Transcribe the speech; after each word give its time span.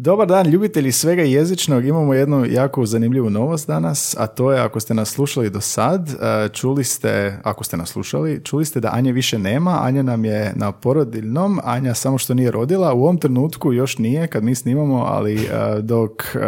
Dobar 0.00 0.26
dan, 0.28 0.46
ljubitelji 0.46 0.92
svega 0.92 1.22
jezičnog. 1.22 1.84
Imamo 1.84 2.14
jednu 2.14 2.46
jako 2.46 2.86
zanimljivu 2.86 3.30
novost 3.30 3.66
danas, 3.66 4.16
a 4.18 4.26
to 4.26 4.52
je 4.52 4.60
ako 4.60 4.80
ste 4.80 4.94
nas 4.94 5.10
slušali 5.10 5.50
do 5.50 5.60
sad, 5.60 6.08
e, 6.10 6.48
čuli 6.48 6.84
ste, 6.84 7.38
ako 7.42 7.64
ste 7.64 7.76
nas 7.76 7.88
slušali, 7.88 8.40
čuli 8.44 8.64
ste 8.64 8.80
da 8.80 8.90
Anje 8.92 9.12
više 9.12 9.38
nema. 9.38 9.78
Anja 9.82 10.02
nam 10.02 10.24
je 10.24 10.52
na 10.56 10.72
porodiljnom, 10.72 11.60
Anja 11.64 11.94
samo 11.94 12.18
što 12.18 12.34
nije 12.34 12.50
rodila. 12.50 12.92
U 12.92 13.02
ovom 13.02 13.18
trenutku 13.18 13.72
još 13.72 13.98
nije 13.98 14.26
kad 14.26 14.44
mi 14.44 14.54
snimamo, 14.54 15.04
ali 15.08 15.34
e, 15.34 15.48
dok 15.82 16.22
e, 16.34 16.38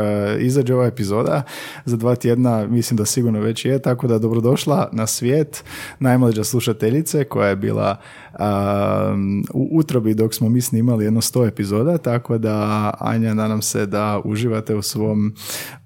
izađe 0.40 0.74
ova 0.74 0.86
epizoda 0.86 1.42
za 1.84 1.96
dva 1.96 2.14
tjedna, 2.14 2.66
mislim 2.66 2.96
da 2.96 3.04
sigurno 3.04 3.40
već 3.40 3.64
je, 3.64 3.78
tako 3.78 4.06
da 4.06 4.18
dobrodošla 4.18 4.88
na 4.92 5.06
svijet 5.06 5.64
najmlađa 5.98 6.44
slušateljice 6.44 7.24
koja 7.24 7.48
je 7.48 7.56
bila 7.56 7.96
u 9.54 9.68
utrobi 9.72 10.14
dok 10.14 10.34
smo 10.34 10.48
mi 10.48 10.60
snimali 10.60 11.04
jedno 11.04 11.20
sto 11.20 11.46
epizoda, 11.46 11.98
tako 11.98 12.38
da 12.38 12.90
Anja 12.98 13.34
nadam 13.42 13.62
se 13.62 13.86
da 13.86 14.20
uživate 14.24 14.74
u 14.74 14.82
svom 14.82 15.34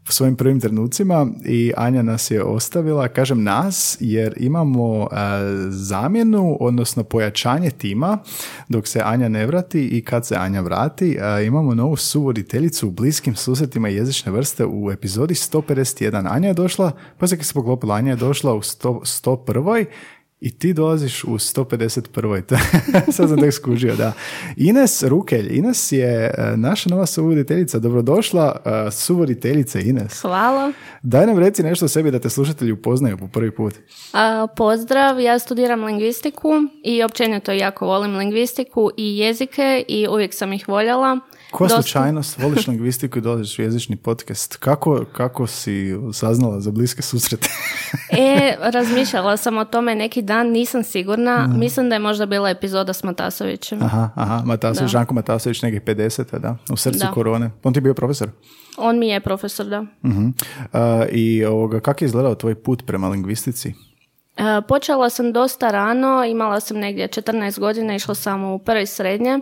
svojim 0.09 0.37
prvim 0.37 0.61
trenucima 0.61 1.27
i 1.45 1.73
Anja 1.77 2.03
nas 2.03 2.31
je 2.31 2.43
ostavila, 2.43 3.09
kažem 3.09 3.43
nas, 3.43 3.97
jer 4.01 4.35
imamo 4.37 5.09
zamjenu, 5.69 6.57
odnosno 6.61 7.05
pojačanje 7.05 7.71
tima 7.71 8.19
dok 8.69 8.87
se 8.87 9.01
Anja 9.05 9.29
ne 9.29 9.47
vrati 9.47 9.87
i 9.87 10.05
kad 10.05 10.27
se 10.27 10.37
Anja 10.37 10.61
vrati, 10.61 11.19
imamo 11.47 11.75
novu 11.75 11.97
suvoditeljicu 11.97 12.89
u 12.89 12.91
bliskim 12.91 13.37
susretima 13.37 13.89
jezične 13.89 14.33
vrste 14.33 14.67
u 14.67 14.91
epizodi 14.91 15.35
151. 15.35 16.27
Anja 16.31 16.49
je 16.49 16.55
došla, 16.55 16.93
pa 17.19 17.27
se 17.27 17.37
se 17.43 17.55
poklopila, 17.55 17.95
Anja 17.95 18.11
je 18.11 18.17
došla 18.17 18.55
u 18.55 18.61
100, 18.61 19.01
101 19.01 19.85
i 20.41 20.59
ti 20.59 20.73
dolaziš 20.73 21.25
u 21.25 21.31
151. 21.31 22.57
Sad 23.13 23.29
sam 23.29 23.41
tek 23.41 23.55
skužio, 23.55 23.97
da. 23.97 24.13
Ines 24.57 25.03
Rukelj. 25.03 25.57
Ines 25.57 25.93
je 25.93 26.35
e, 26.39 26.57
naša 26.57 26.91
nova 26.91 27.07
suvoditeljica. 27.07 27.79
Dobrodošla, 27.79 28.63
uh, 28.65 28.93
suvoditeljica 28.93 29.81
Ines. 29.81 30.21
Hvala. 30.21 30.73
Daj 31.03 31.27
nam 31.27 31.39
reci 31.39 31.63
nešto 31.63 31.85
o 31.85 31.89
sebi 31.89 32.11
da 32.11 32.19
te 32.19 32.31
slušatelji 32.31 32.73
upoznaju 32.73 33.17
po 33.17 33.29
prvi 33.29 33.51
put. 33.51 33.75
pozdrav, 34.57 35.21
ja 35.21 35.39
studiram 35.39 35.85
lingvistiku 35.85 36.51
i 36.85 37.03
općenito 37.03 37.53
jako 37.53 37.87
volim 37.87 38.17
lingvistiku 38.17 38.91
i 38.97 39.19
jezike 39.19 39.85
i 39.89 40.09
uvijek 40.09 40.35
sam 40.35 40.53
ih 40.53 40.69
voljela. 40.69 41.21
Koja 41.55 41.69
slučajnost, 41.69 42.39
voliš 42.39 42.67
lingvistiku 42.67 43.19
i 43.19 43.23
dolaziš 43.23 43.59
u 43.59 43.63
jezični 43.63 43.97
podcast. 43.97 44.57
Kako, 44.57 45.05
kako 45.13 45.47
si 45.47 45.95
saznala 46.13 46.61
za 46.61 46.71
bliske 46.71 47.03
susrete? 47.03 47.49
e, 48.11 48.57
razmišljala 48.61 49.37
sam 49.37 49.59
o 49.59 49.65
tome 49.65 49.95
neki 49.95 50.23
dan, 50.23 50.51
nisam 50.51 50.83
sigurna. 50.83 51.47
Mislim 51.47 51.89
da 51.89 51.95
je 51.95 51.99
možda 51.99 52.27
bila 52.27 52.51
epizoda 52.51 52.93
s 52.93 53.03
Matasovićem. 53.03 53.83
Aha, 53.83 54.11
aha, 54.15 54.43
Matasović, 54.47 54.91
Žanko 54.91 55.15
Matasović, 55.15 55.63
nekih 55.63 55.83
50. 55.83 56.39
da, 56.39 56.57
u 56.71 56.77
srcu 56.77 56.99
da. 56.99 57.11
korone. 57.11 57.51
On 57.63 57.73
ti 57.73 57.77
je 57.79 57.83
bio 57.83 57.95
profesor? 57.95 58.31
On 58.77 58.99
mi 58.99 59.09
je 59.09 59.21
profesor, 59.21 59.67
da. 59.67 59.85
Uh-huh. 60.03 60.33
I 61.11 61.45
ovoga, 61.45 61.81
kako 61.81 62.05
je 62.05 62.07
izgledao 62.07 62.35
tvoj 62.35 62.55
put 62.55 62.87
prema 62.87 63.09
lingvistici? 63.09 63.75
Uh, 64.39 64.65
počela 64.69 65.11
sam 65.11 65.33
dosta 65.33 65.71
rano, 65.71 66.25
imala 66.25 66.61
sam 66.61 66.77
negdje 66.77 67.09
14 67.09 67.59
godina, 67.59 67.95
išla 67.95 68.15
sam 68.15 68.45
u 68.45 68.59
prvi 68.59 68.87
srednje. 68.87 69.41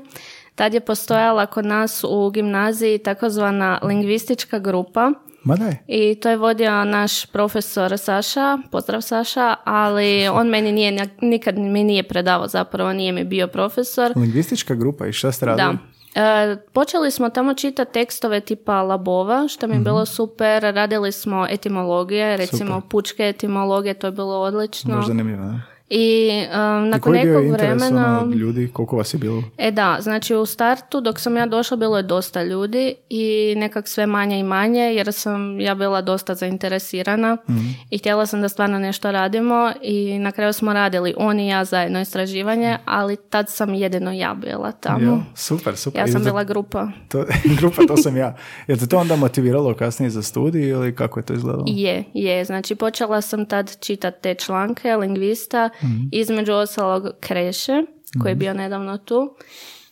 Tad 0.54 0.74
je 0.74 0.80
postojala 0.80 1.46
kod 1.46 1.66
nas 1.66 2.04
u 2.08 2.30
gimnaziji 2.30 2.98
takozvana 2.98 3.80
lingvistička 3.82 4.58
grupa. 4.58 5.12
Ma 5.44 5.56
daj. 5.56 5.76
I 5.86 6.14
to 6.14 6.30
je 6.30 6.36
vodio 6.36 6.84
naš 6.84 7.26
profesor 7.26 7.98
Saša, 7.98 8.58
pozdrav 8.70 9.00
Saša, 9.00 9.54
ali 9.64 10.28
on 10.28 10.48
meni 10.48 10.72
nije, 10.72 11.08
nikad 11.20 11.58
mi 11.58 11.84
nije 11.84 12.02
predavao 12.02 12.48
zapravo, 12.48 12.92
nije 12.92 13.12
mi 13.12 13.24
bio 13.24 13.46
profesor. 13.46 14.12
Lingvistička 14.16 14.74
grupa 14.74 15.06
i 15.06 15.12
šta 15.12 15.32
ste 15.32 15.46
radili? 15.46 15.72
Da. 15.72 15.92
E, 16.14 16.56
počeli 16.72 17.10
smo 17.10 17.30
tamo 17.30 17.54
čitati 17.54 17.92
tekstove 17.92 18.40
tipa 18.40 18.82
Labova, 18.82 19.48
što 19.48 19.66
mi 19.66 19.74
je 19.74 19.80
bilo 19.80 20.02
mhm. 20.02 20.10
super. 20.10 20.62
Radili 20.62 21.12
smo 21.12 21.46
etimologije, 21.50 22.36
recimo 22.36 22.80
pučke 22.80 23.22
etimologije, 23.22 23.94
to 23.94 24.06
je 24.06 24.10
bilo 24.10 24.40
odlično. 24.40 24.96
Možda 24.96 25.08
zanimljivo, 25.08 25.44
i 25.94 26.30
um, 26.54 26.88
nakon 26.88 27.16
I 27.16 27.24
nekog 27.24 27.52
vremena... 27.52 28.20
Ono, 28.22 28.34
ljudi, 28.34 28.70
koliko 28.72 28.96
vas 28.96 29.14
je 29.14 29.18
bilo? 29.18 29.42
E 29.58 29.70
da, 29.70 29.98
znači 30.00 30.34
u 30.34 30.46
startu 30.46 31.00
dok 31.00 31.20
sam 31.20 31.36
ja 31.36 31.46
došla 31.46 31.76
bilo 31.76 31.96
je 31.96 32.02
dosta 32.02 32.42
ljudi 32.42 32.94
i 33.10 33.54
nekak 33.56 33.88
sve 33.88 34.06
manje 34.06 34.38
i 34.38 34.42
manje 34.42 34.80
jer 34.80 35.12
sam 35.12 35.60
ja 35.60 35.74
bila 35.74 36.02
dosta 36.02 36.34
zainteresirana 36.34 37.36
mhm. 37.50 37.68
i 37.90 37.98
htjela 37.98 38.26
sam 38.26 38.40
da 38.42 38.48
stvarno 38.48 38.78
nešto 38.78 39.12
radimo 39.12 39.72
i 39.82 40.18
na 40.18 40.32
kraju 40.32 40.52
smo 40.52 40.72
radili 40.72 41.14
on 41.16 41.40
i 41.40 41.48
ja 41.48 41.64
zajedno 41.64 42.00
istraživanje, 42.00 42.78
ali 42.84 43.16
tad 43.16 43.50
sam 43.50 43.74
jedino 43.74 44.12
ja 44.12 44.34
bila 44.34 44.72
tamo. 44.72 45.12
Ja, 45.12 45.22
super, 45.34 45.76
super. 45.76 46.00
Ja 46.00 46.08
sam 46.08 46.24
bila 46.24 46.44
grupa. 46.44 46.88
To, 47.08 47.24
grupa, 47.58 47.82
to 47.88 47.96
sam 47.96 48.16
ja. 48.16 48.36
Je 48.66 48.76
te 48.76 48.86
to 48.86 48.98
onda 48.98 49.16
motiviralo 49.16 49.74
kasnije 49.74 50.10
za 50.10 50.22
studij 50.22 50.68
ili 50.68 50.94
kako 50.94 51.20
je 51.20 51.26
to 51.26 51.32
izgledalo? 51.32 51.64
Je, 51.66 52.04
je. 52.14 52.44
Znači 52.44 52.74
počela 52.74 53.20
sam 53.20 53.46
tad 53.46 53.76
čitati 53.80 54.22
te 54.22 54.34
članke, 54.34 54.96
lingvista, 54.96 55.70
mm 55.82 56.08
između 56.12 56.52
ostalog 56.52 57.08
Kreše, 57.20 57.82
koji 58.20 58.30
je 58.30 58.34
mhm. 58.34 58.38
bio 58.38 58.54
nedavno 58.54 58.98
tu. 58.98 59.34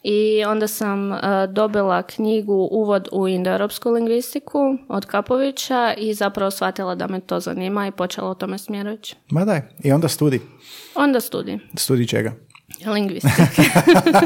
I 0.03 0.45
onda 0.45 0.69
sam 0.69 1.13
uh, 1.13 1.19
dobila 1.53 2.03
knjigu 2.03 2.69
Uvod 2.71 3.09
u 3.13 3.29
indoeuropsku 3.29 3.91
lingvistiku 3.91 4.59
od 4.89 5.07
Kapovića 5.07 5.95
i 5.99 6.15
zapravo 6.15 6.51
shvatila 6.51 6.95
da 6.95 7.07
me 7.07 7.21
to 7.21 7.41
zanima 7.41 7.87
i 7.87 7.91
počela 7.91 8.31
o 8.31 8.35
tome 8.35 8.59
smjerujući. 8.59 9.17
Ma 9.31 9.45
daj, 9.45 9.61
i 9.85 9.93
onda 9.93 10.09
studij? 10.09 10.41
Onda 10.95 11.21
studij. 11.21 11.59
Studij 11.77 12.07
čega? 12.07 12.33
Lingvistika. 12.87 13.47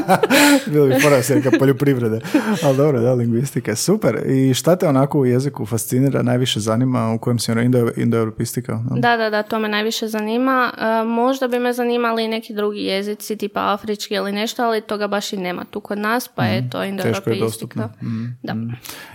Bilo 0.71 0.87
bi 0.87 0.99
fora 1.01 1.23
se 1.23 1.41
poljoprivrede. 1.59 2.19
Ali 2.63 2.77
dobro, 2.77 3.01
da, 3.01 3.13
lingvistika. 3.13 3.75
Super. 3.75 4.21
I 4.25 4.53
šta 4.53 4.75
te 4.75 4.87
onako 4.87 5.19
u 5.19 5.25
jeziku 5.25 5.65
fascinira, 5.65 6.21
najviše 6.21 6.59
zanima, 6.59 7.13
u 7.13 7.19
kojem 7.19 7.39
si 7.39 7.51
ono 7.51 7.61
indo, 7.61 7.91
indoeuropistika? 7.95 8.79
Da, 8.91 9.17
da, 9.17 9.29
da, 9.29 9.43
to 9.43 9.59
me 9.59 9.67
najviše 9.67 10.07
zanima. 10.07 10.71
E, 10.77 11.05
možda 11.05 11.47
bi 11.47 11.59
me 11.59 11.73
zanimali 11.73 12.25
i 12.25 12.27
neki 12.27 12.53
drugi 12.53 12.79
jezici, 12.79 13.35
tipa 13.35 13.73
afrički 13.73 14.13
ili 14.13 14.31
nešto, 14.31 14.63
ali 14.63 14.81
toga 14.81 15.07
baš 15.07 15.33
i 15.33 15.37
nema 15.37 15.65
tu 15.71 15.79
kod 15.79 15.97
nas, 15.97 16.27
pa 16.27 16.45
je 16.45 16.61
mhm. 16.61 16.69
to 16.69 16.83
indoeuropistika. 16.83 17.89
Mm. 18.01 18.37
Da. 18.43 18.53
Mhm. 18.53 18.69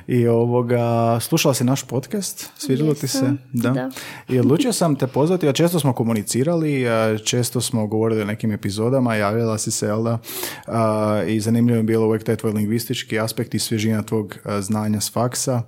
I 0.06 0.26
ovoga, 0.26 1.18
slušala 1.20 1.54
si 1.54 1.64
naš 1.64 1.82
podcast? 1.82 2.50
Svidjelo 2.56 2.94
ti 2.94 3.08
se? 3.08 3.32
Da. 3.52 3.70
da. 3.70 3.90
I 4.28 4.38
odlučio 4.38 4.72
sam 4.72 4.96
te 4.96 5.06
pozvati, 5.06 5.48
a 5.48 5.52
često 5.52 5.80
smo 5.80 5.92
komunicirali, 5.92 6.84
često 7.24 7.60
smo 7.60 7.86
govorili 7.86 8.22
o 8.22 8.24
nekim 8.24 8.52
epizodama, 8.52 9.14
javljala 9.20 9.58
si 9.58 9.70
se, 9.70 9.86
jel 9.86 10.02
da? 10.02 10.18
I 11.26 11.40
zanimljivo 11.40 11.76
je 11.76 11.82
bilo 11.82 12.06
uvijek 12.06 12.24
taj 12.24 12.36
tvoj 12.36 12.52
lingvistički 12.52 13.18
aspekt 13.18 13.54
i 13.54 13.58
svježina 13.58 14.02
tvog 14.02 14.36
znanja 14.60 15.00
s 15.00 15.12
faksa 15.12 15.62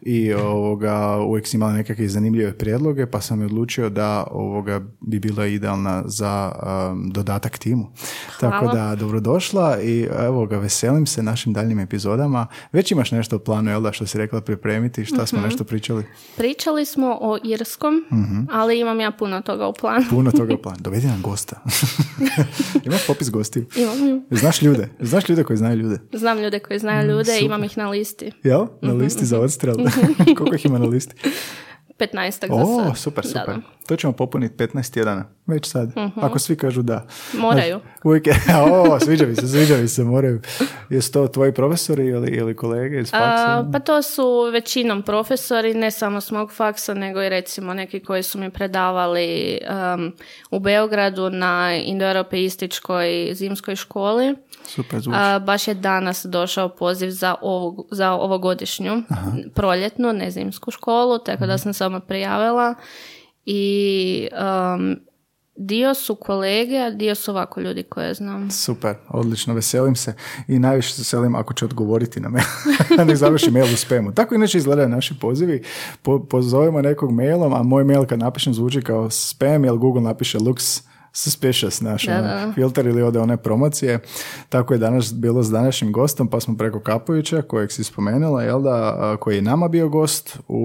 i 0.00 0.34
ovoga, 0.34 1.16
uvijek 1.16 1.46
si 1.46 1.56
imala 1.56 1.72
nekakve 1.72 2.08
zanimljive 2.08 2.58
prijedloge, 2.58 3.06
pa 3.06 3.20
sam 3.20 3.42
odlučio 3.42 3.88
da 3.88 4.26
ovoga 4.30 4.80
bi 5.00 5.18
bila 5.18 5.46
idealna 5.46 6.02
za 6.06 6.52
dodatak 7.12 7.58
timu. 7.58 7.86
Tako 8.40 8.66
da, 8.66 8.94
dobrodošla 8.94 9.80
i 9.80 10.08
evo 10.18 10.46
ga, 10.46 10.58
veselim 10.58 11.06
se 11.06 11.22
našim 11.22 11.52
daljnjim 11.52 11.78
epizodama. 11.80 12.46
Već 12.72 12.92
imaš 12.92 13.10
nešto 13.10 13.36
u 13.36 13.38
planu, 13.38 13.70
jel 13.70 13.80
da, 13.80 13.92
što 13.92 14.06
si 14.06 14.18
rekla 14.18 14.40
pripremiti, 14.40 15.04
šta 15.04 15.26
smo 15.26 15.38
mhm. 15.38 15.48
nešto 15.48 15.64
pričali? 15.64 16.04
Pričali 16.36 16.84
smo 16.84 17.18
o 17.20 17.38
Irskom, 17.44 18.04
mhm. 18.12 18.40
ali 18.52 18.80
imam 18.80 19.00
ja 19.00 19.10
puno 19.10 19.42
toga 19.42 19.66
u 19.66 19.72
planu. 19.72 20.04
puno 20.10 20.30
toga 20.30 20.54
u 20.54 20.62
planu. 20.64 20.78
Dovedi 20.80 21.06
nam 21.06 21.22
gosta. 21.22 21.60
Imaš 22.98 23.06
popis 23.06 23.30
gostiju? 23.30 23.66
Imam. 23.76 24.22
Znaš 24.30 24.62
ljude? 24.62 24.88
Znaš 25.00 25.28
ljude 25.28 25.44
koji 25.44 25.56
znaju 25.56 25.76
ljude? 25.76 25.98
Znam 26.12 26.38
ljude 26.38 26.58
koji 26.58 26.78
znaju 26.78 27.06
mm, 27.06 27.10
ljude, 27.10 27.38
imam 27.40 27.64
ih 27.64 27.78
na 27.78 27.88
listi. 27.88 28.32
Jel? 28.42 28.66
Na 28.82 28.92
mhm. 28.92 29.02
listi 29.02 29.24
za 29.24 29.40
odstrel? 29.40 29.74
Koliko 30.36 30.54
ih 30.54 30.66
ima 30.66 30.78
na 30.78 30.84
listi? 30.84 31.14
15 31.98 32.30
za 32.30 32.84
sad. 32.84 32.98
super, 32.98 33.26
super. 33.26 33.54
To 33.88 33.96
ćemo 33.96 34.12
popuniti 34.12 34.54
15 34.54 34.92
tjedana, 34.92 35.24
već 35.46 35.66
sad. 35.66 35.88
uh 35.88 36.24
Ako 36.24 36.38
svi 36.38 36.56
kažu 36.56 36.82
da. 36.82 37.06
Moraju. 37.32 37.80
uvijek 38.04 38.26
je, 38.26 38.34
o, 38.72 39.00
sviđa 39.00 39.26
mi 39.26 39.34
se, 39.34 39.48
sviđa 39.48 39.76
mi 39.76 39.88
se, 39.88 40.04
moraju. 40.04 40.40
Jesu 40.90 41.12
to 41.12 41.28
tvoji 41.28 41.52
profesori 41.52 42.06
ili, 42.06 42.30
ili 42.30 42.56
kolege 42.56 43.00
iz 43.00 43.10
faksa? 43.10 43.68
pa 43.72 43.78
to 43.78 44.02
su 44.02 44.50
većinom 44.52 45.02
profesori, 45.02 45.74
ne 45.74 45.90
samo 45.90 46.20
s 46.20 46.30
mog 46.30 46.52
faksa, 46.52 46.94
nego 46.94 47.22
i 47.22 47.28
recimo 47.28 47.74
neki 47.74 48.00
koji 48.00 48.22
su 48.22 48.38
mi 48.38 48.50
predavali 48.50 49.58
um, 49.94 50.12
u 50.50 50.58
Beogradu 50.58 51.30
na 51.30 51.74
indoeuropeističkoj 51.74 53.30
zimskoj 53.32 53.76
školi. 53.76 54.34
Super, 54.64 55.00
baš 55.40 55.68
je 55.68 55.74
danas 55.74 56.26
došao 56.28 56.68
poziv 56.68 57.10
za, 57.10 57.34
ovu, 57.42 57.86
za 57.90 58.12
ovogodišnju 58.12 59.02
Aha. 59.08 59.30
proljetnu, 59.54 60.12
ne 60.12 60.30
zimsku 60.30 60.70
školu, 60.70 61.18
tako 61.18 61.46
da 61.46 61.54
mhm. 61.54 61.58
sam 61.58 61.72
samo 61.88 62.00
prijavila 62.00 62.74
i 63.44 64.28
um, 64.74 64.96
dio 65.56 65.94
su 65.94 66.14
kolege, 66.14 66.78
a 66.78 66.90
dio 66.90 67.14
su 67.14 67.30
ovako 67.30 67.60
ljudi 67.60 67.82
koje 67.82 68.14
znam. 68.14 68.50
Super, 68.50 68.94
odlično, 69.08 69.54
veselim 69.54 69.96
se 69.96 70.14
i 70.48 70.58
najviše 70.58 70.92
se 70.92 71.00
veselim 71.00 71.34
ako 71.34 71.54
će 71.54 71.64
odgovoriti 71.64 72.20
na 72.20 72.28
mail, 72.28 72.44
ne 73.08 73.16
završi 73.16 73.50
mail 73.50 73.74
u 73.74 73.76
spamu. 73.76 74.12
Tako 74.12 74.34
inače 74.34 74.58
izgledaju 74.58 74.88
naši 74.88 75.18
pozivi, 75.20 75.62
po, 76.02 76.26
pozovemo 76.26 76.82
nekog 76.82 77.12
mailom, 77.12 77.54
a 77.54 77.62
moj 77.62 77.84
mail 77.84 78.04
kad 78.04 78.18
napišem 78.18 78.54
zvuči 78.54 78.82
kao 78.82 79.10
spam, 79.10 79.64
jer 79.64 79.76
Google 79.76 80.02
napiše 80.02 80.38
looks 80.38 80.87
suspicious 81.18 81.80
naš 81.80 82.08
ono, 82.08 82.52
filter 82.54 82.86
ili 82.86 83.02
ode 83.02 83.18
one 83.18 83.36
promocije. 83.36 83.98
Tako 84.48 84.74
je 84.74 84.78
danas 84.78 85.14
bilo 85.14 85.42
s 85.42 85.50
današnjim 85.50 85.92
gostom, 85.92 86.28
pa 86.28 86.40
smo 86.40 86.56
preko 86.56 86.80
Kapovića, 86.80 87.42
kojeg 87.42 87.72
si 87.72 87.84
spomenula, 87.84 88.42
jel 88.42 88.62
da, 88.62 89.16
koji 89.20 89.36
je 89.36 89.42
nama 89.42 89.68
bio 89.68 89.88
gost 89.88 90.38
u 90.48 90.58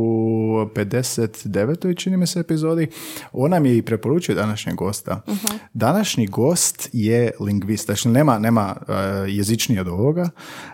59. 0.76 1.98
čini 1.98 2.18
mi 2.18 2.28
se 2.28 2.40
epizodi. 2.40 2.88
On 3.32 3.52
nam 3.52 3.66
je 3.66 3.78
i 3.78 3.82
preporučio 3.82 4.36
današnjeg 4.36 4.76
gosta. 4.76 5.22
uh 5.28 5.34
Današnji 5.74 6.28
gost 6.28 6.90
je 6.94 7.32
lingvist, 7.40 7.86
znači 7.86 8.10
nema, 8.10 8.40
nema 8.40 8.76
uh, 8.80 8.96
jezičniji 9.28 9.80
od 9.80 9.88
ovoga, 9.88 10.30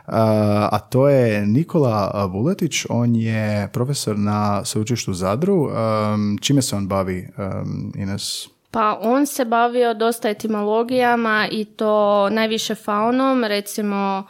a 0.05 0.79
to 0.79 1.09
je 1.09 1.45
Nikola 1.45 2.25
Vuletić, 2.25 2.85
on 2.89 3.15
je 3.15 3.69
profesor 3.73 4.17
na 4.17 4.65
sveučilištu 4.65 5.13
Zadru. 5.13 5.55
Um, 5.55 6.37
čime 6.41 6.61
se 6.61 6.75
on 6.75 6.87
bavi, 6.87 7.27
um, 7.37 7.93
Ines? 7.95 8.58
Pa 8.71 8.99
on 9.01 9.25
se 9.25 9.45
bavio 9.45 9.93
dosta 9.93 10.29
etimologijama 10.29 11.47
i 11.51 11.65
to 11.65 12.29
najviše 12.29 12.75
faunom, 12.75 13.43
recimo 13.43 14.23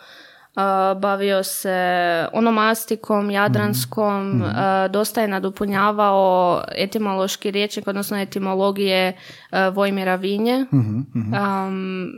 bavio 1.02 1.44
se 1.44 1.80
onomastikom, 2.34 3.32
jadranskom, 3.32 4.38
mm 4.38 4.44
dosta 4.92 5.22
je 5.22 5.28
nadopunjavao 5.28 6.64
etimološki 6.76 7.52
riječnik, 7.52 7.88
odnosno 7.88 8.18
etimologije 8.18 9.14
Vojmira 9.74 10.16
Vinje. 10.16 10.66
mm 10.72 11.06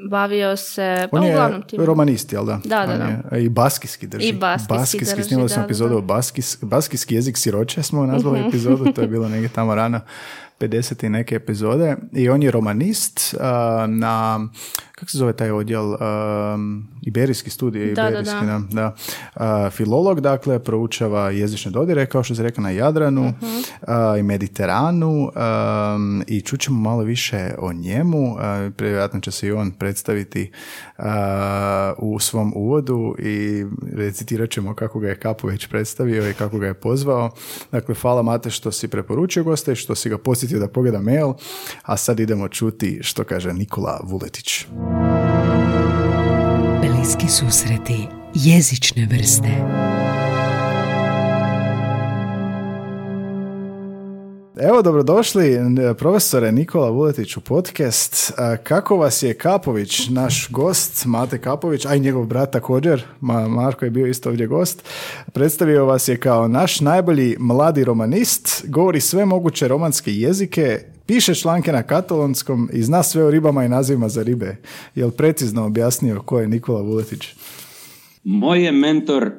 bavio 0.10 0.56
se... 0.56 1.08
Pa 1.12 1.18
On 1.18 1.24
je 1.24 1.36
romanist, 1.78 2.34
jel 2.34 2.46
da? 2.46 2.60
Da, 2.64 2.86
da, 2.86 2.98
da. 2.98 3.38
I 3.38 3.50
baskijski 3.50 4.08
drži. 4.08 4.28
I 4.28 4.34
baskijski, 4.34 4.74
baskijski 4.74 5.16
drži, 5.16 5.28
snimali 5.28 5.50
smo 5.50 5.64
epizodu 5.64 5.98
o 5.98 6.02
baskijski 6.62 7.16
jezik 7.16 7.38
siroče 7.38 7.84
smo 7.84 8.06
nazvali 8.06 8.40
mhm. 8.40 8.48
epizodu, 8.48 8.92
to 8.92 9.02
je 9.02 9.08
bilo 9.08 9.30
negdje 9.34 9.50
tamo 9.50 9.76
rano. 9.76 10.00
50 10.62 11.04
i 11.04 11.10
neke 11.10 11.36
epizode 11.36 11.96
i 12.14 12.30
on 12.30 12.44
je 12.44 12.52
romanist 12.52 13.34
na 13.88 14.40
kako 15.02 15.12
se 15.12 15.18
zove 15.18 15.34
taj 15.34 15.52
odjel 15.52 15.86
um, 15.86 16.88
Iberijski 17.02 17.50
studij 17.50 17.94
da, 17.94 18.10
Iberijski, 18.10 18.46
da, 18.46 18.62
da. 18.72 18.96
da. 19.36 19.70
filolog 19.70 20.22
dakle 20.22 20.60
proučava 20.60 21.30
jezične 21.30 21.72
dodire 21.72 22.06
kao 22.06 22.24
što 22.24 22.36
se 22.36 22.44
rekao 22.44 22.62
na 22.62 22.70
Jadranu 22.70 23.34
uh 23.42 24.18
i 24.20 24.24
Mediteranu 24.24 25.10
um, 25.10 26.24
i 26.28 26.42
čućemo 26.42 26.80
malo 26.80 27.04
više 27.04 27.52
o 27.60 27.74
njemu 27.74 28.36
vjerojatno 28.80 29.20
će 29.20 29.32
se 29.32 29.48
i 29.48 29.52
on 29.52 29.72
predstaviti 29.72 30.52
u 31.98 32.20
svom 32.20 32.54
uvodu 32.56 33.16
i 33.20 33.66
recitirat 33.94 34.50
ćemo 34.50 34.76
kako 34.76 35.00
ga 35.00 35.08
je 35.08 35.20
Kapu 35.20 35.48
već 35.48 35.68
predstavio 35.68 36.30
i 36.30 36.34
kako 36.34 36.58
ga 36.58 36.68
je 36.68 36.74
pozvao 36.74 37.32
dakle 37.72 37.96
hvala 37.96 38.22
Mate 38.22 38.50
što 38.50 38.72
si 38.72 38.88
preporučio 38.88 39.44
goste 39.44 39.76
što 39.76 39.96
si 39.96 40.10
ga 40.10 40.18
posjetio 40.18 40.60
da 40.60 40.68
pogleda 40.68 41.02
mail 41.02 41.34
a 41.84 41.98
sad 41.98 42.20
idemo 42.20 42.48
čuti 42.48 43.00
što 43.02 43.24
kaže 43.24 43.54
Nikola 43.54 44.00
Vuletić 44.04 44.66
Bliski 46.82 47.28
susreti 47.28 48.08
jezične 48.36 49.08
vrste 49.12 49.82
Evo, 54.64 54.82
dobrodošli 54.82 55.60
profesore 55.98 56.52
Nikola 56.52 56.90
Vuletić 56.90 57.38
u 57.38 57.42
podcast. 57.42 58.34
Kako 58.64 58.98
vas 58.98 59.24
je 59.24 59.34
Kapović, 59.34 60.10
naš 60.10 60.48
gost, 60.52 61.06
Mate 61.06 61.38
Kapović, 61.38 61.86
a 61.86 61.96
i 61.96 62.00
njegov 62.00 62.26
brat 62.26 62.52
također, 62.52 63.04
Marko 63.50 63.86
je 63.86 63.92
bio 63.92 64.08
isto 64.08 64.30
ovdje 64.30 64.48
gost, 64.48 64.84
predstavio 65.34 65.86
vas 65.86 66.08
je 66.08 66.18
kao 66.20 66.48
naš 66.48 66.80
najbolji 66.80 67.36
mladi 67.40 67.84
romanist, 67.84 68.66
govori 68.68 69.02
sve 69.02 69.26
moguće 69.26 69.68
romanske 69.68 70.14
jezike, 70.14 70.80
piše 71.14 71.36
članke 71.36 71.72
na 71.72 71.84
katalonskom 71.84 72.70
i 72.74 72.84
zna 72.84 73.04
sve 73.04 73.24
o 73.24 73.32
ribama 73.32 73.66
i 73.66 73.70
nazivima 73.70 74.10
za 74.10 74.24
ribe. 74.24 74.56
Jel 74.96 75.12
precizno 75.12 75.66
objasnio 75.66 76.22
ko 76.22 76.40
je 76.40 76.48
Nikola 76.48 76.82
Vuletić? 76.82 77.28
Moj 78.24 78.66
je 78.66 78.72
mentor, 78.72 79.32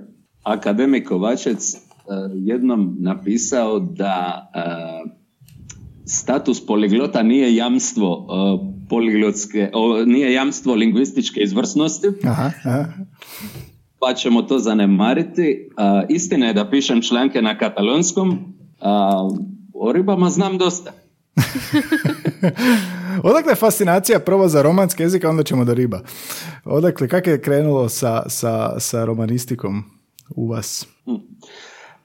akademik 0.42 1.08
Kovačec, 1.08 1.76
E, 2.02 2.14
jednom 2.34 2.96
napisao 3.00 3.78
da 3.78 4.50
e, 4.54 4.60
status 6.04 6.66
poliglota 6.66 7.22
nije 7.22 7.56
jamstvo 7.56 8.26
e, 8.28 8.86
poliglotske, 8.88 9.70
nije 10.06 10.32
jamstvo 10.32 10.74
lingvističke 10.74 11.40
izvrsnosti. 11.40 12.06
Aha, 12.24 12.50
Pa 14.00 14.14
ćemo 14.14 14.42
to 14.42 14.58
zanemariti. 14.58 15.68
Istina 16.08 16.46
je 16.46 16.52
da 16.52 16.70
pišem 16.70 17.02
članke 17.02 17.42
na 17.42 17.58
katalonskom, 17.58 18.38
a 18.80 19.28
o 19.74 19.92
ribama 19.92 20.30
znam 20.30 20.58
dosta. 20.58 20.92
Odakle 23.28 23.52
je 23.52 23.56
fascinacija 23.56 24.18
prvo 24.18 24.48
za 24.48 24.62
romanski 24.62 25.02
jezik, 25.02 25.24
a 25.24 25.30
onda 25.30 25.42
ćemo 25.42 25.64
do 25.64 25.74
riba. 25.74 26.00
Odakle, 26.64 27.08
kako 27.08 27.30
je 27.30 27.42
krenulo 27.42 27.88
sa, 27.88 28.28
sa, 28.28 28.80
sa 28.80 29.04
romanistikom 29.04 29.84
u 30.36 30.48
vas? 30.48 30.86
Hm. 31.04 31.14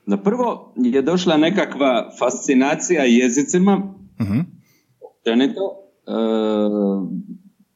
Na 0.05 0.23
prvo 0.23 0.73
je 0.75 1.01
došla 1.01 1.37
nekakva 1.37 2.09
fascinacija 2.19 3.03
jezicima. 3.03 3.93
Uh-huh. 4.19 4.43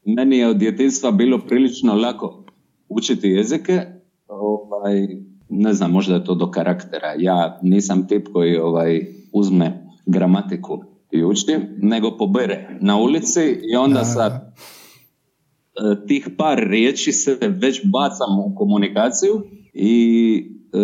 meni 0.05 0.37
je 0.37 0.47
od 0.47 0.57
djetinstva 0.57 1.11
bilo 1.11 1.39
prilično 1.39 1.93
lako 1.93 2.45
učiti 2.89 3.27
jezike. 3.27 3.85
Ovaj, 4.27 5.07
ne 5.49 5.73
znam, 5.73 5.91
možda 5.91 6.15
je 6.15 6.23
to 6.23 6.35
do 6.35 6.51
karaktera. 6.51 7.13
Ja 7.17 7.59
nisam 7.61 8.07
tip 8.07 8.27
koji 8.33 8.57
ovaj, 8.57 9.01
uzme 9.33 9.87
gramatiku 10.05 10.90
i 11.11 11.23
uči, 11.23 11.57
nego 11.77 12.17
pobere 12.17 12.77
na 12.81 12.97
ulici 12.97 13.41
i 13.71 13.75
onda 13.75 14.03
sa 14.03 14.25
e, 14.25 16.07
tih 16.07 16.29
par 16.37 16.57
riječi 16.57 17.11
se 17.11 17.37
već 17.41 17.81
bacam 17.85 18.39
u 18.39 18.55
komunikaciju 18.55 19.43
i 19.73 20.61
E, 20.73 20.77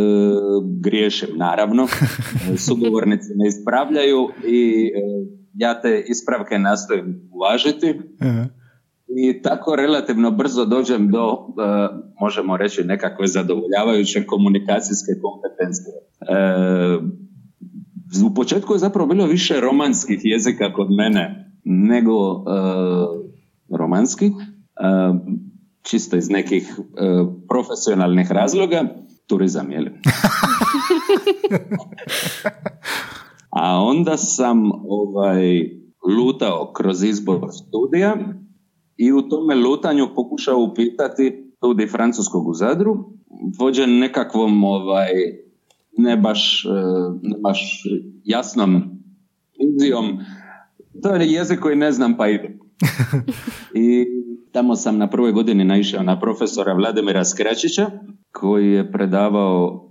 griješim 0.79 1.29
naravno, 1.38 1.88
sugovornici 2.68 3.29
ne 3.35 3.47
ispravljaju 3.47 4.29
i 4.47 4.91
e, 4.95 5.01
ja 5.53 5.81
te 5.81 6.03
ispravke 6.07 6.59
nastojim 6.59 7.29
uvažiti. 7.31 8.00
I 9.07 9.41
tako 9.41 9.75
relativno 9.75 10.31
brzo 10.31 10.65
dođem 10.65 11.12
do, 11.12 11.31
e, 11.31 11.88
možemo 12.19 12.57
reći, 12.57 12.83
nekakve 12.83 13.27
zadovoljavajuće 13.27 14.25
komunikacijske 14.25 15.12
kompetencije. 15.21 15.94
U 18.25 18.33
početku 18.33 18.74
je 18.74 18.80
zapravo 18.80 19.07
bilo 19.07 19.25
više 19.25 19.59
romanskih 19.62 20.19
jezika 20.24 20.74
kod 20.74 20.88
mene 20.92 21.51
nego 21.63 22.44
romanskih, 23.69 24.31
čisto 25.81 26.18
iz 26.18 26.30
nekih 26.30 26.80
profesionalnih 27.50 28.31
razloga 28.31 28.83
turizam, 29.27 29.71
je 29.71 29.80
li? 29.81 29.92
A 33.62 33.82
onda 33.82 34.17
sam 34.17 34.72
ovaj, 34.89 35.70
lutao 36.17 36.74
kroz 36.74 37.03
izbor 37.03 37.39
studija 37.51 38.17
i 38.98 39.12
u 39.12 39.22
tome 39.22 39.55
lutanju 39.55 40.08
pokušao 40.15 40.60
upitati 40.60 41.53
studij 41.58 41.88
francuskog 41.88 42.48
u 42.48 42.53
Zadru, 42.53 42.96
vođen 43.60 44.00
nekakvom 44.00 44.63
ovaj, 44.63 45.10
ne 45.98 46.18
baš, 46.18 46.66
eh, 46.66 46.70
ne 47.22 47.38
baš 47.39 47.84
jasnom 48.24 48.84
vizijom. 49.60 50.20
To 51.04 51.10
je 51.10 51.32
jezik 51.32 51.60
koji 51.60 51.75
ne 51.75 51.92
znam 51.92 52.18
pa 52.18 52.27
ide. 52.27 52.58
I 53.86 54.06
tamo 54.51 54.75
sam 54.75 54.98
na 54.98 55.10
prvoj 55.10 55.32
godini 55.32 55.63
naišao 55.63 56.04
na 56.04 56.20
profesora 56.20 56.74
Vladimira 56.74 57.25
Skračića 57.25 57.92
koji 58.32 58.72
je 58.72 58.92
predavao 58.92 59.88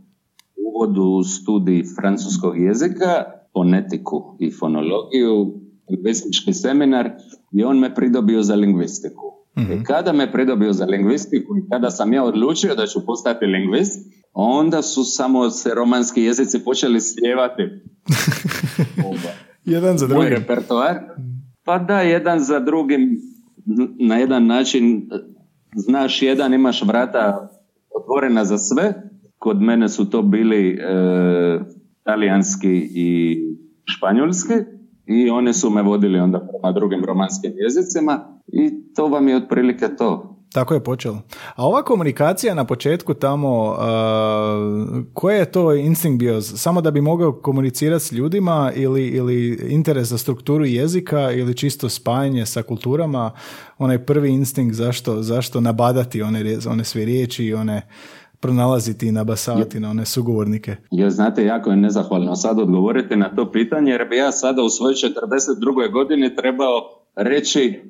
uvodu 0.57 1.03
u 1.03 1.23
studij 1.23 1.83
francuskog 2.01 2.59
jezika, 2.59 3.25
fonetiku 3.53 4.37
i 4.41 4.51
fonologiju, 4.51 5.61
lingvistički 5.91 6.53
seminar 6.53 7.11
i 7.53 7.65
on 7.65 7.79
me 7.79 7.95
pridobio 7.95 8.43
za 8.43 8.55
lingvistiku. 8.55 9.26
Mm 9.59 9.73
I 9.73 9.85
kada 9.85 10.13
me 10.13 10.33
pridobio 10.33 10.73
za 10.73 10.85
lingvistiku 10.85 11.57
i 11.57 11.69
kada 11.71 11.91
sam 11.91 12.13
ja 12.13 12.25
odlučio 12.25 12.75
da 12.75 12.87
ću 12.87 13.07
postati 13.07 13.45
lingvist, 13.47 14.13
onda 14.33 14.83
su 14.83 15.05
samo 15.05 15.51
se 15.51 15.75
romanski 15.75 16.23
jezici 16.23 16.65
počeli 16.65 17.01
sljevati. 17.01 17.63
jedan 19.65 19.99
za 19.99 20.07
drugim. 20.07 20.29
repertoar. 20.29 20.99
Pa 21.65 21.79
da, 21.79 22.01
jedan 22.01 22.41
za 22.41 22.61
drugim 22.61 23.21
na 23.99 24.17
jedan 24.17 24.47
način 24.47 25.11
znaš 25.75 26.23
jedan, 26.23 26.55
imaš 26.55 26.83
vrata 26.83 27.49
otvorena 28.01 28.45
za 28.45 28.59
sve. 28.59 28.95
Kod 29.39 29.63
mene 29.63 29.89
su 29.89 30.11
to 30.11 30.23
bili 30.23 30.69
e, 30.69 30.85
talijanski 32.03 32.91
i 32.95 33.39
španjolski 33.85 34.55
i 35.07 35.31
one 35.31 35.53
su 35.53 35.71
me 35.71 35.83
vodili 35.83 36.19
onda 36.19 36.49
prema 36.49 36.73
drugim 36.73 37.05
romanskim 37.05 37.53
jezicima 37.57 38.41
i 38.47 38.95
to 38.95 39.07
vam 39.07 39.29
je 39.29 39.37
otprilike 39.37 39.89
to. 39.99 40.33
tako 40.53 40.75
je 40.75 40.85
počelo. 40.85 41.23
A 41.55 41.67
ova 41.67 41.83
komunikacija 41.83 42.55
na 42.55 42.65
početku 42.65 43.15
tamo, 43.15 43.71
uh, 43.71 43.77
koji 45.15 45.37
je 45.37 45.53
to 45.53 45.75
instinkt 45.75 46.19
bio? 46.19 46.41
Samo 46.43 46.81
da 46.81 46.91
bi 46.91 47.01
mogao 47.01 47.33
komunicirati 47.33 48.05
s 48.05 48.13
ljudima 48.13 48.73
ili, 48.75 49.07
ili 49.07 49.67
interes 49.69 50.09
za 50.09 50.19
strukturu 50.19 50.65
jezika 50.65 51.31
ili 51.33 51.57
čisto 51.57 51.89
spajanje 51.89 52.47
sa 52.47 52.63
kulturama? 52.63 53.31
Onaj 53.79 54.05
prvi 54.05 54.31
instinkt 54.31 54.75
zašto, 54.75 55.23
zašto 55.23 55.61
nabadati 55.61 56.23
one, 56.23 56.59
one 56.71 56.85
sve 56.85 57.05
riječi 57.05 57.45
i 57.45 57.55
one 57.55 57.83
pronalaziti 58.47 59.07
i 59.07 59.13
nabasavati 59.13 59.81
na 59.81 59.91
one 59.91 60.05
sugovornike? 60.05 60.77
Ja, 60.91 61.11
znate, 61.11 61.45
jako 61.45 61.71
je 61.71 61.77
nezahvalno 61.77 62.37
sad 62.37 62.59
odgovoriti 62.59 63.17
na 63.17 63.35
to 63.35 63.53
pitanje, 63.53 63.93
jer 63.93 64.09
bi 64.09 64.17
ja 64.17 64.33
sada 64.33 64.63
u 64.63 64.69
svojoj 64.69 64.95
42. 64.95 65.93
godini 65.93 66.37
trebao 66.37 66.81
reći 67.17 67.83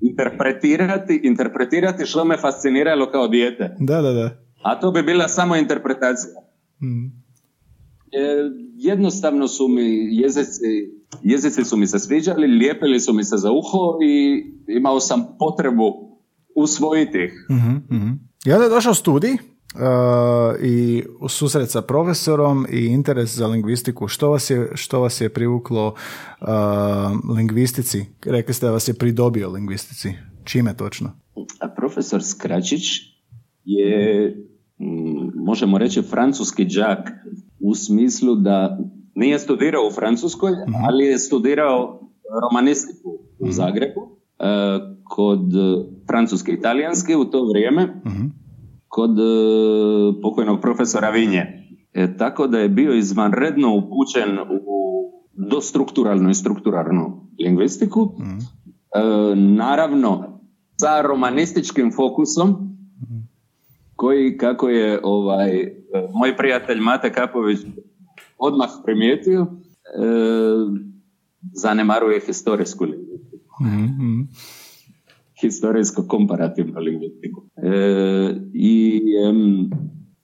interpretirati, 0.00 1.20
interpretirati 1.24 2.06
što 2.06 2.24
me 2.24 2.36
fasciniralo 2.36 3.10
kao 3.10 3.28
dijete. 3.28 3.76
Da, 3.78 4.02
da, 4.02 4.12
da. 4.12 4.30
A 4.62 4.80
to 4.80 4.90
bi 4.90 5.02
bila 5.02 5.28
samo 5.28 5.56
interpretacija. 5.56 6.34
Mm. 6.82 7.06
E, 7.06 8.50
jednostavno 8.76 9.48
su 9.48 9.68
mi 9.68 10.16
jezici, 10.16 10.66
jezici 11.22 11.64
su 11.64 11.76
mi 11.76 11.86
se 11.86 11.98
sviđali, 11.98 12.46
lijepili 12.46 13.00
su 13.00 13.12
mi 13.12 13.24
se 13.24 13.36
za 13.36 13.50
uho 13.50 13.98
i 14.04 14.44
imao 14.68 15.00
sam 15.00 15.26
potrebu 15.38 16.18
usvojiti 16.54 17.18
ih. 17.18 17.46
Mm-hmm, 17.50 18.00
mm 18.00 18.20
I 18.46 18.52
onda 18.52 18.64
je 18.64 18.70
došao 18.70 18.94
studij 18.94 19.36
Uh, 19.74 20.62
i 20.62 21.02
susret 21.28 21.70
sa 21.70 21.82
profesorom 21.82 22.66
i 22.70 22.86
interes 22.86 23.36
za 23.36 23.46
lingvistiku. 23.46 24.08
Što 24.08 24.30
vas 24.30 24.50
je, 24.50 24.70
što 24.74 25.00
vas 25.00 25.20
je 25.20 25.28
privuklo 25.28 25.94
uh, 26.40 26.48
lingvistici? 27.36 28.04
Rekli 28.26 28.54
ste 28.54 28.66
da 28.66 28.72
vas 28.72 28.88
je 28.88 28.94
pridobio 28.94 29.50
lingvistici. 29.50 30.12
Čime 30.44 30.76
točno? 30.76 31.10
A 31.60 31.68
profesor 31.68 32.22
Skračić 32.22 32.82
je, 33.64 34.36
možemo 35.34 35.78
reći, 35.78 36.02
francuski 36.02 36.64
džak 36.64 37.10
u 37.60 37.74
smislu 37.74 38.34
da 38.34 38.78
nije 39.14 39.38
studirao 39.38 39.86
u 39.86 39.92
Francuskoj, 39.92 40.50
uh 40.50 40.56
ali 40.88 41.04
je 41.04 41.18
studirao 41.18 42.10
romanistiku 42.42 43.08
u 43.38 43.46
uh 43.46 43.50
Zagrebu 43.50 44.00
uh, 44.00 44.08
kod 45.04 45.52
francuske 46.06 46.52
i 46.52 46.54
italijanske 46.54 47.16
u 47.16 47.24
to 47.24 47.48
vrijeme. 47.48 47.84
uh 48.04 48.45
kod 48.96 49.18
e, 49.18 49.22
pokojnog 50.22 50.60
profesora 50.60 51.10
Vinje. 51.10 51.44
E, 51.92 52.16
tako 52.16 52.46
da 52.46 52.58
je 52.58 52.68
bio 52.68 52.94
izvanredno 52.94 53.74
upućen 53.76 54.38
u 54.38 54.66
dostrukturalnu 55.50 56.30
i 56.30 56.34
strukturalnu 56.34 57.28
lingvistiku. 57.44 58.04
Mm. 58.04 58.38
E, 58.38 59.34
naravno, 59.36 60.40
sa 60.80 61.02
romanističkim 61.02 61.92
fokusom, 61.96 62.76
koji, 63.96 64.36
kako 64.36 64.68
je 64.68 65.00
ovaj, 65.02 65.60
e, 65.60 65.72
moj 66.14 66.36
prijatelj 66.36 66.80
Mate 66.80 67.12
Kapović 67.12 67.58
odmah 68.38 68.68
primijetio, 68.84 69.40
e, 69.40 69.46
zanemaruje 71.52 72.20
historijsku 72.20 72.84
lingvistiku. 72.84 73.46
Mm-hmm 73.62 74.28
historijsko-komparativnu 75.42 76.80
lingvistiku. 76.80 77.42
E, 77.56 78.34
I 78.54 79.02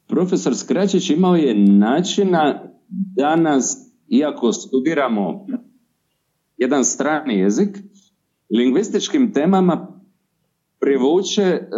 profesor 0.06 0.56
Skračić 0.56 1.10
imao 1.10 1.36
je 1.36 1.54
načina 1.54 2.62
da 2.88 3.36
nas, 3.36 3.92
iako 4.08 4.52
studiramo 4.52 5.46
jedan 6.56 6.84
strani 6.84 7.38
jezik, 7.38 7.78
lingvističkim 8.50 9.32
temama 9.32 10.02
privuče 10.80 11.42
e, 11.42 11.68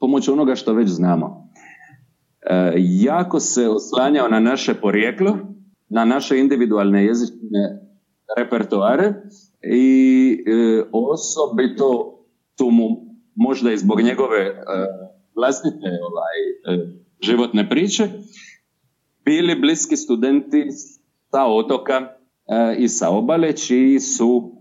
pomoću 0.00 0.32
onoga 0.32 0.54
što 0.54 0.72
već 0.72 0.88
znamo. 0.88 1.48
E, 2.50 2.72
jako 2.76 3.40
se 3.40 3.68
oslanjao 3.68 4.28
na 4.28 4.40
naše 4.40 4.74
porijeklo, 4.74 5.38
na 5.88 6.04
naše 6.04 6.38
individualne 6.38 7.04
jezične 7.04 7.80
repertoare 8.36 9.14
i 9.62 10.44
e, 10.46 10.84
osobito 10.92 12.13
tu 12.56 12.70
mu 12.70 12.84
možda 13.34 13.72
i 13.72 13.78
zbog 13.78 14.00
njegove 14.00 14.40
e, 14.40 14.52
vlastite 15.36 15.88
ovaj, 16.08 16.76
e, 16.76 16.86
životne 17.20 17.68
priče 17.68 18.08
bili 19.24 19.60
bliski 19.60 19.96
studenti 19.96 20.66
sa 21.30 21.44
otoka 21.46 21.94
e, 21.94 22.76
i 22.78 22.88
sa 22.88 23.10
obale 23.10 23.52
čiji 23.52 24.00
su 24.00 24.52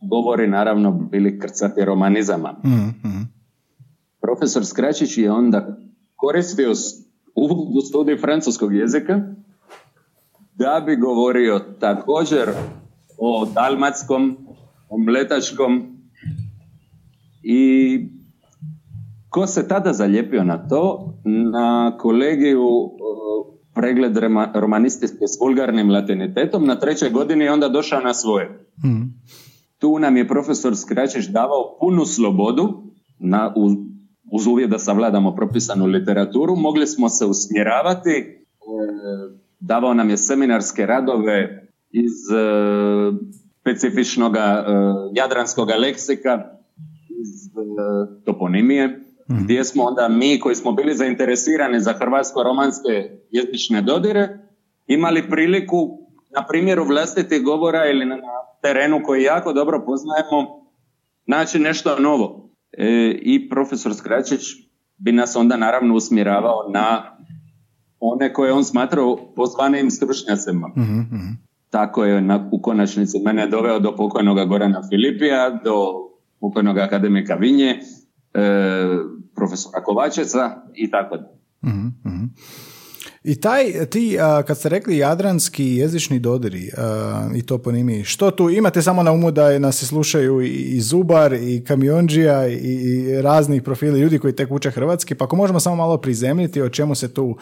govori 0.00 0.46
naravno 0.46 0.90
bili 0.90 1.38
krcati 1.38 1.84
romanizama. 1.84 2.52
mm 2.64 3.34
Profesor 4.20 4.66
Skračić 4.66 5.18
je 5.18 5.32
onda 5.32 5.76
koristio 6.16 6.72
u 7.76 7.80
studiju 7.80 8.18
francuskog 8.18 8.74
jezika 8.74 9.20
da 10.54 10.82
bi 10.86 10.96
govorio 10.96 11.58
također 11.80 12.48
o 13.18 13.46
dalmatskom, 13.54 14.36
o 14.88 14.98
mletačkom, 14.98 15.93
i 17.44 18.00
ko 19.28 19.46
se 19.46 19.68
tada 19.68 19.92
zalijepio 19.92 20.44
na 20.44 20.68
to? 20.68 21.14
Na 21.24 21.96
kolegiju 21.98 22.68
pregled 23.74 24.16
romanistike 24.54 25.26
s 25.26 25.40
vulgarnim 25.40 25.90
latinitetom 25.90 26.66
na 26.66 26.78
trećoj 26.78 27.10
godini 27.10 27.44
je 27.44 27.52
onda 27.52 27.68
došao 27.68 28.00
na 28.00 28.14
svoje. 28.14 28.66
Hmm. 28.82 29.14
Tu 29.78 29.98
nam 29.98 30.16
je 30.16 30.28
profesor 30.28 30.76
Skračić 30.76 31.26
davao 31.26 31.76
punu 31.80 32.04
slobodu 32.04 32.82
na, 33.18 33.52
uz, 33.56 33.72
uz 34.32 34.46
uvjet 34.46 34.70
da 34.70 34.78
savladamo 34.78 35.34
propisanu 35.34 35.86
literaturu. 35.86 36.56
Mogli 36.56 36.86
smo 36.86 37.08
se 37.08 37.26
usmjeravati, 37.26 38.10
e, 38.10 38.34
davao 39.60 39.94
nam 39.94 40.10
je 40.10 40.16
seminarske 40.16 40.86
radove 40.86 41.68
iz 41.90 42.32
e, 42.32 42.44
specifičnog 43.60 44.36
e, 44.36 44.40
jadranskog 45.14 45.68
leksika 45.78 46.54
toponimije, 48.24 48.88
mm. 48.88 49.44
gdje 49.44 49.64
smo 49.64 49.82
onda 49.82 50.08
mi 50.08 50.40
koji 50.40 50.54
smo 50.54 50.72
bili 50.72 50.94
zainteresirani 50.94 51.80
za 51.80 51.92
hrvatsko-romanske 51.92 53.10
jezične 53.30 53.82
dodire, 53.82 54.28
imali 54.86 55.30
priliku 55.30 55.98
na 56.36 56.46
primjeru 56.46 56.84
vlastitih 56.84 57.42
govora 57.42 57.86
ili 57.86 58.04
na 58.04 58.16
terenu 58.62 59.00
koji 59.04 59.22
jako 59.22 59.52
dobro 59.52 59.84
poznajemo, 59.86 60.70
naći 61.26 61.58
nešto 61.58 61.98
novo. 61.98 62.50
E, 62.72 63.18
I 63.22 63.48
profesor 63.48 63.94
Skračić 63.94 64.40
bi 64.96 65.12
nas 65.12 65.36
onda 65.36 65.56
naravno 65.56 65.94
usmjeravao 65.94 66.70
na 66.72 67.16
one 68.00 68.32
koje 68.32 68.52
on 68.52 68.64
smatrao 68.64 69.18
pozvanim 69.36 69.90
stručnjacima. 69.90 70.68
mm 70.68 71.44
Tako 71.70 72.04
je 72.04 72.20
na, 72.20 72.48
u 72.52 72.62
konačnici 72.62 73.18
mene 73.18 73.46
doveo 73.46 73.78
do 73.78 73.96
pokojnog 73.96 74.48
Gorana 74.48 74.82
Filipija, 74.90 75.60
do 75.64 76.03
pokojnog 76.44 76.78
akademika 76.78 77.34
Vinje, 77.34 77.70
e, 77.70 77.78
profesora 79.36 79.82
Kovačeca 79.84 80.50
i 80.74 80.90
tako 80.90 81.16
da. 81.16 81.28
mm 81.70 82.30
I 83.24 83.40
taj, 83.40 83.64
ti, 83.90 84.16
kad 84.46 84.58
ste 84.58 84.68
rekli 84.68 84.98
jadranski 84.98 85.64
jezični 85.64 86.18
dodiri 86.18 86.70
i 87.34 87.42
to 87.42 87.58
po 87.58 87.72
nimi, 87.72 88.04
što 88.04 88.30
tu 88.30 88.50
imate 88.50 88.82
samo 88.82 89.02
na 89.02 89.12
umu 89.12 89.30
da 89.30 89.58
nas 89.58 89.84
slušaju 89.84 90.40
i 90.42 90.80
Zubar 90.80 91.32
i 91.32 91.64
Kamionđija 91.64 92.48
i, 92.48 92.54
i 92.54 93.22
raznih 93.22 93.62
profili 93.62 94.00
ljudi 94.00 94.18
koji 94.18 94.36
tek 94.36 94.50
uče 94.50 94.70
hrvatski, 94.70 95.14
pa 95.14 95.24
ako 95.24 95.36
možemo 95.36 95.60
samo 95.60 95.76
malo 95.76 95.96
prizemljiti 95.96 96.62
o 96.62 96.68
čemu 96.68 96.94
se 96.94 97.14
tu 97.14 97.36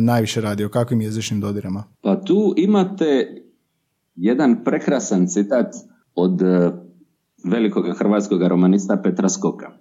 najviše 0.00 0.40
radi, 0.40 0.64
o 0.64 0.68
kakvim 0.68 1.00
jezičnim 1.00 1.40
dodirama? 1.40 1.84
Pa 2.02 2.20
tu 2.20 2.54
imate 2.56 3.28
jedan 4.14 4.64
prekrasan 4.64 5.26
citat 5.26 5.74
od 6.14 6.42
velikog 7.46 7.98
hrvatskog 7.98 8.42
romanista 8.42 9.00
Petra 9.02 9.28
Skoka. 9.28 9.66
E, 9.66 9.76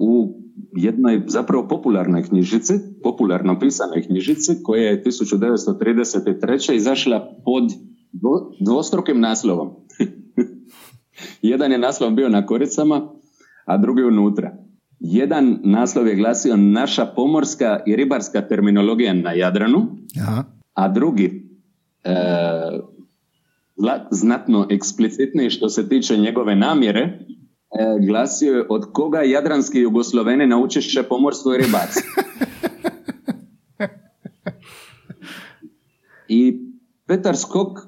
u 0.00 0.42
jednoj 0.76 1.22
zapravo 1.26 1.68
popularnoj 1.68 2.22
knjižici, 2.22 2.74
popularno 3.02 3.58
pisanoj 3.58 4.02
knjižici 4.02 4.62
koja 4.62 4.82
je 4.82 5.02
1933. 5.04 6.74
izašla 6.74 7.28
pod 7.44 7.64
dvostrukim 8.60 9.20
naslovom. 9.20 9.70
Jedan 11.42 11.72
je 11.72 11.78
naslov 11.78 12.10
bio 12.10 12.28
na 12.28 12.46
koricama, 12.46 13.08
a 13.64 13.76
drugi 13.76 14.02
unutra. 14.02 14.52
Jedan 15.00 15.58
naslov 15.64 16.08
je 16.08 16.14
glasio 16.14 16.56
naša 16.56 17.06
pomorska 17.06 17.80
i 17.86 17.96
ribarska 17.96 18.40
terminologija 18.40 19.14
na 19.14 19.32
Jadranu, 19.32 19.86
Aha. 20.20 20.44
a 20.74 20.88
drugi 20.88 21.48
e, 22.04 22.14
znatno 24.12 24.66
eksplicitniji 24.70 25.50
što 25.50 25.68
se 25.68 25.88
tiče 25.88 26.16
njegove 26.16 26.56
namjere, 26.56 27.00
e, 27.00 27.18
glasio 28.06 28.54
je 28.54 28.66
od 28.68 28.92
koga 28.92 29.22
jadranski 29.22 29.78
jugosloveni 29.78 30.46
naučiše 30.46 31.02
pomorstvo 31.02 31.54
i 31.54 31.58
ribarstvo. 31.58 32.02
I 36.28 36.58
Petar 37.06 37.36
Skok, 37.36 37.78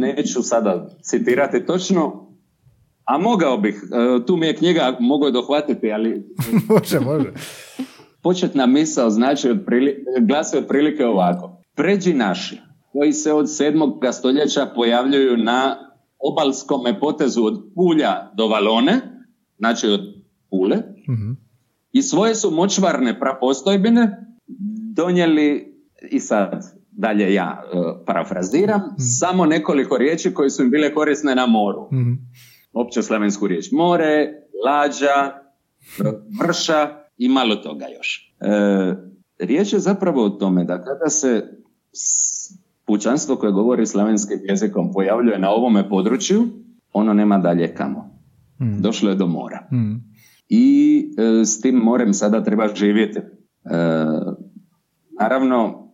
neću 0.00 0.42
sada 0.42 0.88
citirati 1.02 1.66
točno, 1.66 2.24
A 3.04 3.18
mogao 3.18 3.58
bih, 3.58 3.84
e, 3.84 4.26
tu 4.26 4.36
mi 4.36 4.46
je 4.46 4.56
knjiga, 4.56 4.96
mogu 5.00 5.26
je 5.26 5.32
dohvatiti, 5.32 5.92
ali... 5.92 6.22
može, 6.68 7.00
može. 7.00 7.32
Početna 8.22 8.66
misao 8.66 9.10
znači 9.10 9.50
otprilike, 9.50 10.00
glasi 10.20 10.56
otprilike 10.58 11.06
ovako. 11.06 11.62
Pređi 11.74 12.14
naši, 12.14 12.60
koji 12.94 13.12
se 13.12 13.32
od 13.32 13.56
sedmog 13.56 14.04
stoljeća 14.12 14.66
pojavljuju 14.74 15.36
na 15.36 15.76
obalskome 16.18 17.00
potezu 17.00 17.44
od 17.44 17.72
Pulja 17.74 18.30
do 18.36 18.46
Valone, 18.46 19.00
znači 19.58 19.86
od 19.86 20.00
Pule, 20.50 20.76
mm 20.76 21.44
i 21.92 22.02
svoje 22.02 22.34
su 22.34 22.50
močvarne 22.50 23.20
prapostojbine 23.20 24.26
donijeli, 24.94 25.76
i 26.10 26.20
sad 26.20 26.64
dalje 26.90 27.34
ja 27.34 27.62
uh, 27.64 27.80
parafraziram, 28.06 28.80
mm 28.80 29.02
samo 29.20 29.46
nekoliko 29.46 29.98
riječi 29.98 30.34
koje 30.34 30.50
su 30.50 30.62
im 30.62 30.70
bile 30.70 30.94
korisne 30.94 31.34
na 31.34 31.46
moru. 31.46 31.88
mm 31.92 32.18
Opće 32.72 33.02
slavensku 33.02 33.46
riječ 33.46 33.72
more, 33.72 34.26
lađa, 34.66 35.32
vrša 36.40 36.88
i 37.16 37.28
malo 37.28 37.56
toga 37.56 37.86
još. 37.96 38.36
E, 38.40 38.94
riječ 39.38 39.72
je 39.72 39.78
zapravo 39.78 40.24
o 40.24 40.30
tome 40.30 40.64
da 40.64 40.84
kada 40.84 41.08
se 41.08 41.58
pučanstvo 42.86 43.36
koje 43.36 43.52
govori 43.52 43.86
slavenskim 43.86 44.38
jezikom 44.42 44.92
pojavljuje 44.92 45.38
na 45.38 45.50
ovome 45.50 45.88
području, 45.88 46.42
ono 46.92 47.14
nema 47.14 47.38
dalje 47.38 47.74
kamo. 47.74 48.20
Mm. 48.60 48.82
Došlo 48.82 49.10
je 49.10 49.16
do 49.16 49.26
mora. 49.26 49.68
Mm. 49.72 50.14
I 50.48 50.98
e, 51.18 51.44
s 51.44 51.60
tim 51.60 51.74
morem 51.74 52.14
sada 52.14 52.44
treba 52.44 52.74
živjeti. 52.74 53.18
E, 53.18 53.24
naravno, 55.20 55.90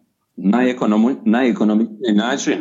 najekonomičniji 1.24 2.14
način 2.14 2.58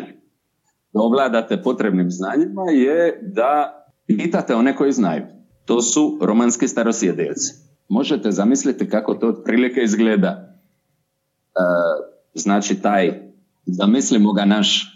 da 0.93 1.01
ovladate 1.01 1.62
potrebnim 1.62 2.12
znanjima 2.12 2.62
je 2.71 3.19
da 3.21 3.83
pitate 4.07 4.55
one 4.55 4.75
koji 4.75 4.91
znaju. 4.91 5.24
To 5.65 5.81
su 5.81 6.19
romanski 6.21 6.67
starosjedelci. 6.67 7.53
Možete 7.89 8.31
zamisliti 8.31 8.89
kako 8.89 9.13
to 9.13 9.27
otprilike 9.27 9.81
izgleda. 9.81 10.27
E, 10.27 11.62
znači 12.33 12.81
taj, 12.81 13.28
zamislimo 13.71 14.33
ga 14.33 14.45
naš 14.45 14.93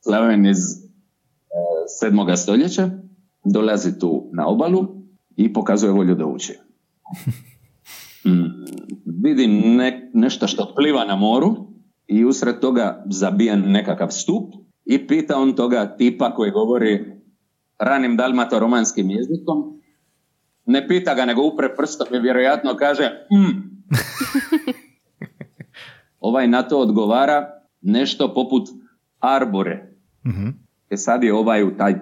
slaven 0.00 0.46
iz 0.46 0.58
e, 0.58 0.80
sedmoga 2.00 2.36
stoljeća, 2.36 2.90
dolazi 3.44 3.98
tu 3.98 4.30
na 4.32 4.46
obalu 4.46 4.88
i 5.36 5.52
pokazuje 5.52 5.92
volju 5.92 6.14
da 6.14 6.26
uči. 6.26 6.52
Mm, 8.24 8.64
vidi 9.22 9.46
nešto 10.14 10.46
što 10.46 10.74
pliva 10.76 11.04
na 11.04 11.16
moru 11.16 11.56
i 12.06 12.24
usred 12.24 12.60
toga 12.60 13.04
zabija 13.10 13.56
nekakav 13.56 14.08
stup 14.10 14.54
i 14.84 15.06
pita 15.06 15.36
on 15.36 15.56
toga 15.56 15.96
tipa 15.96 16.34
koji 16.34 16.50
govori 16.50 17.20
ranim 17.78 18.16
dalmato-romanskim 18.16 19.10
jezikom. 19.10 19.80
Ne 20.66 20.88
pita 20.88 21.14
ga, 21.14 21.24
nego 21.24 21.42
upre 21.42 21.76
prstom 21.76 22.06
i 22.14 22.18
vjerojatno 22.18 22.76
kaže 22.76 23.10
mm. 23.32 23.86
ovaj 26.28 26.48
na 26.48 26.62
to 26.62 26.78
odgovara 26.78 27.59
nešto 27.82 28.34
poput 28.34 28.68
arbore. 29.18 29.96
mm 30.26 30.70
E 30.90 30.96
sad 30.96 31.24
je 31.24 31.34
ovaj 31.34 31.64
u 31.64 31.76
taj 31.76 31.94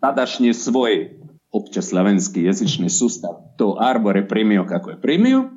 tadašnji 0.00 0.54
svoj 0.54 1.20
opće 1.52 1.82
slavenski 1.82 2.42
jezični 2.42 2.90
sustav 2.90 3.30
to 3.56 3.76
arbore 3.80 4.28
primio 4.28 4.66
kako 4.68 4.90
je 4.90 5.00
primio. 5.00 5.50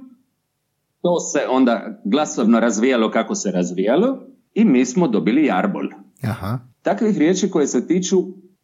To 1.02 1.20
se 1.20 1.40
onda 1.50 2.02
glasovno 2.06 2.60
razvijalo 2.60 3.12
kako 3.12 3.36
se 3.36 3.52
razvijalo 3.52 4.20
i 4.54 4.66
mi 4.66 4.86
smo 4.86 5.08
dobili 5.08 5.50
arbol. 5.52 5.88
Aha. 6.24 6.60
Takvih 6.82 7.18
riječi 7.18 7.50
koje 7.50 7.68
se 7.68 7.88
tiču 7.88 8.18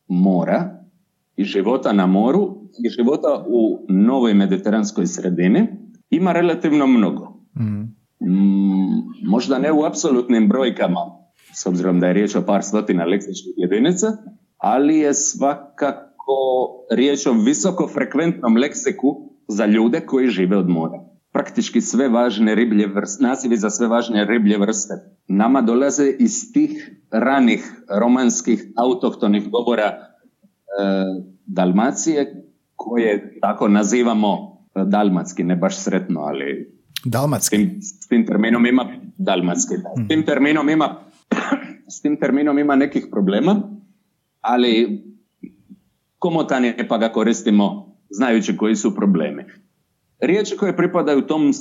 mora 0.07 0.85
i 1.35 1.43
života 1.43 1.93
na 1.93 2.05
moru 2.05 2.69
i 2.85 2.89
života 2.89 3.45
u 3.47 3.85
novoj 3.89 4.33
mediteranskoj 4.33 5.07
sredini 5.07 5.67
ima 6.09 6.31
relativno 6.31 6.87
mnogo. 6.87 7.43
Mm. 7.59 7.95
Možda 9.25 9.59
ne 9.59 9.71
u 9.71 9.83
apsolutnim 9.85 10.47
brojkama, 10.47 10.99
s 11.53 11.65
obzirom 11.65 11.99
da 11.99 12.07
je 12.07 12.13
riječ 12.13 12.35
o 12.35 12.41
par 12.41 12.63
stotina 12.63 13.05
leksičkih 13.05 13.53
jedinica, 13.57 14.07
ali 14.57 14.97
je 14.97 15.13
svakako 15.13 16.37
riječ 16.91 17.27
o 17.27 17.33
visoko 17.33 17.87
frekventnom 17.87 18.57
leksiku 18.57 19.31
za 19.47 19.65
ljude 19.65 20.01
koji 20.05 20.27
žive 20.27 20.57
od 20.57 20.69
mora. 20.69 20.99
Praktički 21.31 21.81
sve 21.81 22.09
važne 22.09 22.55
riblje 22.55 22.87
vrste, 22.87 23.23
nazivi 23.23 23.57
za 23.57 23.69
sve 23.69 23.87
važne 23.87 24.25
riblje 24.25 24.57
vrste 24.57 24.93
nama 25.27 25.61
dolaze 25.61 26.15
iz 26.19 26.53
tih 26.53 26.91
ranih 27.11 27.83
romanskih 27.89 28.63
autohtonih 28.77 29.49
govora 29.49 30.15
E, 30.75 31.21
Dalmacije 31.45 32.43
koje 32.75 33.39
tako 33.41 33.67
nazivamo 33.67 34.57
e, 34.75 34.83
dalmatski, 34.85 35.43
ne 35.43 35.55
baš 35.55 35.77
sretno, 35.77 36.21
ali 36.21 36.75
Dalmatski. 37.05 37.69
S 37.81 38.07
tim, 38.07 38.25
terminom 38.25 38.65
ima 38.65 38.85
dalmatski. 39.17 39.75
S 39.75 40.07
tim 40.07 40.25
terminom 40.25 40.69
ima 40.69 40.95
s 41.95 42.01
tim 42.01 42.19
terminom 42.19 42.59
ima 42.59 42.75
nekih 42.75 43.07
problema, 43.11 43.61
ali 44.41 45.03
komotan 46.19 46.65
je 46.65 46.87
pa 46.87 46.97
ga 46.97 47.09
koristimo 47.09 47.95
znajući 48.09 48.57
koji 48.57 48.75
su 48.75 48.95
problemi. 48.95 49.45
Riječi 50.19 50.57
koje 50.57 50.77
pripadaju 50.77 51.21
tom, 51.21 51.51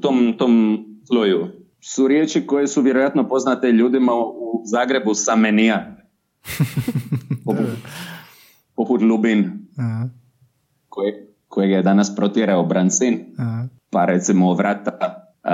tom, 0.00 0.34
tom 0.38 0.84
sloju 1.06 1.48
su 1.80 2.08
riječi 2.08 2.46
koje 2.46 2.66
su 2.66 2.82
vjerojatno 2.82 3.28
poznate 3.28 3.72
ljudima 3.72 4.12
u 4.14 4.62
Zagrebu 4.64 5.14
samenija. 5.14 5.96
poput, 8.76 9.02
Lubin, 9.02 9.68
koje, 10.88 11.34
kojeg 11.48 11.70
je 11.70 11.82
danas 11.82 12.16
protjerao 12.16 12.64
Brancin, 12.64 13.24
pa 13.90 14.04
recimo 14.04 14.54
Vrata, 14.54 15.30
uh, 15.44 15.50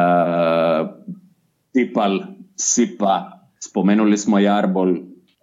Tipal, 1.76 2.20
Sipa, 2.56 3.48
spomenuli 3.60 4.16
smo 4.18 4.38
Jarbol, 4.38 4.96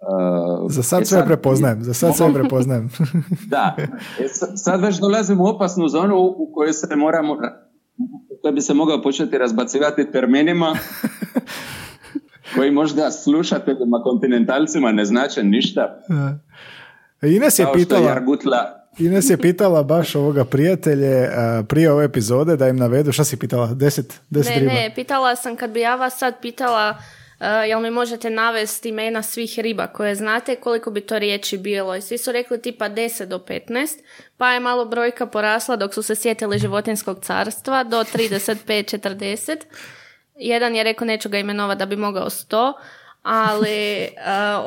Uh, 0.04 0.72
za 0.72 0.82
sad, 0.82 1.02
e 1.02 1.04
sve 1.04 1.24
prepoznajem, 1.26 1.82
za 1.82 1.94
sad 1.94 2.16
sve 2.16 2.32
prepoznajem. 2.34 2.90
da, 3.54 3.76
e 4.20 4.28
sad 4.56 4.80
već 4.80 4.96
dolazim 4.96 5.40
u 5.40 5.46
opasnu 5.46 5.88
zonu 5.88 6.16
u 6.18 6.52
kojoj 6.54 6.72
se 6.72 6.96
moramo, 6.96 7.32
u 8.30 8.36
kojoj 8.42 8.52
bi 8.52 8.60
se 8.60 8.74
mogao 8.74 9.02
početi 9.02 9.38
razbacivati 9.38 10.10
terminima 10.12 10.76
koji 12.56 12.70
možda 12.70 13.10
slušateljima 13.10 14.02
kontinentalcima 14.02 14.92
ne 14.92 15.04
znače 15.04 15.42
ništa. 15.42 15.98
Ines 17.22 17.58
je 17.58 17.66
pitala, 17.74 18.20
Ines 18.98 19.30
je 19.30 19.36
pitala 19.36 19.82
baš 19.82 20.14
ovoga 20.14 20.44
prijatelje 20.44 21.30
prije 21.68 21.92
ove 21.92 22.04
epizode 22.04 22.56
da 22.56 22.68
im 22.68 22.76
navedu, 22.76 23.12
šta 23.12 23.24
si 23.24 23.36
pitala, 23.36 23.66
deset, 23.66 24.20
deset 24.30 24.54
ne, 24.54 24.60
riba? 24.60 24.72
Ne, 24.72 24.92
pitala 24.94 25.36
sam 25.36 25.56
kad 25.56 25.70
bi 25.70 25.80
ja 25.80 25.96
vas 25.96 26.18
sad 26.18 26.34
pitala 26.42 26.98
jel 27.68 27.80
mi 27.80 27.90
možete 27.90 28.30
navesti 28.30 28.88
imena 28.88 29.22
svih 29.22 29.58
riba 29.58 29.86
koje 29.86 30.14
znate, 30.14 30.56
koliko 30.56 30.90
bi 30.90 31.00
to 31.00 31.18
riječi 31.18 31.58
bilo. 31.58 31.96
I 31.96 32.02
svi 32.02 32.18
su 32.18 32.32
rekli 32.32 32.62
tipa 32.62 32.88
10 32.88 33.24
do 33.24 33.38
15, 33.38 33.88
pa 34.36 34.52
je 34.52 34.60
malo 34.60 34.84
brojka 34.84 35.26
porasla 35.26 35.76
dok 35.76 35.94
su 35.94 36.02
se 36.02 36.14
sjetili 36.14 36.58
životinskog 36.58 37.18
carstva 37.22 37.84
do 37.84 38.04
35-40. 38.04 39.56
Jedan 40.36 40.74
je 40.74 40.84
rekao 40.84 41.06
neću 41.06 41.28
ga 41.28 41.38
imenovati 41.38 41.78
da 41.78 41.86
bi 41.86 41.96
mogao 41.96 42.30
100, 42.30 42.72
ali 43.24 44.08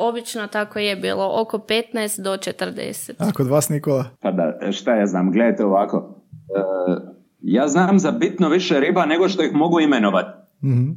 obično 0.08 0.46
tako 0.46 0.78
je 0.78 0.96
bilo, 0.96 1.40
oko 1.40 1.58
15 1.58 2.22
do 2.22 2.32
40. 2.32 3.12
A 3.18 3.32
kod 3.32 3.46
vas 3.46 3.68
Nikola? 3.68 4.04
Pa 4.20 4.30
da, 4.30 4.72
šta 4.72 4.94
ja 4.94 5.06
znam, 5.06 5.32
gledajte 5.32 5.64
ovako. 5.64 5.96
Uh, 5.96 7.18
ja 7.40 7.68
znam 7.68 7.98
za 7.98 8.10
bitno 8.10 8.48
više 8.48 8.80
riba 8.80 9.06
nego 9.06 9.28
što 9.28 9.42
ih 9.42 9.54
mogu 9.54 9.80
imenovati. 9.80 10.30
mm 10.62 10.90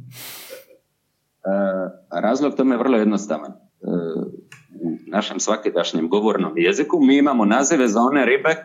razlog 2.10 2.54
tome 2.54 2.74
je 2.74 2.78
vrlo 2.78 2.98
jednostavan. 2.98 3.52
u 4.80 5.10
našem 5.10 5.40
svakidašnjem 5.40 6.08
govornom 6.08 6.52
jeziku 6.56 7.00
mi 7.00 7.16
imamo 7.16 7.44
nazive 7.44 7.88
za 7.88 8.00
one 8.00 8.24
ribe 8.24 8.56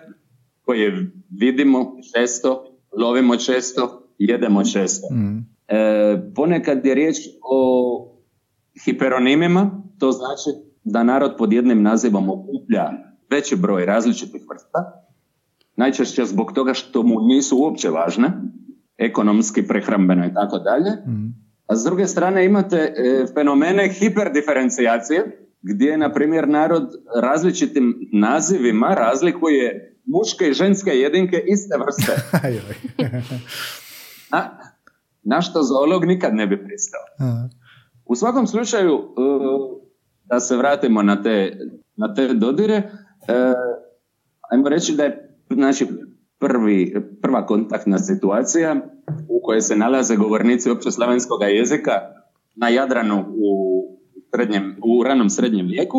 koje 0.62 1.12
vidimo 1.39 1.93
često, 2.15 2.65
lovimo 2.97 3.36
često, 3.36 4.13
jedemo 4.17 4.63
često. 4.63 5.07
mm 5.13 5.57
E, 5.67 6.31
ponekad 6.36 6.86
je 6.86 6.95
riječ 6.95 7.15
o 7.43 8.16
hiperonimima, 8.85 9.83
to 9.99 10.11
znači 10.11 10.49
da 10.83 11.03
narod 11.03 11.35
pod 11.37 11.53
jednim 11.53 11.83
nazivom 11.83 12.29
okuplja 12.29 12.91
veći 13.29 13.55
broj 13.55 13.85
različitih 13.85 14.41
vrsta, 14.49 15.03
najčešće 15.75 16.25
zbog 16.25 16.53
toga 16.53 16.73
što 16.73 17.03
mu 17.03 17.21
nisu 17.21 17.57
uopće 17.57 17.89
važne, 17.89 18.31
ekonomski, 18.97 19.67
prehrambeno 19.67 20.25
i 20.25 20.33
tako 20.33 20.59
dalje. 20.59 20.91
Mm. 20.91 21.47
A 21.67 21.75
s 21.75 21.83
druge 21.83 22.07
strane 22.07 22.45
imate 22.45 22.77
e, 22.77 23.25
fenomene 23.33 23.89
hiperdiferencijacije, 23.89 25.47
gdje, 25.61 25.97
na 25.97 26.13
primjer, 26.13 26.47
narod 26.47 26.89
različitim 27.21 28.09
nazivima 28.13 28.87
razlikuje 28.87 29.97
muške 30.05 30.49
i 30.49 30.53
ženske 30.53 30.89
jedinke 30.89 31.43
iste 31.47 31.75
vrste. 31.77 32.11
A, 34.37 34.41
na 35.23 35.41
što 35.41 35.63
zoolog 35.63 36.05
nikad 36.05 36.33
ne 36.33 36.47
bi 36.47 36.65
pristao. 36.65 37.01
U 38.09 38.15
svakom 38.15 38.47
slučaju, 38.47 38.93
e, 38.95 39.01
da 40.25 40.39
se 40.39 40.57
vratimo 40.57 41.03
na 41.03 41.23
te, 41.23 41.57
na 41.95 42.13
te 42.13 42.33
dodire, 42.33 42.75
e, 42.75 43.53
ajmo 44.51 44.69
reći 44.69 44.95
da 44.95 45.03
je 45.03 45.39
znači, 45.49 45.87
prvi, 46.39 46.95
prva 47.21 47.45
kontaktna 47.45 47.97
situacija 47.97 48.75
u 49.29 49.41
kojoj 49.43 49.61
se 49.61 49.75
nalaze 49.75 50.15
govornici 50.15 50.69
opće 50.69 50.91
slavenskog 50.91 51.39
jezika 51.41 51.91
na 52.55 52.69
Jadranu 52.69 53.25
u, 53.29 53.83
srednjem, 54.33 54.75
u 54.83 55.03
ranom 55.03 55.29
srednjem 55.29 55.67
vijeku 55.67 55.97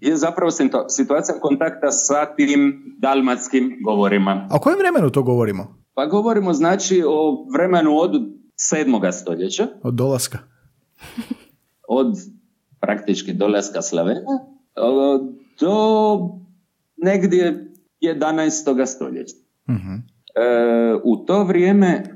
je 0.00 0.16
zapravo 0.16 0.50
situacija 0.88 1.40
kontakta 1.40 1.90
sa 1.90 2.34
tim 2.36 2.82
dalmatskim 2.98 3.78
govorima. 3.84 4.48
A 4.50 4.56
o 4.56 4.60
kojem 4.60 4.78
vremenu 4.78 5.10
to 5.10 5.22
govorimo? 5.22 5.80
Pa 5.94 6.06
govorimo 6.06 6.52
znači 6.52 7.02
o 7.06 7.46
vremenu 7.54 7.98
od 7.98 8.12
sedmoga 8.56 9.12
stoljeća. 9.12 9.66
Od 9.82 9.94
dolaska. 9.94 10.38
od 11.90 12.16
praktički 12.80 13.32
dolaska 13.32 13.82
Slavena 13.82 14.20
do 15.60 16.18
negdje 16.96 17.72
11. 18.02 18.86
stoljeća. 18.86 19.36
uh 19.68 19.74
u 21.04 21.16
to 21.16 21.44
vrijeme, 21.44 21.86
e, 21.86 22.06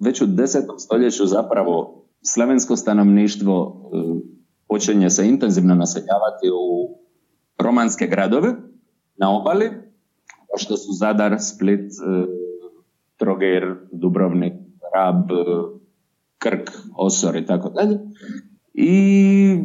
već 0.00 0.22
u 0.22 0.26
10. 0.26 0.78
stoljeću 0.78 1.26
zapravo 1.26 2.04
slavensko 2.22 2.76
stanovništvo 2.76 3.90
e, 3.92 3.96
počinje 4.68 5.10
se 5.10 5.28
intenzivno 5.28 5.74
naseljavati 5.74 6.48
u 6.54 6.98
romanske 7.58 8.06
gradove 8.06 8.54
na 9.16 9.36
obali, 9.36 9.70
kao 10.46 10.58
što 10.58 10.76
su 10.76 10.92
Zadar, 10.92 11.36
Split, 11.40 11.92
Trogir, 13.16 13.74
Dubrovnik, 13.92 14.52
Rab, 14.94 15.28
Krk, 16.38 16.70
Osor 16.96 17.36
i 17.36 17.46
tako 17.46 17.70
dalje. 17.70 17.98
I 18.78 19.58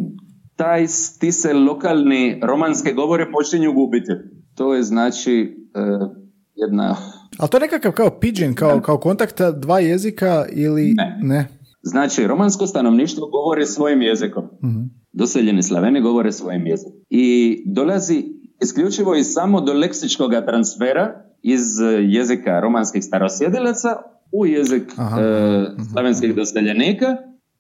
taj, 0.55 0.85
ti 1.19 1.31
se 1.31 1.53
lokalni 1.53 2.39
romanske 2.43 2.93
govore 2.93 3.31
počinju 3.31 3.73
gubiti. 3.73 4.11
To 4.55 4.73
je 4.73 4.83
znači 4.83 5.55
uh, 5.75 6.09
jedna... 6.55 6.95
Ali 7.39 7.49
to 7.49 7.57
je 7.57 7.61
nekakav 7.61 7.91
kao 7.91 8.19
pidgin, 8.19 8.55
kao, 8.55 8.81
kao 8.81 8.97
kontakta 8.97 9.51
dva 9.51 9.79
jezika 9.79 10.45
ili... 10.51 10.93
Ne. 10.93 11.19
ne. 11.21 11.47
Znači, 11.83 12.27
romansko 12.27 12.67
stanovništvo 12.67 13.27
govori 13.27 13.65
svojim 13.65 14.01
jezikom. 14.01 14.43
uh 14.43 15.01
Doseljeni 15.13 15.63
slaveni 15.63 16.01
govore 16.01 16.31
svojim 16.31 16.67
jezikom. 16.67 16.93
I 17.09 17.57
dolazi 17.65 18.23
isključivo 18.61 19.15
i 19.15 19.23
samo 19.23 19.61
do 19.61 19.73
leksičkog 19.73 20.31
transfera 20.45 21.23
iz 21.41 21.61
jezika 22.09 22.59
romanskih 22.59 23.03
starosjedilaca 23.03 23.89
u 24.31 24.45
jezik 24.45 24.83
aha, 24.97 25.21
e, 25.21 25.65
slavenskih 25.91 26.35
doseljenika 26.35 27.07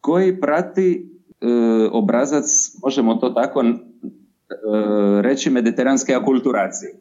koji 0.01 0.39
prati 0.39 1.11
obrazac, 1.91 2.45
možemo 2.83 3.15
to 3.15 3.29
tako 3.29 3.61
e, 3.61 3.71
reći, 5.21 5.49
mediteranske 5.49 6.13
akulturacije. 6.13 6.91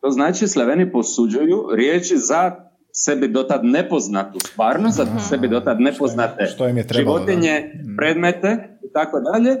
To 0.00 0.10
znači 0.10 0.48
Slaveni 0.48 0.92
posuđuju 0.92 1.68
riječi 1.76 2.16
za 2.16 2.70
sebi 2.92 3.28
dotad 3.28 3.64
nepoznatu 3.64 4.40
stvarnost, 4.40 4.96
za 4.96 5.06
sebi 5.28 5.48
dotad 5.48 5.80
nepoznate 5.80 6.46
što 6.46 6.66
je 6.66 6.84
životinje, 6.94 7.72
mhm. 7.74 7.96
predmete 7.96 8.78
i 8.84 8.92
tako 8.92 9.20
dalje, 9.20 9.56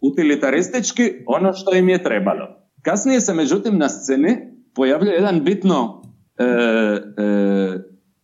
utilitaristički 0.00 1.12
ono 1.26 1.52
što 1.52 1.76
im 1.76 1.88
je 1.88 2.02
trebalo. 2.02 2.64
Kasnije 2.82 3.20
se 3.20 3.34
međutim 3.34 3.78
na 3.78 3.88
sceni 3.88 4.36
pojavljuje 4.74 5.14
jedan 5.14 5.44
bitno 5.44 6.02
e, 6.38 6.44
e, 6.44 6.98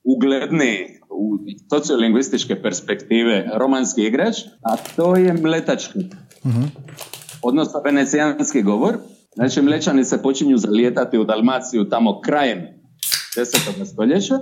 ugledni 0.05 0.99
u 1.30 1.38
sociolingvističke 1.70 2.62
perspektive 2.62 3.50
romanski 3.54 4.02
igrač, 4.02 4.36
a 4.62 4.76
to 4.96 5.16
je 5.16 5.32
mletački. 5.32 5.98
uh 6.44 6.50
Odnosno 7.42 7.80
venecijanski 7.84 8.62
govor. 8.62 8.96
Znači, 9.34 9.62
mlečani 9.62 10.04
se 10.04 10.22
počinju 10.22 10.58
zalijetati 10.58 11.18
u 11.18 11.24
Dalmaciju 11.24 11.88
tamo 11.88 12.20
krajem 12.20 12.58
10. 13.36 13.84
stoljeća 13.84 14.38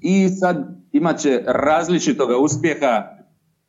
i 0.00 0.28
sad 0.28 0.56
imat 0.92 1.18
će 1.18 1.42
različitog 1.46 2.28
uspjeha 2.42 3.04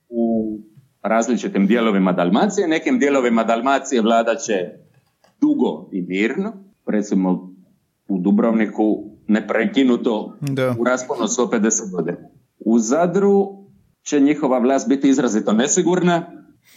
u 0.09 0.57
različitim 1.01 1.67
dijelovima 1.67 2.11
Dalmacije. 2.11 2.67
Nekim 2.67 2.99
dijelovima 2.99 3.43
Dalmacije 3.43 4.01
vladat 4.01 4.39
će 4.39 4.53
dugo 5.41 5.89
i 5.91 6.01
mirno. 6.01 6.53
Recimo 6.87 7.53
u 8.07 8.19
Dubrovniku 8.19 9.06
neprekinuto 9.27 10.37
da. 10.41 10.75
u 10.79 10.83
rasponu 10.83 11.23
150 11.23 11.91
godina. 11.91 12.17
U 12.59 12.79
Zadru 12.79 13.47
će 14.03 14.19
njihova 14.19 14.59
vlast 14.59 14.89
biti 14.89 15.09
izrazito 15.09 15.53
nesigurna, 15.53 16.23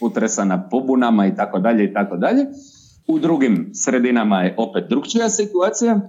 utresana 0.01 0.69
pobunama 0.69 1.27
i 1.27 1.35
tako 1.35 1.59
dalje 1.59 1.83
i 1.83 1.93
tako 1.93 2.17
dalje. 2.17 2.45
U 3.07 3.19
drugim 3.19 3.69
sredinama 3.73 4.41
je 4.41 4.55
opet 4.57 4.83
drugčija 4.89 5.29
situacija, 5.29 5.93
e, 5.93 5.99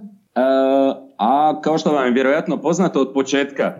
a 1.17 1.61
kao 1.63 1.77
što 1.77 1.91
vam 1.91 2.05
je 2.05 2.11
vjerojatno 2.11 2.61
poznato 2.61 3.01
od 3.01 3.13
početka 3.13 3.73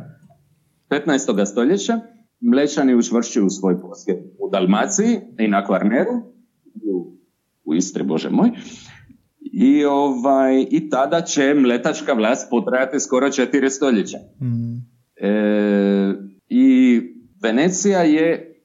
15. 0.89 1.45
stoljeća, 1.45 1.99
Mlečani 2.45 2.95
učvršćuju 2.95 3.49
svoj 3.49 3.82
posjed 3.82 4.17
u 4.39 4.49
Dalmaciji 4.49 5.19
i 5.39 5.47
na 5.47 5.65
Kvarneru, 5.65 6.12
u, 6.76 7.13
u 7.65 7.76
Istri, 7.76 8.04
bože 8.04 8.30
moj, 8.30 8.52
i, 9.54 9.86
ovaj, 9.86 10.66
I 10.72 10.89
tada 10.89 11.22
će 11.22 11.54
mletačka 11.54 12.13
vlast 12.13 12.50
potrajati 12.50 13.00
skoro 13.00 13.32
četiri 13.32 13.70
stoljeća. 13.70 14.18
Mm. 14.42 14.78
E, 15.16 16.13
I 16.50 17.00
Venecija 17.42 18.00
je, 18.00 18.56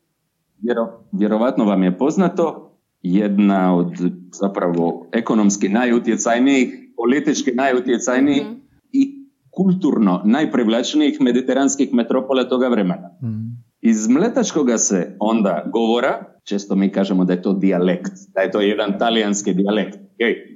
vjero, 0.63 1.05
vjerovatno 1.13 1.65
vam 1.65 1.83
je 1.83 1.99
poznato, 1.99 2.77
jedna 3.03 3.77
od 3.77 3.93
zapravo 4.33 5.07
ekonomski 5.13 5.69
najutjecajnijih, 5.69 6.75
politički 6.97 7.51
najutjecajnijih 7.53 8.43
mm. 8.43 8.61
i 8.93 9.29
kulturno 9.51 10.23
najprivlačnijih 10.25 11.21
mediteranskih 11.21 11.95
metropola 11.95 12.45
toga 12.45 12.69
vremena. 12.69 13.11
Mm. 13.23 13.63
Iz 13.81 14.09
mletačkoga 14.09 14.79
se 14.79 15.17
onda 15.21 15.65
govora, 15.73 16.25
često 16.45 16.77
mi 16.77 16.93
kažemo 16.93 17.25
da 17.25 17.33
je 17.33 17.43
to 17.43 17.53
dijalekt, 17.53 18.13
da 18.35 18.41
je 18.41 18.51
to 18.51 18.61
jedan 18.61 18.99
talijanski 18.99 19.55
dijalekt. 19.55 19.99
Okay 20.19 20.48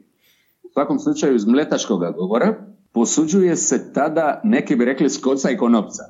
svakom 0.72 0.98
slučaju 0.98 1.34
iz 1.34 1.44
mletačkog 1.44 2.00
govora 2.14 2.54
posuđuje 2.92 3.56
se 3.56 3.92
tada, 3.92 4.40
neki 4.44 4.76
bi 4.76 4.84
rekli 4.84 5.10
skoca 5.10 5.50
i 5.50 5.56
konopca. 5.56 6.02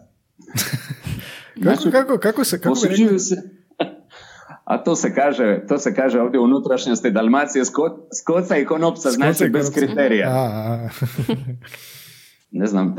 kako, 1.64 1.90
kako, 1.90 2.18
kako 2.18 2.44
se, 2.44 2.61
kako 2.61 2.68
posuđuju 2.68 3.18
se, 3.18 3.42
a 4.64 4.85
to 4.85 4.96
se 4.96 5.14
kaže, 5.14 5.61
to 5.68 5.79
se 5.79 5.94
kaže 5.94 6.20
ovdje 6.20 6.40
u 6.40 6.44
unutrašnjosti 6.44 7.11
Dalmacije, 7.11 7.64
sko, 7.64 7.98
skoca 8.22 8.57
i 8.57 8.64
konopca, 8.64 9.11
znači 9.11 9.48
bez 9.48 9.70
kriterija. 9.75 10.29
A, 10.31 10.88
ne 12.61 12.66
znam, 12.66 12.96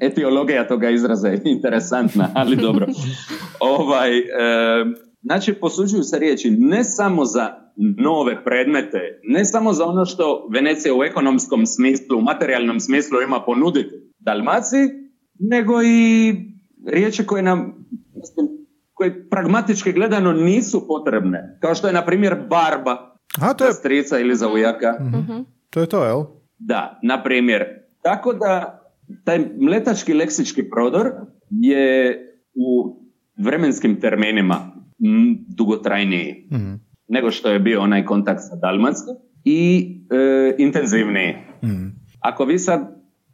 etiologija 0.00 0.68
toga 0.68 0.90
izraza 0.90 1.28
je 1.28 1.40
interesantna, 1.44 2.30
ali 2.34 2.56
dobro. 2.56 2.86
ovaj, 3.60 4.18
e, 4.18 4.24
znači, 5.26 5.54
posuđuju 5.54 6.02
se 6.02 6.18
riječi 6.18 6.50
ne 6.50 6.84
samo 6.84 7.24
za 7.24 7.54
nove 7.98 8.44
predmete, 8.44 9.20
ne 9.22 9.44
samo 9.44 9.72
za 9.72 9.84
ono 9.84 10.04
što 10.04 10.48
Venecija 10.52 10.94
u 10.94 11.04
ekonomskom 11.04 11.66
smislu, 11.66 12.18
u 12.18 12.22
materijalnom 12.22 12.80
smislu 12.80 13.22
ima 13.22 13.40
ponuditi 13.46 13.94
Dalmaciji, 14.18 14.88
nego 15.38 15.82
i 15.82 16.34
riječi 16.86 17.26
koje 17.26 17.42
nam 17.42 17.86
koje 18.94 19.28
pragmatički 19.28 19.92
gledano 19.92 20.32
nisu 20.32 20.86
potrebne, 20.86 21.58
kao 21.60 21.74
što 21.74 21.86
je 21.86 21.92
na 21.92 22.04
primjer 22.04 22.34
barba 22.50 23.16
A, 23.40 23.54
to 23.54 23.64
je... 23.64 23.72
za 23.72 23.78
strica 23.78 24.18
ili 24.18 24.36
za 24.36 24.48
ujaka. 24.48 24.92
mm 25.00 25.44
To 25.70 25.80
je 25.80 25.86
to, 25.86 26.04
jel? 26.04 26.22
Da, 26.58 27.00
na 27.02 27.22
primjer. 27.22 27.64
Tako 28.02 28.32
da 28.32 28.82
taj 29.24 29.38
mletački 29.58 30.14
leksički 30.14 30.70
prodor 30.70 31.12
je 31.50 32.16
u 32.54 32.96
vremenskim 33.44 34.00
terminima 34.00 34.75
dugotrajniji. 35.48 36.48
mm 36.52 36.86
nego 37.08 37.30
što 37.30 37.50
je 37.50 37.58
bio 37.58 37.80
onaj 37.80 38.04
kontakt 38.04 38.40
sa 38.40 38.56
Dalmatskom 38.56 39.16
i 39.44 39.90
e, 40.10 40.54
intenzivniji. 40.58 41.34
Mm. 41.62 41.88
Ako 42.20 42.44
vi 42.44 42.58
sad 42.58 42.80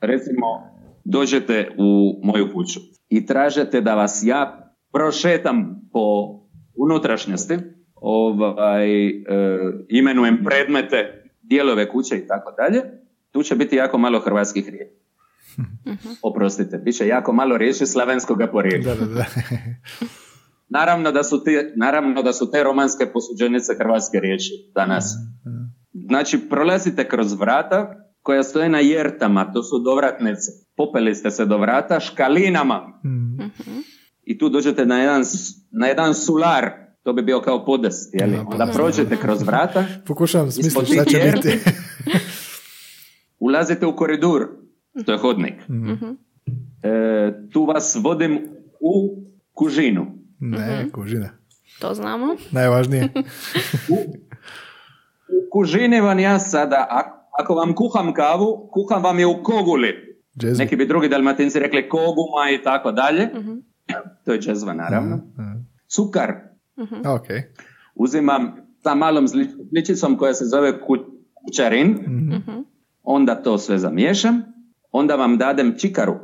recimo 0.00 0.46
dođete 1.04 1.76
u 1.78 2.20
moju 2.22 2.52
kuću 2.52 2.80
i 3.08 3.26
tražete 3.26 3.80
da 3.80 3.94
vas 3.94 4.22
ja 4.24 4.72
prošetam 4.92 5.88
po 5.92 6.28
unutrašnjosti, 6.74 7.58
ovaj, 7.94 9.08
e, 9.08 9.12
imenujem 9.88 10.44
predmete, 10.44 11.30
dijelove 11.42 11.88
kuće 11.88 12.16
i 12.16 12.26
tako 12.26 12.52
dalje, 12.56 12.82
tu 13.30 13.42
će 13.42 13.54
biti 13.54 13.76
jako 13.76 13.98
malo 13.98 14.20
hrvatskih 14.20 14.68
riječi. 14.68 15.02
Mhm. 15.86 16.08
Oprostite, 16.22 16.78
bit 16.78 16.96
će 16.96 17.06
jako 17.06 17.32
malo 17.32 17.56
riječi 17.56 17.86
slavenskog 17.86 18.38
porijekla. 18.52 18.94
Naravno 20.72 21.12
da 21.12 21.22
su 21.22 21.44
te, 21.44 21.72
naravno 21.76 22.22
da 22.22 22.32
su 22.32 22.50
te 22.50 22.62
romanske 22.62 23.06
posuđenice 23.12 23.74
hrvatske 23.78 24.20
riječi 24.20 24.50
danas. 24.74 25.04
Znači, 25.92 26.38
prolazite 26.48 27.08
kroz 27.08 27.32
vrata 27.32 27.94
koja 28.22 28.42
stoje 28.42 28.68
na 28.68 28.78
jertama, 28.78 29.52
to 29.52 29.62
su 29.62 29.78
dovratnice. 29.78 30.50
Popeli 30.76 31.14
ste 31.14 31.30
se 31.30 31.46
do 31.46 31.58
vrata 31.58 32.00
škalinama. 32.00 33.00
I 34.22 34.38
tu 34.38 34.48
dođete 34.48 34.86
na 34.86 34.98
jedan, 34.98 35.22
na 35.70 35.86
jedan 35.86 36.14
sular, 36.14 36.70
to 37.02 37.12
bi 37.12 37.22
bio 37.22 37.40
kao 37.40 37.64
podest, 37.64 38.14
jeli? 38.14 38.38
Onda 38.46 38.66
prođete 38.74 39.16
kroz 39.16 39.42
vrata. 39.42 39.84
Pokušavam 40.06 40.50
smisliti 40.50 40.92
šta 40.92 41.04
će 41.04 41.32
biti. 41.34 41.58
ulazite 43.46 43.86
u 43.86 43.96
koridor, 43.96 44.48
to 45.06 45.12
je 45.12 45.18
hodnik. 45.18 45.54
E, 46.82 47.48
tu 47.52 47.64
vas 47.64 47.98
vodim 48.02 48.40
u 48.80 49.22
kužinu. 49.52 50.21
Ne, 50.42 50.90
kužina. 50.90 51.28
To 51.78 51.94
znamo. 51.94 52.36
Najvažnije. 52.50 53.08
U 55.28 55.50
kužini 55.52 56.00
vam 56.00 56.18
ja 56.18 56.38
sada, 56.38 56.86
ak- 56.90 57.12
ako 57.38 57.54
vam 57.54 57.74
kuham 57.74 58.14
kavu, 58.14 58.68
kuham 58.70 59.02
vam 59.02 59.18
je 59.18 59.26
u 59.26 59.42
koguli. 59.42 60.16
Jazz. 60.34 60.58
Neki 60.58 60.76
bi 60.76 60.86
drugi 60.86 61.08
dalmatinci 61.08 61.58
rekli 61.58 61.88
koguma 61.88 62.50
i 62.50 62.62
tako 62.62 62.92
dalje. 62.92 63.28
To 64.24 64.32
je 64.32 64.40
džezva, 64.40 64.72
naravno. 64.74 65.20
Cukar 65.88 66.32
A, 67.04 67.14
ok. 67.14 67.26
uzimam 67.96 68.52
sa 68.78 68.94
malom 68.94 69.26
zli- 69.26 69.68
zličicom 69.68 70.16
koja 70.16 70.34
se 70.34 70.44
zove 70.46 70.80
ku- 70.80 71.06
kućarin, 71.36 71.98
onda 73.02 73.34
to 73.36 73.58
sve 73.58 73.78
zamiješam, 73.78 74.42
onda 74.92 75.16
vam 75.16 75.38
dadem 75.38 75.74
čikaru, 75.78 76.14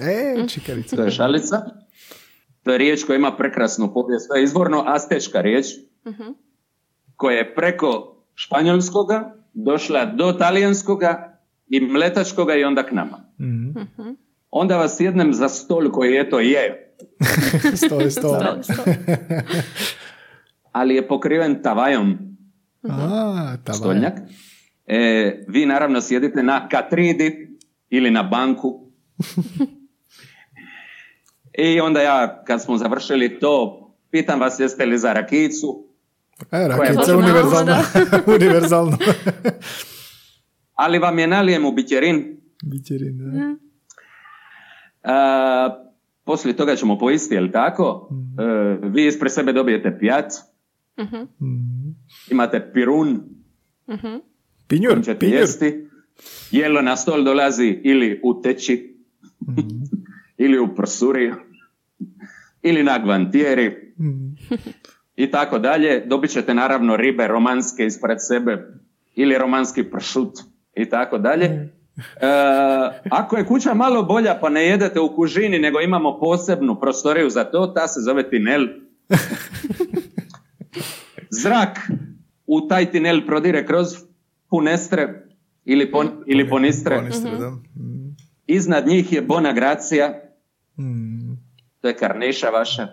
E, 0.00 0.48
čikarica. 0.48 0.96
to 0.96 1.02
je 1.02 1.10
šalica, 1.10 1.56
to 2.62 2.72
je 2.72 2.78
riječ 2.78 3.04
koja 3.04 3.16
ima 3.16 3.36
prekrasnu 3.36 3.94
povijest, 3.94 4.28
to 4.28 4.34
je 4.34 4.44
izvorno 4.44 4.84
astečka 4.86 5.40
riječ, 5.40 5.66
koja 7.16 7.36
je 7.36 7.54
preko 7.54 8.16
španjolskoga 8.34 9.34
došla 9.52 10.04
do 10.04 10.32
talijanskoga 10.32 11.38
i 11.68 11.80
mletačkoga 11.80 12.54
i 12.54 12.64
onda 12.64 12.82
k 12.82 12.92
nama. 12.92 13.18
Onda 14.50 14.76
vas 14.76 15.00
jednem 15.00 15.34
za 15.34 15.48
stol 15.48 15.90
koji 15.90 16.12
je 16.12 16.30
to 16.30 16.40
je, 16.40 16.94
Sto 17.74 18.00
je 18.00 18.10
sto. 18.10 18.22
To, 18.22 18.74
to. 18.74 18.82
ali 20.72 20.94
je 20.94 21.08
pokriven 21.08 21.62
tavajom, 21.62 22.18
A, 22.82 23.56
tavaj. 23.64 23.78
stolnjak. 23.78 24.14
E, 24.86 25.44
vi 25.48 25.66
naravno 25.66 26.00
sjedite 26.00 26.42
na 26.42 26.68
katridi 26.68 27.58
ili 27.90 28.10
na 28.10 28.22
banku. 28.22 28.80
I 31.54 31.80
onda 31.80 32.00
ja, 32.00 32.44
kad 32.44 32.62
smo 32.62 32.76
završili 32.76 33.38
to, 33.40 33.78
pitam 34.10 34.40
vas 34.40 34.60
jeste 34.60 34.86
li 34.86 34.98
za 34.98 35.12
rakicu, 35.12 35.86
E, 36.52 36.68
rakica 36.68 37.16
univerzalno. 37.16 37.72
univerzalno. 38.28 38.98
ali 40.74 40.98
vam 40.98 41.18
je 41.18 41.26
nalijem 41.26 41.64
u 41.64 41.72
bićerin. 41.72 42.36
Bićerin, 42.64 43.18
da. 43.18 43.54
A, 45.04 45.84
poslije 46.24 46.56
toga 46.56 46.76
ćemo 46.76 46.98
poisti, 46.98 47.34
jel 47.34 47.50
tako? 47.50 48.08
E, 48.82 48.88
vi 48.88 49.06
ispred 49.06 49.32
sebe 49.32 49.52
dobijete 49.52 49.98
pjat, 49.98 50.32
imate 52.30 52.70
pirun, 52.74 53.20
Pinjur, 54.68 54.90
kojim 54.90 55.02
ćete 55.02 55.18
pinjur. 55.18 55.38
jesti. 55.38 55.88
Jelo 56.50 56.82
na 56.82 56.96
stol 56.96 57.24
dolazi 57.24 57.80
ili 57.84 58.20
u 58.24 58.42
teči, 58.42 58.96
ili 60.36 60.58
u 60.58 60.74
prsuri, 60.74 61.32
ili 62.62 62.82
na 62.82 62.98
gvantijeri, 62.98 63.94
i 65.16 65.30
tako 65.30 65.58
dalje. 65.58 66.00
Dobit 66.06 66.30
ćete 66.30 66.54
naravno 66.54 66.96
ribe 66.96 67.26
romanske 67.26 67.86
ispred 67.86 68.16
sebe, 68.20 68.68
ili 69.14 69.38
romanski 69.38 69.84
pršut, 69.84 70.32
i 70.76 70.88
tako 70.88 71.18
dalje. 71.18 71.44
E, 71.44 71.70
ako 73.10 73.36
je 73.36 73.46
kuća 73.46 73.74
malo 73.74 74.02
bolja 74.02 74.38
pa 74.40 74.48
ne 74.48 74.66
jedete 74.66 75.00
u 75.00 75.16
kužini 75.16 75.58
nego 75.58 75.80
imamo 75.80 76.18
posebnu 76.20 76.80
prostoriju 76.80 77.30
za 77.30 77.44
to, 77.44 77.66
ta 77.66 77.88
se 77.88 78.00
zove 78.00 78.30
tinel. 78.30 78.66
Zrak 81.42 81.78
u 82.46 82.60
taj 82.68 82.90
tinel 82.90 83.26
prodire 83.26 83.66
kroz 83.66 83.86
punestre 84.50 85.26
ili, 85.64 85.90
pon, 85.90 86.10
ili 86.26 86.48
ponistre. 86.48 86.96
Ponistre, 86.96 87.30
da. 87.30 87.52
Mm. 88.42 88.48
Iznad 88.48 88.86
njih 88.86 89.12
je 89.12 89.22
Bona 89.22 89.52
Gracija, 89.52 90.14
Mm. 90.76 91.36
to 91.80 91.88
je 91.88 91.96
karneša 91.96 92.48
vaša. 92.48 92.88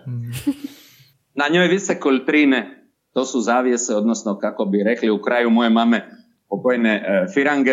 Na 1.34 1.44
njoj 1.48 1.68
vise 1.68 1.94
koltrine, 1.96 2.86
to 3.12 3.24
su 3.24 3.40
zavijese, 3.40 3.94
odnosno 3.94 4.38
kako 4.38 4.64
bi 4.64 4.82
rekli 4.84 5.10
u 5.10 5.20
kraju 5.20 5.50
moje 5.50 5.70
mame 5.70 6.06
pokojne 6.48 6.94
e, 6.96 7.32
firange. 7.34 7.70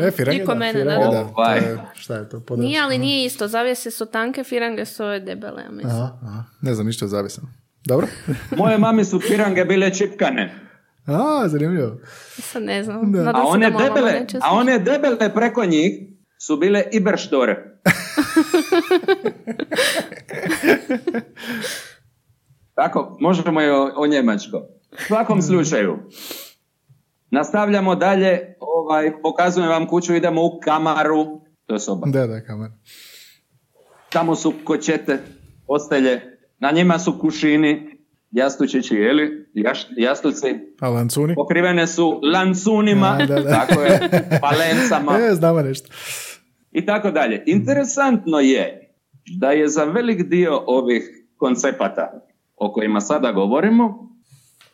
E, 0.00 0.10
firange, 0.10 0.44
da, 0.44 0.54
mene, 0.54 0.72
firange, 0.74 1.04
da. 1.04 1.10
da. 1.12 1.24
To 1.24 1.32
Ovaj. 1.36 1.58
je- 1.58 1.78
Šta 1.94 2.14
je 2.14 2.28
to? 2.28 2.40
Podravska. 2.40 2.62
Nije, 2.62 2.80
ali 2.80 2.98
nije 2.98 3.24
isto. 3.24 3.48
Zavijese 3.48 3.90
su 3.90 4.06
tanke, 4.06 4.44
firange 4.44 4.84
su 4.84 5.04
ove 5.04 5.20
debele, 5.20 5.62
ja 5.62 5.70
mislim. 5.70 5.92
Aha, 5.92 6.18
aha. 6.22 6.44
Ne 6.60 6.74
znam 6.74 6.86
ništa 6.86 7.06
zavisam. 7.08 7.54
Dobro? 7.84 8.06
Moje 8.58 8.78
mami 8.78 9.04
su 9.04 9.20
firange 9.20 9.64
bile 9.64 9.94
čipkane, 9.94 10.54
A, 11.06 11.48
zanimljivo. 11.48 11.96
Sad 12.32 12.62
ne 12.62 12.82
znam. 12.82 13.12
Da. 13.12 13.32
A 13.34 13.42
one 13.44 13.70
debele, 13.72 14.26
a 14.40 14.52
one 14.52 14.78
debele 14.78 15.34
preko 15.34 15.64
njih 15.64 15.92
su 16.46 16.56
bile 16.56 16.84
iberštore. 16.92 17.54
Tako, 22.74 23.16
možemo 23.20 23.62
i 23.62 23.70
o, 23.70 23.92
o 23.96 24.06
njemačkom. 24.06 24.60
U 24.92 24.96
svakom 25.06 25.42
slučaju, 25.42 25.98
nastavljamo 27.30 27.94
dalje, 27.94 28.54
ovaj, 28.60 29.12
pokazujem 29.22 29.68
vam 29.68 29.86
kuću, 29.86 30.14
idemo 30.14 30.44
u 30.44 30.60
kamaru, 30.64 31.40
to 31.66 31.74
je 31.74 31.80
soba. 31.80 32.06
Da, 32.10 32.26
da, 32.26 32.44
kamer. 32.44 32.70
Tamo 34.08 34.34
su 34.36 34.52
kočete, 34.64 35.18
postelje, 35.66 36.38
na 36.58 36.70
njima 36.70 36.98
su 36.98 37.18
kušini, 37.20 37.98
jastučići, 38.30 38.94
jeli, 38.94 39.50
jaš, 39.54 39.86
jastuci, 39.96 40.46
A 40.80 40.88
lancuni? 40.88 41.34
pokrivene 41.34 41.86
su 41.86 42.20
lancunima, 42.34 43.18
A, 43.20 43.26
da, 43.26 43.40
da. 43.40 43.50
tako 43.50 43.80
je, 43.82 44.10
palencama 44.40 45.18
E, 45.30 45.34
znamo 45.34 45.62
nešto. 45.62 45.88
I 46.72 46.86
tako 46.86 47.10
dalje. 47.10 47.42
Interesantno 47.46 48.40
je 48.40 48.94
da 49.38 49.50
je 49.50 49.68
za 49.68 49.84
velik 49.84 50.22
dio 50.22 50.62
ovih 50.66 51.26
koncepata 51.36 52.20
o 52.56 52.72
kojima 52.72 53.00
sada 53.00 53.32
govorimo, 53.32 54.12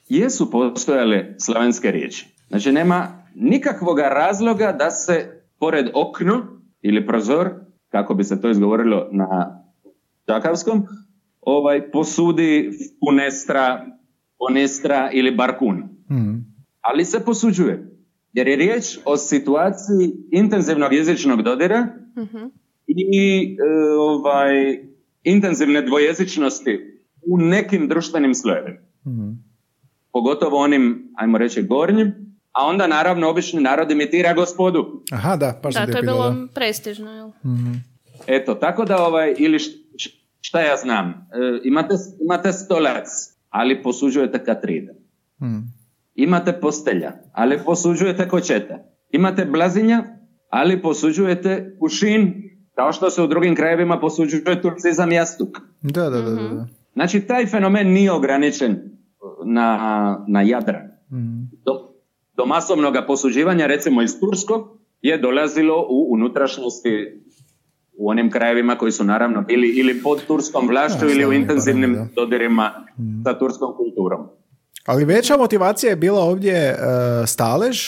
jesu 0.08 0.50
postojale 0.50 1.34
slavenske 1.38 1.90
riječi. 1.90 2.26
Znači 2.48 2.72
nema 2.72 3.24
nikakvog 3.34 3.98
razloga 3.98 4.72
da 4.72 4.90
se 4.90 5.42
pored 5.58 5.86
okno 5.94 6.46
ili 6.82 7.06
prozor, 7.06 7.50
kako 7.88 8.14
bi 8.14 8.24
se 8.24 8.40
to 8.40 8.50
izgovorilo 8.50 9.08
na 9.12 9.62
čakavskom, 10.26 10.86
ovaj, 11.40 11.90
posudi 11.90 12.70
punestra, 13.00 13.86
ponestra 14.38 15.10
ili 15.12 15.30
barkun 15.36 15.98
Mm. 16.10 16.44
ali 16.80 17.04
se 17.04 17.24
posuđuje. 17.24 17.97
Jer 18.38 18.48
je 18.48 18.56
riječ 18.56 18.98
o 19.04 19.16
situaciji 19.16 20.12
intenzivnog 20.30 20.92
jezičnog 20.92 21.42
dodira 21.42 21.88
i 22.86 23.56
e, 23.58 23.92
ovaj, 23.98 24.78
intenzivne 25.24 25.82
dvojezičnosti 25.82 27.00
u 27.26 27.38
nekim 27.38 27.88
društvenim 27.88 28.34
slojevima. 28.34 28.78
Mm. 29.06 29.44
Pogotovo 30.12 30.56
onim, 30.56 31.12
ajmo 31.16 31.38
reći, 31.38 31.62
gornjim, 31.62 32.14
a 32.52 32.66
onda 32.66 32.86
naravno 32.86 33.30
obični 33.30 33.60
narod 33.60 33.90
imitira 33.90 34.34
gospodu. 34.34 35.02
Aha, 35.12 35.36
da, 35.36 35.60
pa 35.62 35.70
Da, 35.70 35.86
to 35.86 35.98
je 35.98 36.02
bilo 36.02 36.30
da. 36.30 36.46
prestižno, 36.54 37.10
jel? 37.14 37.30
Eto, 38.26 38.54
tako 38.54 38.84
da, 38.84 39.06
ovaj, 39.06 39.34
ili 39.38 39.58
šta 40.40 40.60
ja 40.60 40.76
znam, 40.76 41.08
e, 41.08 41.60
imate, 41.64 41.94
imate 42.20 42.52
stolac, 42.52 43.08
ali 43.50 43.82
posuđujete 43.82 44.44
katride. 44.44 44.92
Mm. 45.42 45.77
Imate 46.18 46.52
postelja, 46.52 47.12
ali 47.32 47.58
posuđujete 47.66 48.28
kočeta. 48.28 48.78
Imate 49.10 49.44
blazinja, 49.44 50.04
ali 50.48 50.82
posuđujete 50.82 51.76
kušin, 51.80 52.34
kao 52.74 52.92
što 52.92 53.10
se 53.10 53.22
u 53.22 53.26
drugim 53.26 53.56
krajevima 53.56 54.00
posuđuje 54.00 54.62
turcizam 54.62 55.12
jastuk. 55.12 55.48
Da, 55.82 56.02
da, 56.02 56.20
da, 56.20 56.30
da, 56.30 56.48
da. 56.48 56.66
Znači, 56.92 57.20
taj 57.20 57.46
fenomen 57.46 57.92
nije 57.92 58.12
ograničen 58.12 58.76
na, 59.44 60.24
na 60.28 60.42
Jadran. 60.42 60.86
Mm. 61.12 61.50
Do, 61.64 61.94
do 62.36 62.46
masovnog 62.46 62.94
posuđivanja, 63.06 63.66
recimo 63.66 64.02
iz 64.02 64.20
Turskog, 64.20 64.78
je 65.02 65.18
dolazilo 65.18 65.86
u 65.90 66.06
unutrašnjosti 66.14 67.22
u 67.98 68.10
onim 68.10 68.30
krajevima 68.30 68.76
koji 68.76 68.92
su 68.92 69.04
naravno 69.04 69.42
bili 69.42 69.68
ili 69.68 70.02
pod 70.02 70.26
turskom 70.26 70.68
vlašću 70.68 71.06
ili 71.10 71.26
u 71.26 71.32
intenzivnim 71.32 72.10
dodirima 72.14 72.70
sa 73.24 73.38
turskom 73.38 73.74
kulturom. 73.76 74.26
Ali 74.88 75.04
veća 75.04 75.36
motivacija 75.36 75.90
je 75.90 75.96
bila 75.96 76.20
ovdje 76.20 76.54
e, 76.54 76.76
stalež 77.26 77.78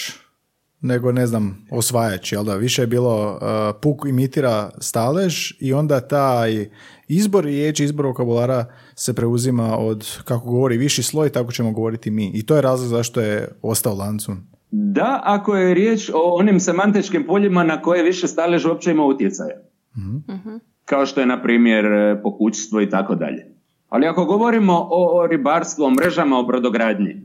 nego, 0.80 1.12
ne 1.12 1.26
znam, 1.26 1.66
osvajač, 1.70 2.32
jel 2.32 2.44
da? 2.44 2.56
Više 2.56 2.82
je 2.82 2.86
bilo 2.86 3.38
e, 3.42 3.80
puk 3.80 4.04
imitira 4.08 4.70
stalež 4.78 5.52
i 5.60 5.72
onda 5.72 6.00
taj 6.00 6.68
izbor 7.08 7.44
riječi, 7.44 7.84
izbor 7.84 8.06
vokabulara 8.06 8.64
se 8.94 9.14
preuzima 9.14 9.78
od, 9.78 10.22
kako 10.24 10.50
govori 10.50 10.76
viši 10.76 11.02
sloj, 11.02 11.30
tako 11.30 11.52
ćemo 11.52 11.72
govoriti 11.72 12.10
mi. 12.10 12.30
I 12.34 12.46
to 12.46 12.56
je 12.56 12.62
razlog 12.62 12.88
zašto 12.88 13.20
je 13.20 13.48
ostao 13.62 13.94
lancun. 13.94 14.36
Da, 14.70 15.20
ako 15.24 15.56
je 15.56 15.74
riječ 15.74 16.10
o 16.14 16.34
onim 16.34 16.60
semantičkim 16.60 17.26
poljima 17.26 17.64
na 17.64 17.82
koje 17.82 18.02
više 18.02 18.28
stalež 18.28 18.64
uopće 18.66 18.90
ima 18.90 19.04
utjecaja. 19.04 19.56
Kao 20.84 21.06
što 21.06 21.20
je, 21.20 21.26
na 21.26 21.42
primjer, 21.42 21.84
e, 21.84 22.20
pokućstvo 22.22 22.80
i 22.80 22.90
tako 22.90 23.14
dalje. 23.14 23.59
Ali 23.90 24.06
ako 24.06 24.24
govorimo 24.24 24.88
o, 24.90 25.26
ribarstvu, 25.26 25.84
o 25.84 25.90
mrežama, 25.90 26.38
o 26.38 26.42
brodogradnji, 26.42 27.16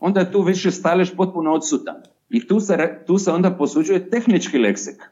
onda 0.00 0.20
je 0.20 0.32
tu 0.32 0.42
više 0.42 0.70
stalež 0.70 1.10
potpuno 1.16 1.52
odsutan. 1.52 1.96
I 2.30 2.46
tu 2.46 2.60
se, 2.60 3.02
tu 3.06 3.18
se 3.18 3.30
onda 3.30 3.50
posuđuje 3.50 4.10
tehnički 4.10 4.58
leksik. 4.58 5.02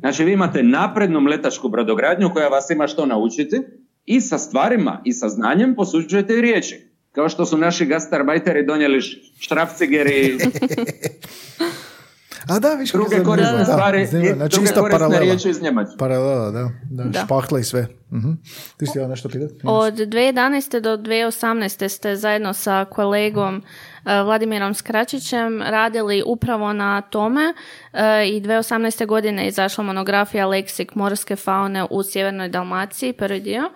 Znači 0.00 0.24
vi 0.24 0.32
imate 0.32 0.62
naprednu 0.62 1.20
mletačku 1.20 1.68
brodogradnju 1.68 2.30
koja 2.32 2.48
vas 2.48 2.70
ima 2.70 2.86
što 2.86 3.06
naučiti 3.06 3.60
i 4.06 4.20
sa 4.20 4.38
stvarima 4.38 5.00
i 5.04 5.12
sa 5.12 5.28
znanjem 5.28 5.74
posuđujete 5.74 6.38
i 6.38 6.40
riječi. 6.40 6.90
Kao 7.12 7.28
što 7.28 7.46
su 7.46 7.58
naši 7.58 7.86
gastarbajteri 7.86 8.66
donijeli 8.66 9.00
štrafcigeri 9.38 10.38
A 12.48 12.58
da, 12.58 12.74
viš 12.74 12.92
druge 12.92 13.22
korisne 13.24 13.64
stvari 13.64 14.02
i 14.02 14.06
znači, 14.06 14.26
druge 14.26 14.50
korisne 14.50 14.90
paralela. 14.90 15.18
riječi 15.18 15.50
iz 15.50 15.62
Njemačke. 15.62 15.96
Paralela, 15.98 16.50
da. 16.50 16.70
da. 16.90 17.04
da. 17.04 17.24
Špahla 17.24 17.58
i 17.58 17.64
sve. 17.64 17.86
Uh-huh. 18.10 18.36
Ti 18.76 18.86
si 18.86 18.98
nešto 18.98 19.28
pitati? 19.28 19.54
Od 19.64 19.94
2011. 19.94 20.80
do 20.80 20.96
2018. 20.96 21.88
ste 21.88 22.16
zajedno 22.16 22.52
sa 22.52 22.84
kolegom 22.84 23.56
uh, 23.56 23.62
Vladimirom 24.24 24.74
Skračićem 24.74 25.62
radili 25.62 26.22
upravo 26.26 26.72
na 26.72 27.00
tome 27.00 27.54
uh, 27.92 27.98
i 28.26 28.40
2018. 28.40 29.06
godine 29.06 29.42
je 29.42 29.48
izašla 29.48 29.84
monografija 29.84 30.46
Leksik 30.46 30.94
morske 30.94 31.36
faune 31.36 31.86
u 31.90 32.02
Sjevernoj 32.02 32.48
Dalmaciji, 32.48 33.12
prvi 33.12 33.40
dio. 33.40 33.70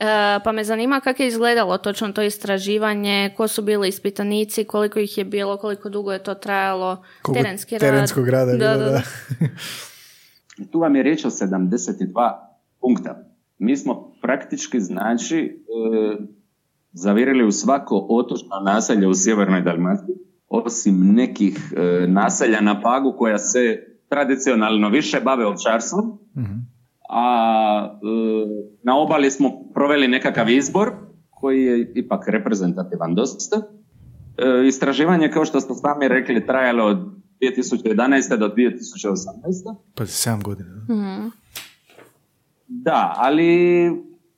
E, 0.00 0.40
pa 0.44 0.52
me 0.52 0.64
zanima 0.64 1.00
kako 1.00 1.22
je 1.22 1.28
izgledalo 1.28 1.78
točno 1.78 2.12
to 2.12 2.22
istraživanje, 2.22 3.34
ko 3.36 3.48
su 3.48 3.62
bili 3.62 3.88
ispitanici, 3.88 4.64
koliko 4.64 4.98
ih 4.98 5.18
je 5.18 5.24
bilo, 5.24 5.56
koliko 5.56 5.88
dugo 5.88 6.12
je 6.12 6.22
to 6.22 6.34
trajalo, 6.34 7.02
koliko 7.22 7.42
terenski 7.42 7.74
rad. 7.74 7.80
Terenskog 7.80 8.28
rada 8.28 8.52
da, 8.52 8.76
da, 8.76 8.90
da. 8.90 9.02
tu 10.72 10.80
vam 10.80 10.96
je 10.96 11.02
riječ 11.02 11.24
o 11.24 11.30
72 11.30 12.32
punkta. 12.80 13.24
Mi 13.58 13.76
smo 13.76 14.12
praktički, 14.22 14.80
znači, 14.80 15.38
e, 15.38 16.16
zavirili 16.92 17.44
u 17.44 17.52
svako 17.52 18.06
otočno 18.10 18.60
naselje 18.64 19.06
u 19.06 19.14
Sjevernoj 19.14 19.62
Dalmaciji, 19.62 20.16
osim 20.48 21.14
nekih 21.14 21.72
e, 21.76 22.06
naselja 22.06 22.60
na 22.60 22.80
Pagu 22.80 23.14
koja 23.18 23.38
se 23.38 23.86
tradicionalno 24.08 24.88
više 24.88 25.20
bave 25.20 25.46
ovčarstvom. 25.46 26.18
mm 26.36 26.69
a 27.10 27.98
e, 28.02 28.76
na 28.82 28.98
obali 28.98 29.30
smo 29.30 29.50
proveli 29.74 30.08
nekakav 30.08 30.50
izbor 30.50 30.92
koji 31.30 31.62
je 31.64 31.92
ipak 31.94 32.28
reprezentativan 32.28 33.14
dosta. 33.14 33.56
E, 33.56 34.66
istraživanje, 34.66 35.30
kao 35.30 35.44
što 35.44 35.60
ste 35.60 35.74
sami 35.74 36.08
rekli, 36.08 36.46
trajalo 36.46 36.84
od 36.84 36.98
2011. 37.40 38.36
do 38.36 38.48
2018. 38.48 39.76
Pa 39.94 40.04
7 40.04 40.42
godina. 40.42 40.70
mm 40.88 41.30
Da, 42.66 43.14
ali 43.16 43.90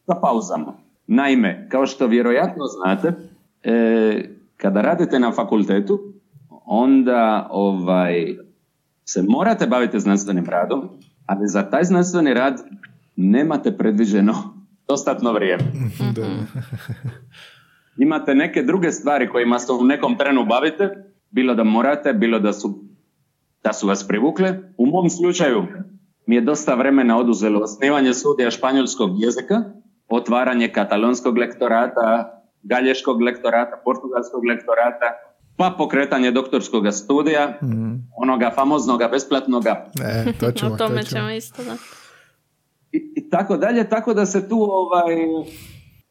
sa 0.06 0.14
pauzama. 0.22 0.72
Naime, 1.06 1.68
kao 1.70 1.86
što 1.86 2.06
vjerojatno 2.06 2.64
znate, 2.66 3.12
e, 3.62 4.34
kada 4.56 4.80
radite 4.80 5.18
na 5.18 5.32
fakultetu, 5.32 6.00
onda 6.64 7.48
ovaj, 7.50 8.36
se 9.04 9.22
morate 9.28 9.66
baviti 9.66 10.00
znanstvenim 10.00 10.44
radom, 10.44 10.88
ali 11.26 11.48
za 11.48 11.70
taj 11.70 11.84
znanstveni 11.84 12.34
rad 12.34 12.60
nemate 13.16 13.76
predviđeno 13.76 14.34
dostatno 14.88 15.32
vrijeme. 15.32 15.64
Imate 18.04 18.34
neke 18.34 18.62
druge 18.62 18.92
stvari 18.92 19.28
kojima 19.28 19.58
se 19.58 19.72
u 19.72 19.84
nekom 19.84 20.16
trenu 20.18 20.44
bavite, 20.44 21.12
bilo 21.30 21.54
da 21.54 21.64
morate, 21.64 22.12
bilo 22.12 22.38
da 22.38 22.52
su, 22.52 22.84
da 23.64 23.72
su 23.72 23.86
vas 23.86 24.08
privukle. 24.08 24.58
U 24.78 24.86
mom 24.86 25.10
slučaju 25.10 25.66
mi 26.26 26.34
je 26.34 26.40
dosta 26.40 26.74
vremena 26.74 27.18
oduzelo 27.18 27.60
osnivanje 27.60 28.14
studija 28.14 28.50
španjolskog 28.50 29.10
jezika, 29.22 29.62
otvaranje 30.08 30.68
katalonskog 30.68 31.38
lektorata, 31.38 32.38
galješkog 32.62 33.22
lektorata, 33.22 33.80
portugalskog 33.84 34.44
lektorata, 34.44 35.06
pa 35.56 35.74
pokretanje 35.78 36.30
doktorskog 36.30 36.86
studija, 36.92 37.58
mm. 37.62 38.08
onoga 38.16 38.52
famoznoga, 38.54 39.08
besplatnoga. 39.08 39.90
E, 40.04 40.32
to 40.40 40.52
ćemo, 40.52 40.70
o 40.74 40.76
tome 40.76 41.04
ćemo 41.04 41.30
isto, 41.30 41.64
da. 41.64 41.76
I, 42.92 43.12
I, 43.16 43.30
tako 43.30 43.56
dalje, 43.56 43.88
tako 43.88 44.14
da 44.14 44.26
se 44.26 44.48
tu 44.48 44.58
ovaj, 44.62 45.16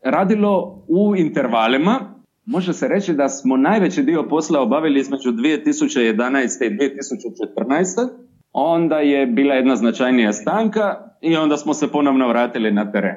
radilo 0.04 0.86
u 0.88 1.16
intervalima. 1.16 2.22
Može 2.46 2.74
se 2.74 2.88
reći 2.88 3.14
da 3.14 3.30
smo 3.30 3.58
najveći 3.58 4.04
dio 4.04 4.28
posla 4.30 4.62
obavili 4.62 5.00
između 5.00 5.32
2011. 5.32 6.66
i 6.66 6.78
2014. 6.78 8.10
Onda 8.54 8.96
je 8.96 9.26
bila 9.28 9.54
jedna 9.54 9.76
značajnija 9.76 10.34
stanka 10.34 11.12
i 11.22 11.36
onda 11.36 11.58
smo 11.58 11.74
se 11.74 11.88
ponovno 11.88 12.28
vratili 12.28 12.72
na 12.72 12.92
teren. 12.92 13.16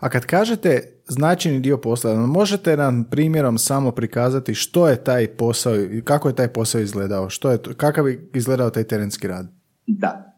A 0.00 0.08
kad 0.08 0.26
kažete 0.26 0.80
značajni 1.04 1.60
dio 1.60 1.78
posla, 1.78 2.26
možete 2.26 2.76
nam 2.76 3.04
primjerom 3.10 3.58
samo 3.58 3.90
prikazati 3.90 4.54
što 4.54 4.88
je 4.88 5.04
taj 5.04 5.26
posao 5.26 5.76
i 5.76 6.02
kako 6.04 6.28
je 6.28 6.34
taj 6.34 6.48
posao 6.48 6.80
izgledao? 6.80 7.30
Što 7.30 7.50
je, 7.50 7.58
kakav 7.76 8.08
je 8.08 8.30
izgledao 8.34 8.70
taj 8.70 8.84
terenski 8.84 9.28
rad? 9.28 9.46
Da. 9.86 10.36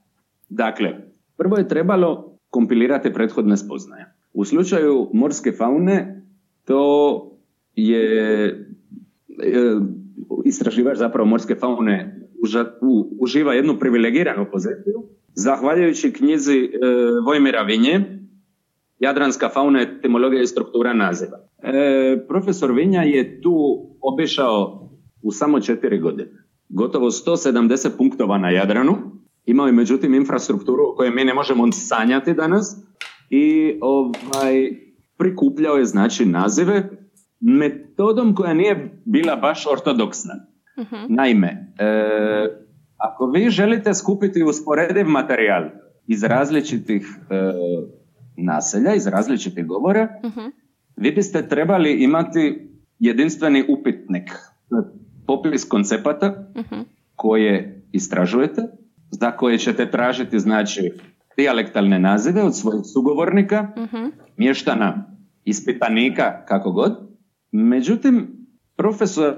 Dakle, 0.49 0.89
prvo 1.37 1.57
je 1.57 1.69
trebalo 1.69 2.39
kompilirati 2.51 3.13
prethodne 3.13 3.57
spoznaje. 3.57 4.07
U 4.33 4.45
slučaju 4.45 5.11
morske 5.15 5.53
faune 5.53 6.23
to 6.65 7.23
je 7.75 8.47
e, 8.49 9.81
istraživač 10.45 10.99
zapravo 10.99 11.29
morske 11.29 11.55
faune 11.55 12.18
uživa 13.21 13.55
jednu 13.55 13.79
privilegiranu 13.79 14.47
poziciju 14.53 15.19
Zahvaljujući 15.35 16.13
knjizi 16.13 16.59
e, 16.59 16.69
Vojmira 17.27 17.63
Vinje, 17.63 18.01
Jadranska 18.99 19.49
fauna, 19.49 19.81
etimologija 19.81 20.43
i 20.43 20.47
struktura 20.47 20.93
naziva. 20.93 21.39
E, 21.63 22.25
profesor 22.29 22.73
Vinja 22.73 23.03
je 23.03 23.41
tu 23.43 23.55
obišao 24.01 24.91
u 25.23 25.33
samo 25.33 25.61
četiri 25.61 25.99
godine. 25.99 26.31
Gotovo 26.69 27.11
170 27.11 27.89
punktova 27.99 28.39
na 28.39 28.51
Jadranu. 28.51 28.97
Imao 29.47 29.67
je 29.67 29.73
međutim 29.73 30.15
infrastrukturu 30.15 30.83
o 30.83 30.95
kojoj 30.97 31.11
mi 31.11 31.25
ne 31.25 31.35
možemo 31.35 31.73
sanjati 31.73 32.35
danas 32.35 32.77
i 33.31 33.75
ovaj, 33.81 34.73
prikupljao 35.19 35.77
je 35.77 35.85
znači 35.85 36.27
nazive 36.27 36.91
metodom 37.41 38.35
koja 38.35 38.55
nije 38.55 39.01
bila 39.05 39.37
baš 39.37 39.67
ortodoksna. 39.67 40.35
Uh 40.79 40.99
Naime, 41.09 41.73
e, 41.79 41.85
ako 42.97 43.27
vi 43.27 43.51
želite 43.51 43.95
skupiti 43.95 44.43
usporediv 44.43 45.07
materijal 45.07 45.65
iz 46.07 46.25
različitih 46.25 47.07
e, 47.31 47.53
naselja, 48.37 48.95
iz 48.95 49.07
različitih 49.07 49.67
govora, 49.67 50.09
uh 50.23 50.53
vi 50.97 51.13
biste 51.13 51.49
trebali 51.49 51.93
imati 51.93 52.71
jedinstveni 52.99 53.65
upitnik, 53.69 54.31
popis 55.27 55.65
koncepata 55.65 56.51
uh 56.55 56.79
koje 57.17 57.83
istražujete, 57.93 58.63
za 59.11 59.31
koje 59.31 59.59
ćete 59.59 59.91
tražiti 59.91 60.39
znači 60.39 60.93
dijalektalne 61.37 61.99
nazive 61.99 62.43
od 62.43 62.57
svojih 62.57 62.81
sugovornika, 62.93 63.69
mještana, 64.37 65.17
ispitanika, 65.45 66.45
kako 66.49 66.73
god. 66.73 66.93
Međutim, 67.53 68.29
profesor 68.77 69.35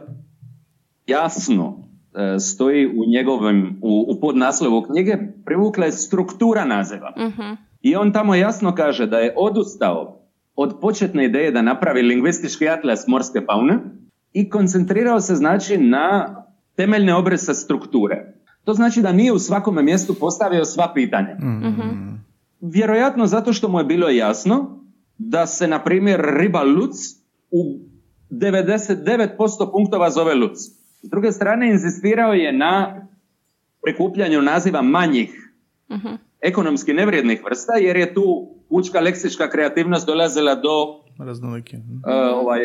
jasno 1.10 1.90
E, 2.14 2.38
stoji 2.38 2.86
u 2.86 3.06
njegovim, 3.06 3.78
u, 3.82 4.06
u 4.08 4.20
podnaslovu 4.20 4.82
knjige, 4.82 5.16
privukla 5.44 5.84
je 5.84 5.92
struktura 5.92 6.64
naziva. 6.64 7.12
uh 7.16 7.56
I 7.82 7.96
on 7.96 8.12
tamo 8.12 8.34
jasno 8.34 8.74
kaže 8.74 9.06
da 9.06 9.18
je 9.18 9.34
odustao 9.36 10.20
od 10.54 10.78
početne 10.80 11.24
ideje 11.24 11.50
da 11.50 11.62
napravi 11.62 12.02
lingvistički 12.02 12.68
atlas 12.68 13.06
morske 13.06 13.40
faune 13.46 13.78
i 14.32 14.50
koncentrirao 14.50 15.20
se 15.20 15.34
znači 15.34 15.78
na 15.78 16.36
temeljne 16.76 17.14
obrese 17.14 17.54
strukture. 17.54 18.34
To 18.64 18.74
znači 18.74 19.02
da 19.02 19.12
nije 19.12 19.32
u 19.32 19.38
svakome 19.38 19.82
mjestu 19.82 20.14
postavio 20.14 20.64
sva 20.64 20.92
pitanja. 20.94 21.36
uh 21.42 21.84
Vjerojatno 22.60 23.26
zato 23.26 23.52
što 23.52 23.68
mu 23.68 23.78
je 23.78 23.84
bilo 23.84 24.08
jasno 24.08 24.84
da 25.18 25.46
se, 25.46 25.68
na 25.68 25.84
primjer, 25.84 26.20
riba 26.36 26.62
luc 26.62 26.96
u 27.50 27.78
99% 28.30 29.72
punktova 29.72 30.10
zove 30.10 30.34
luc. 30.34 30.79
S 31.02 31.10
druge 31.10 31.32
strane, 31.32 31.70
inzistirao 31.70 32.32
je 32.32 32.52
na 32.52 33.06
prikupljanju 33.82 34.42
naziva 34.42 34.82
manjih 34.82 35.52
uh 35.88 36.18
ekonomski 36.42 36.92
nevrijednih 36.92 37.44
vrsta, 37.44 37.72
jer 37.72 37.96
je 37.96 38.14
tu 38.14 38.54
učka 38.68 39.00
leksička 39.00 39.50
kreativnost 39.50 40.06
dolazila 40.06 40.54
do 40.54 41.02
raznolike. 41.24 41.76
Uh, 41.76 41.82
ovaj, 42.34 42.60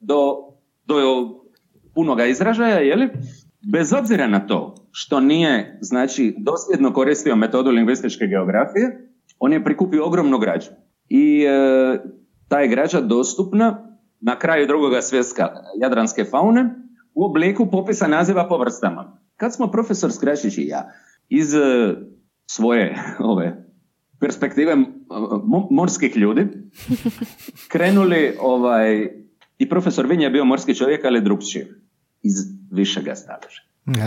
do, 0.00 0.36
do 0.86 0.94
punoga 1.94 2.26
izražaja, 2.26 2.78
je 2.78 3.10
Bez 3.72 3.92
obzira 3.92 4.26
na 4.26 4.46
to 4.46 4.74
što 4.92 5.20
nije, 5.20 5.78
znači, 5.80 6.34
dosljedno 6.38 6.92
koristio 6.92 7.36
metodu 7.36 7.70
lingvističke 7.70 8.26
geografije, 8.26 9.08
on 9.38 9.52
je 9.52 9.64
prikupio 9.64 10.06
ogromnu 10.06 10.38
građu. 10.38 10.70
I 11.08 11.44
e, 11.44 11.98
ta 12.48 12.60
je 12.60 12.68
građa 12.68 13.00
dostupna 13.00 13.96
na 14.20 14.38
kraju 14.38 14.66
drugoga 14.66 15.02
svjetska 15.02 15.48
jadranske 15.80 16.24
faune, 16.24 16.74
u 17.14 17.24
obliku 17.24 17.70
popisa 17.70 18.06
naziva 18.08 18.48
po 18.48 18.58
vrstama. 18.58 19.18
Kad 19.36 19.54
smo 19.54 19.70
profesor 19.70 20.12
Skrašić 20.12 20.58
i 20.58 20.66
ja 20.66 20.92
iz 21.28 21.54
e, 21.54 21.94
svoje 22.46 22.96
ove 23.34 23.64
perspektive 24.20 24.76
morskih 25.70 26.16
ljudi 26.16 26.46
krenuli 27.72 28.36
ovaj 28.40 29.08
i 29.58 29.68
profesor 29.68 30.06
Vinja 30.06 30.24
je 30.24 30.30
bio 30.30 30.44
morski 30.44 30.74
čovjek, 30.74 31.04
ali 31.04 31.20
drugčiji 31.20 31.64
iz 32.22 32.34
višega 32.70 33.14
staleža. 33.14 33.62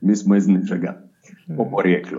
mi 0.00 0.16
smo 0.16 0.36
iz 0.36 0.48
ničega 0.48 1.08
po 1.56 1.70
porijeklu. 1.70 2.18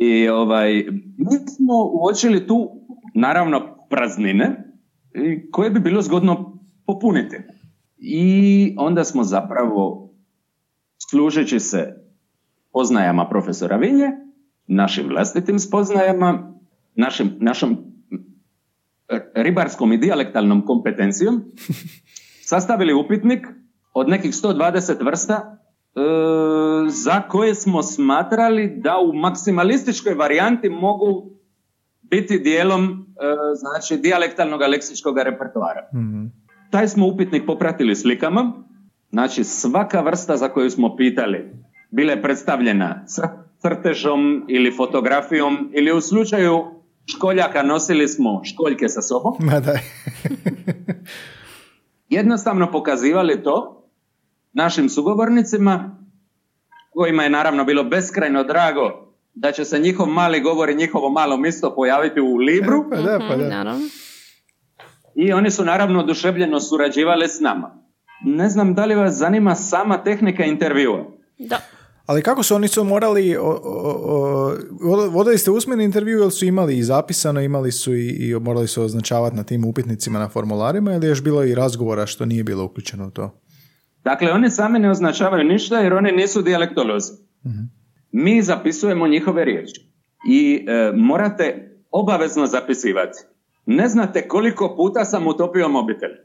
I 0.00 0.28
ovaj, 0.28 0.72
mi 1.16 1.38
smo 1.56 1.74
uočili 1.92 2.46
tu, 2.46 2.70
naravno, 3.14 3.86
praznine 3.90 4.66
koje 5.50 5.70
bi 5.70 5.80
bilo 5.80 6.02
zgodno 6.02 6.58
popuniti. 6.86 7.36
I 7.98 8.74
onda 8.78 9.04
smo 9.04 9.24
zapravo, 9.24 10.10
služeći 11.10 11.60
se 11.60 11.94
poznajama 12.72 13.28
profesora 13.28 13.76
Vinje, 13.76 14.10
našim 14.66 15.08
vlastitim 15.08 15.58
spoznajama, 15.58 16.54
našim, 16.94 17.36
našom 17.40 17.76
ribarskom 19.34 19.92
i 19.92 19.98
dijalektalnom 19.98 20.66
kompetencijom, 20.66 21.42
sastavili 22.50 22.94
upitnik 22.94 23.46
od 23.94 24.08
nekih 24.08 24.30
120 24.30 25.04
vrsta 25.04 25.34
e, 25.34 26.00
za 26.88 27.20
koje 27.20 27.54
smo 27.54 27.82
smatrali 27.82 28.72
da 28.76 28.96
u 28.98 29.12
maksimalističkoj 29.12 30.14
varijanti 30.14 30.68
mogu 30.68 31.35
biti 32.10 32.38
dijelom 32.38 32.82
e, 32.84 32.96
znači 33.54 33.96
dijalektalnog 33.96 34.60
leksičkog 34.60 35.18
repertoara. 35.18 35.88
mm 35.94 36.46
Taj 36.70 36.88
smo 36.88 37.06
upitnik 37.06 37.46
popratili 37.46 37.96
slikama, 37.96 38.52
znači 39.10 39.44
svaka 39.44 40.00
vrsta 40.00 40.36
za 40.36 40.48
koju 40.48 40.70
smo 40.70 40.96
pitali 40.96 41.50
bila 41.90 42.12
je 42.12 42.22
predstavljena 42.22 43.04
crtežom 43.58 44.44
ili 44.48 44.76
fotografijom 44.76 45.70
ili 45.72 45.92
u 45.92 46.00
slučaju 46.00 46.64
školjaka 47.16 47.62
nosili 47.62 48.08
smo 48.08 48.40
školjke 48.44 48.88
sa 48.88 49.02
sobom. 49.02 49.34
Ma 49.50 49.60
da. 49.60 49.78
Jednostavno 52.08 52.70
pokazivali 52.72 53.42
to 53.42 53.84
našim 54.52 54.88
sugovornicima 54.88 55.98
kojima 56.90 57.22
je 57.22 57.30
naravno 57.30 57.64
bilo 57.64 57.84
beskrajno 57.84 58.44
drago 58.44 59.05
da 59.36 59.52
će 59.52 59.64
se 59.64 59.78
njihov 59.78 60.06
mali 60.06 60.40
govor 60.40 60.70
i 60.70 60.74
njihovo 60.74 61.10
malo 61.10 61.36
misto 61.36 61.74
pojaviti 61.74 62.20
u 62.20 62.36
Libru. 62.36 62.84
Pa 62.90 62.96
da, 62.96 63.18
pa 63.28 63.36
da. 63.36 63.72
Mhm, 63.74 63.84
I 65.14 65.32
oni 65.32 65.50
su 65.50 65.64
naravno 65.64 66.00
oduševljeno 66.00 66.60
surađivali 66.60 67.28
s 67.28 67.40
nama. 67.40 67.82
Ne 68.24 68.48
znam 68.48 68.74
da 68.74 68.84
li 68.84 68.94
vas 68.94 69.14
zanima 69.14 69.54
sama 69.54 70.04
tehnika 70.04 70.44
intervjua. 70.44 71.04
Da. 71.38 71.60
Ali 72.06 72.22
kako 72.22 72.42
su 72.42 72.54
oni 72.54 72.68
su 72.68 72.84
morali, 72.84 73.36
vodili 75.10 75.38
ste 75.38 75.50
usmeni 75.50 75.84
intervju 75.84 76.18
ili 76.18 76.30
su 76.30 76.44
imali 76.44 76.78
i 76.78 76.82
zapisano, 76.82 77.40
imali 77.40 77.72
su 77.72 77.94
i, 77.94 78.08
i 78.08 78.34
morali 78.40 78.68
su 78.68 78.82
označavati 78.82 79.36
na 79.36 79.42
tim 79.42 79.64
upitnicima 79.64 80.18
na 80.18 80.28
formularima 80.28 80.94
ili 80.94 81.06
je 81.06 81.08
još 81.08 81.22
bilo 81.22 81.44
i 81.44 81.54
razgovora 81.54 82.06
što 82.06 82.24
nije 82.24 82.44
bilo 82.44 82.64
uključeno 82.64 83.06
u 83.06 83.10
to? 83.10 83.40
Dakle, 84.04 84.32
oni 84.32 84.50
sami 84.50 84.78
ne 84.78 84.90
označavaju 84.90 85.44
ništa 85.44 85.78
jer 85.78 85.94
oni 85.94 86.12
nisu 86.12 86.42
dijalektolozi. 86.42 87.12
Mhm. 87.46 87.85
Mi 88.18 88.42
zapisujemo 88.42 89.08
njihove 89.08 89.44
riječi 89.44 89.90
i 90.28 90.66
e, 90.68 90.92
morate 90.94 91.76
obavezno 91.90 92.46
zapisivati. 92.46 93.18
Ne 93.66 93.88
znate 93.88 94.28
koliko 94.28 94.76
puta 94.76 95.04
sam 95.04 95.26
utopio 95.26 95.68
mobitel. 95.68 96.10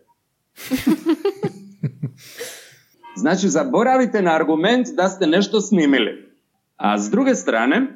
Znači, 3.15 3.49
zaboravite 3.49 4.21
na 4.21 4.35
argument 4.35 4.87
da 4.95 5.09
ste 5.09 5.27
nešto 5.27 5.61
snimili. 5.61 6.35
A 6.75 6.99
s 6.99 7.09
druge 7.09 7.35
strane, 7.35 7.95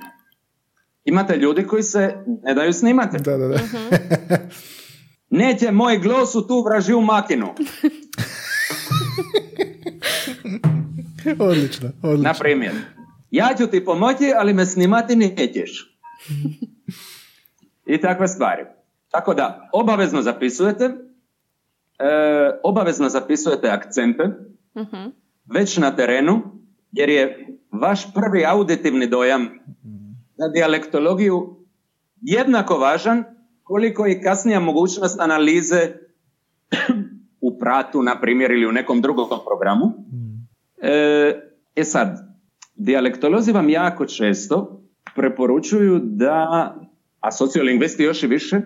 imate 1.06 1.38
ljudi 1.38 1.68
koji 1.68 1.84
se 1.84 2.16
ne 2.44 2.54
daju 2.54 2.74
snimati. 2.74 3.18
Da, 3.18 3.38
da, 3.38 3.48
da. 3.48 3.60
Neće 5.42 5.72
moj 5.72 5.98
glos 5.98 6.36
u 6.36 6.48
tu 6.48 6.64
vraži 6.66 6.94
u 6.94 7.02
makinu. 7.02 7.48
odlično, 11.40 11.90
odlično. 12.02 12.24
Na 12.24 12.34
primjer, 12.34 12.74
ja 13.36 13.50
ću 13.58 13.68
ti 13.68 13.86
pomoći, 13.86 14.34
ali 14.38 14.54
me 14.54 14.66
snimati 14.66 15.16
nećeš. 15.16 15.98
I 17.94 18.02
takve 18.02 18.28
stvari. 18.28 18.66
Tako 19.12 19.34
da, 19.34 19.70
obavezno 19.74 20.22
zapisujete, 20.22 20.84
e, 20.84 20.90
obavezno 22.64 23.10
zapisujete 23.10 23.70
akcente, 23.70 24.24
uh 24.74 25.12
već 25.46 25.78
na 25.78 25.96
terenu, 25.96 26.42
jer 26.92 27.10
je 27.10 27.48
vaš 27.72 28.14
prvi 28.14 28.46
auditivni 28.46 29.08
dojam 29.08 29.50
na 30.38 30.48
dijalektologiju 30.48 31.58
jednako 32.22 32.78
važan 32.78 33.24
koliko 33.64 34.08
i 34.08 34.22
kasnija 34.22 34.60
mogućnost 34.60 35.20
analize 35.20 35.92
u 37.48 37.60
pratu, 37.60 38.04
na 38.04 38.20
primjer, 38.22 38.52
ili 38.52 38.68
u 38.68 38.72
nekom 38.72 39.02
drugom 39.02 39.28
programu. 39.28 39.94
E, 40.82 41.52
e 41.76 41.84
sad, 41.84 42.35
dijalektolozi 42.76 43.52
vam 43.52 43.70
jako 43.70 44.06
često 44.06 44.82
preporučuju 45.16 46.00
da, 46.04 46.76
a 47.20 47.32
sociolingvisti 47.32 48.04
još 48.04 48.24
i 48.24 48.28
više, 48.28 48.62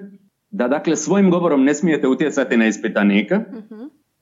da 0.49 0.67
dakle 0.67 0.95
svojim 0.95 1.31
govorom 1.31 1.63
ne 1.63 1.73
smijete 1.73 2.07
utjecati 2.07 2.57
na 2.57 2.67
ispitanika, 2.67 3.43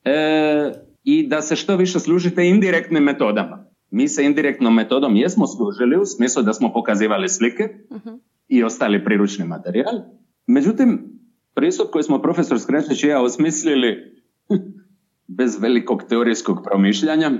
e, 0.04 0.72
i 1.04 1.28
da 1.28 1.42
se 1.42 1.56
što 1.56 1.76
više 1.76 2.00
služite 2.00 2.48
indirektnim 2.48 3.02
metodama. 3.02 3.66
Mi 3.90 4.08
se 4.08 4.24
indirektnom 4.24 4.74
metodom 4.74 5.16
jesmo 5.16 5.46
služili 5.46 5.96
u 5.96 6.04
smislu 6.04 6.42
da 6.42 6.52
smo 6.52 6.72
pokazivali 6.72 7.28
slike 7.28 7.68
uh 7.90 8.18
i 8.48 8.64
ostali 8.64 9.04
priručni 9.04 9.44
materijal. 9.44 9.94
Međutim, 10.46 11.20
pristup 11.54 11.90
koji 11.90 12.02
smo 12.02 12.22
profesor 12.22 12.60
Skrečić 12.60 13.04
i 13.04 13.06
ja 13.06 13.22
osmislili 13.22 13.96
bez 15.38 15.60
velikog 15.60 16.02
teorijskog 16.08 16.60
promišljanja, 16.64 17.30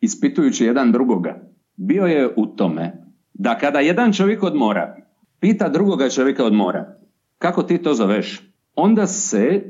ispitujući 0.00 0.64
jedan 0.64 0.92
drugoga, 0.92 1.40
bio 1.76 2.04
je 2.04 2.34
u 2.36 2.46
tome 2.46 2.92
da 3.34 3.58
kada 3.58 3.80
jedan 3.80 4.12
čovjek 4.12 4.42
odmora, 4.42 4.96
pita 5.40 5.68
drugoga 5.68 6.10
čovjeka 6.10 6.44
odmora, 6.44 6.98
kako 7.38 7.62
ti 7.62 7.82
to 7.82 7.94
zoveš, 7.94 8.42
onda 8.74 9.06
se 9.06 9.62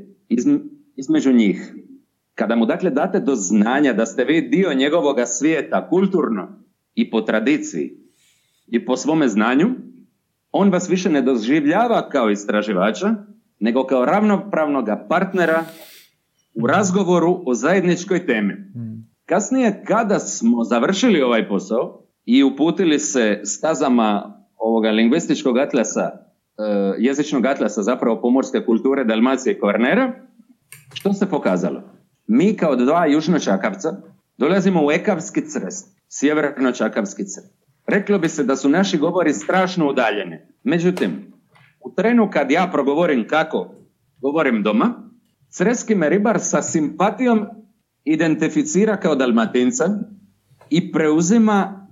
između 0.95 1.33
njih 1.33 1.73
kada 2.35 2.55
mu 2.55 2.65
dakle 2.65 2.89
date 2.89 3.19
do 3.19 3.35
znanja 3.35 3.93
da 3.93 4.05
ste 4.05 4.23
vi 4.23 4.41
dio 4.41 4.73
njegovoga 4.73 5.25
svijeta 5.25 5.89
kulturno 5.89 6.47
i 6.95 7.09
po 7.09 7.21
tradiciji 7.21 7.97
i 8.67 8.85
po 8.85 8.97
svome 8.97 9.27
znanju, 9.27 9.67
on 10.51 10.69
vas 10.69 10.89
više 10.89 11.09
ne 11.09 11.21
doživljava 11.21 12.09
kao 12.09 12.29
istraživača, 12.29 13.15
nego 13.59 13.83
kao 13.83 14.05
ravnopravnog 14.05 14.85
partnera 15.09 15.63
u 16.55 16.67
razgovoru 16.67 17.43
o 17.45 17.53
zajedničkoj 17.53 18.25
temi. 18.25 18.53
Kasnije, 19.29 19.83
kada 19.87 20.19
smo 20.19 20.63
završili 20.63 21.21
ovaj 21.21 21.47
posao 21.47 22.03
i 22.25 22.43
uputili 22.43 22.99
se 22.99 23.41
stazama 23.43 24.37
ovoga 24.57 24.89
lingvističkog 24.89 25.57
atlasa, 25.57 26.01
e, 26.01 26.13
jezičnog 26.97 27.45
atlasa 27.45 27.81
zapravo 27.81 28.21
pomorske 28.21 28.65
kulture 28.65 29.03
Dalmacije 29.03 29.53
i 29.53 29.59
Kvarnera, 29.59 30.13
što 30.93 31.13
se 31.13 31.29
pokazalo? 31.29 31.81
Mi 32.27 32.57
kao 32.57 32.75
dva 32.75 33.05
južnočakavca 33.05 33.89
dolazimo 34.37 34.85
u 34.85 34.91
Ekavski 34.91 35.41
crest, 35.41 35.97
sjevernočakavski 36.09 37.23
crest. 37.23 37.53
Reklo 37.87 38.19
bi 38.19 38.29
se 38.29 38.43
da 38.43 38.55
su 38.55 38.69
naši 38.69 38.97
govori 38.97 39.33
strašno 39.33 39.89
udaljeni. 39.89 40.37
Međutim, 40.63 41.33
u 41.85 41.93
trenu 41.95 42.29
kad 42.33 42.51
ja 42.51 42.69
progovorim 42.71 43.27
kako 43.27 43.75
govorim 44.21 44.63
doma, 44.63 45.07
Creski 45.49 45.95
me 45.95 46.09
ribar 46.09 46.39
sa 46.39 46.61
simpatijom 46.61 47.47
identificira 48.13 48.97
kao 48.97 49.15
dalmatinca 49.15 49.85
i 50.69 50.91
preuzima 50.91 51.87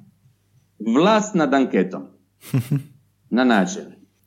vlast 0.96 1.36
nad 1.36 1.54
anketom. 1.54 2.04
Na 3.30 3.44
način. 3.44 3.84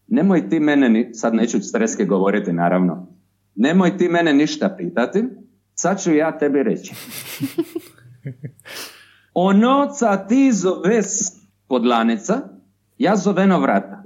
Nemoj 0.07 0.49
ti 0.49 0.61
mene, 0.61 1.11
sad 1.15 1.35
neću 1.35 1.61
streske 1.61 2.05
govoriti 2.05 2.53
naravno, 2.53 3.17
nemoj 3.55 3.97
ti 3.97 4.09
mene 4.09 4.33
ništa 4.33 4.75
pitati, 4.79 5.25
Sad 5.81 6.03
ću 6.03 6.15
ja 6.15 6.39
tebi 6.39 6.63
reći. 6.63 6.95
Onoca 9.35 10.27
ti 10.27 10.53
zove 10.53 11.01
podlanica, 11.69 12.41
ja 12.99 13.17
zoveno 13.17 13.61
vrata. 13.61 14.03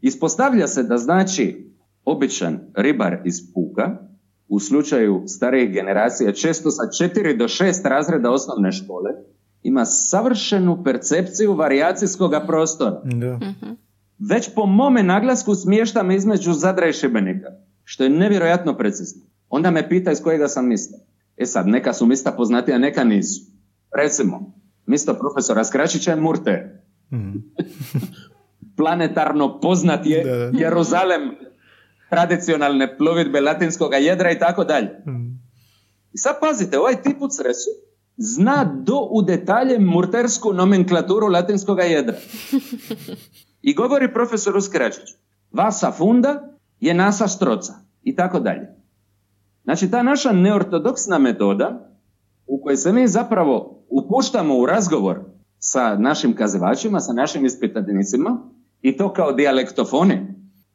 Ispostavlja 0.00 0.66
se 0.66 0.82
da 0.82 0.98
znači 0.98 1.72
običan 2.04 2.60
ribar 2.76 3.18
iz 3.24 3.52
puka, 3.54 3.98
u 4.50 4.60
slučaju 4.60 5.22
starijih 5.26 5.72
generacija, 5.72 6.32
često 6.32 6.70
sa 6.70 6.82
četiri 6.98 7.36
do 7.36 7.48
šest 7.48 7.86
razreda 7.86 8.30
osnovne 8.30 8.72
škole, 8.72 9.10
ima 9.62 9.84
savršenu 9.84 10.84
percepciju 10.84 11.54
varijacijskog 11.54 12.32
prostora. 12.46 13.02
Mhm. 13.04 13.70
Već 14.18 14.54
po 14.54 14.66
mome 14.66 15.02
naglasku 15.02 15.54
smještam 15.54 16.10
između 16.10 16.52
Zadra 16.52 16.88
i 16.88 16.92
Šibenika, 16.92 17.48
što 17.84 18.04
je 18.04 18.10
nevjerojatno 18.10 18.76
precizno. 18.76 19.22
Onda 19.48 19.70
me 19.70 19.88
pita 19.88 20.12
iz 20.12 20.22
kojega 20.22 20.48
sam 20.48 20.68
mista. 20.68 20.98
E 21.36 21.46
sad, 21.46 21.68
neka 21.68 21.92
su 21.92 22.06
mista 22.06 22.32
poznatija, 22.32 22.78
neka 22.78 23.04
nisu. 23.04 23.40
Recimo, 23.96 24.52
misto 24.86 25.14
profesora 25.14 25.64
Skračića 25.64 26.10
je 26.10 26.20
Murte. 26.20 26.82
Mm. 27.12 27.32
Planetarno 28.76 29.60
poznat 29.60 30.06
je 30.06 30.50
Jeruzalem 30.52 31.20
tradicionalne 32.10 32.96
plovidbe 32.98 33.40
latinskog 33.40 33.92
jedra 34.00 34.30
i 34.30 34.38
tako 34.38 34.64
dalje. 34.64 35.02
Mm. 35.06 35.40
I 36.12 36.18
sad 36.18 36.40
pazite, 36.40 36.78
ovaj 36.78 37.02
tip 37.02 37.22
u 37.22 37.28
Cresu 37.28 37.70
zna 38.16 38.64
do 38.84 39.08
u 39.10 39.22
detalje 39.22 39.78
murtersku 39.78 40.52
nomenklaturu 40.52 41.26
latinskog 41.26 41.78
jedra. 41.78 42.16
I 43.62 43.74
govori 43.74 44.12
profesor 44.12 44.56
Uskračić, 44.56 45.08
vasa 45.52 45.92
funda 45.92 46.56
je 46.80 46.94
nasa 46.94 47.28
stroca 47.28 47.74
i 48.02 48.16
tako 48.16 48.40
dalje. 48.40 48.76
Znači 49.64 49.90
ta 49.90 50.02
naša 50.02 50.32
neortodoksna 50.32 51.18
metoda 51.18 51.96
u 52.46 52.62
kojoj 52.62 52.76
se 52.76 52.92
mi 52.92 53.08
zapravo 53.08 53.84
upuštamo 53.88 54.58
u 54.58 54.66
razgovor 54.66 55.20
sa 55.58 55.98
našim 55.98 56.36
kazivačima, 56.36 57.00
sa 57.00 57.12
našim 57.12 57.44
ispitanicima 57.44 58.50
i 58.82 58.96
to 58.96 59.12
kao 59.12 59.32
dijalektofone, 59.32 60.29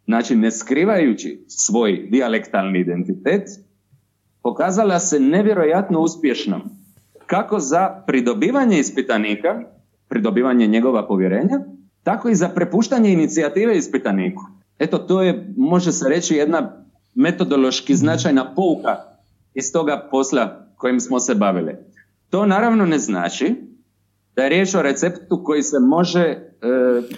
znači 0.05 0.35
ne 0.35 0.51
skrivajući 0.51 1.45
svoj 1.47 2.07
dijalektalni 2.11 2.79
identitet, 2.79 3.43
pokazala 4.43 4.99
se 4.99 5.19
nevjerojatno 5.19 5.99
uspješnom 5.99 6.61
kako 7.25 7.59
za 7.59 8.03
pridobivanje 8.07 8.79
ispitanika, 8.79 9.61
pridobivanje 10.09 10.67
njegova 10.67 11.07
povjerenja, 11.07 11.59
tako 12.03 12.29
i 12.29 12.35
za 12.35 12.49
prepuštanje 12.49 13.13
inicijative 13.13 13.77
ispitaniku. 13.77 14.43
Eto, 14.79 14.97
to 14.97 15.21
je, 15.21 15.53
može 15.57 15.91
se 15.91 16.09
reći, 16.09 16.35
jedna 16.35 16.85
metodološki 17.15 17.95
značajna 17.95 18.53
pouka 18.55 18.95
iz 19.53 19.71
toga 19.73 20.07
posla 20.11 20.67
kojim 20.77 20.99
smo 20.99 21.19
se 21.19 21.35
bavili. 21.35 21.75
To 22.29 22.45
naravno 22.45 22.85
ne 22.85 22.99
znači 22.99 23.55
da 24.35 24.43
je 24.43 24.49
riječ 24.49 24.75
o 24.75 24.81
receptu 24.81 25.43
koji 25.43 25.63
se 25.63 25.79
može 25.79 26.21
e, 26.21 26.41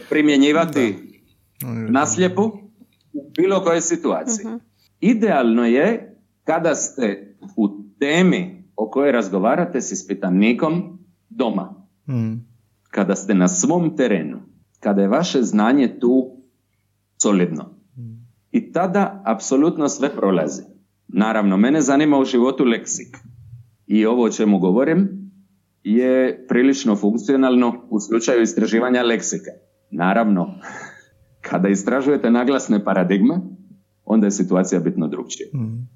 primjenjivati 0.10 0.96
naslijepu 1.90 2.52
u 3.18 3.32
bilo 3.38 3.64
kojoj 3.64 3.82
situaciji. 3.82 4.46
Mhm. 4.46 4.56
Idealno 5.00 5.66
je 5.66 6.16
kada 6.44 6.76
ste 6.76 7.36
u 7.56 7.70
temi 8.00 8.64
o 8.76 8.90
kojoj 8.90 9.12
razgovarate 9.12 9.82
s 9.82 9.92
ispitanikom 9.92 11.00
doma. 11.30 11.88
Mhm. 12.10 12.34
Kada 12.92 13.16
ste 13.16 13.34
na 13.34 13.48
svom 13.48 13.96
terenu. 13.96 14.40
Kada 14.80 15.02
je 15.02 15.08
vaše 15.08 15.42
znanje 15.42 16.00
tu 16.00 16.38
solidno. 17.22 17.64
Mhm. 17.98 18.14
I 18.52 18.72
tada 18.72 19.22
apsolutno 19.26 19.90
sve 19.90 20.16
prolazi. 20.16 20.62
Naravno, 21.08 21.58
mene 21.58 21.82
zanima 21.82 22.20
u 22.20 22.26
životu 22.26 22.64
leksik. 22.64 23.18
I 23.88 24.06
ovo 24.06 24.24
o 24.24 24.30
čemu 24.30 24.60
govorim 24.60 25.32
je 25.84 26.46
prilično 26.48 26.96
funkcionalno 26.96 27.88
u 27.90 28.00
slučaju 28.00 28.42
istraživanja 28.42 29.04
leksike. 29.04 29.52
Naravno, 29.92 30.60
kada 31.50 31.68
istražujete 31.68 32.32
naglasne 32.32 32.84
paradigme, 32.84 33.40
onda 34.06 34.28
je 34.28 34.32
situacija 34.32 34.82
bitno 34.82 35.08
drugčija. 35.08 35.50
Mm. 35.54 35.88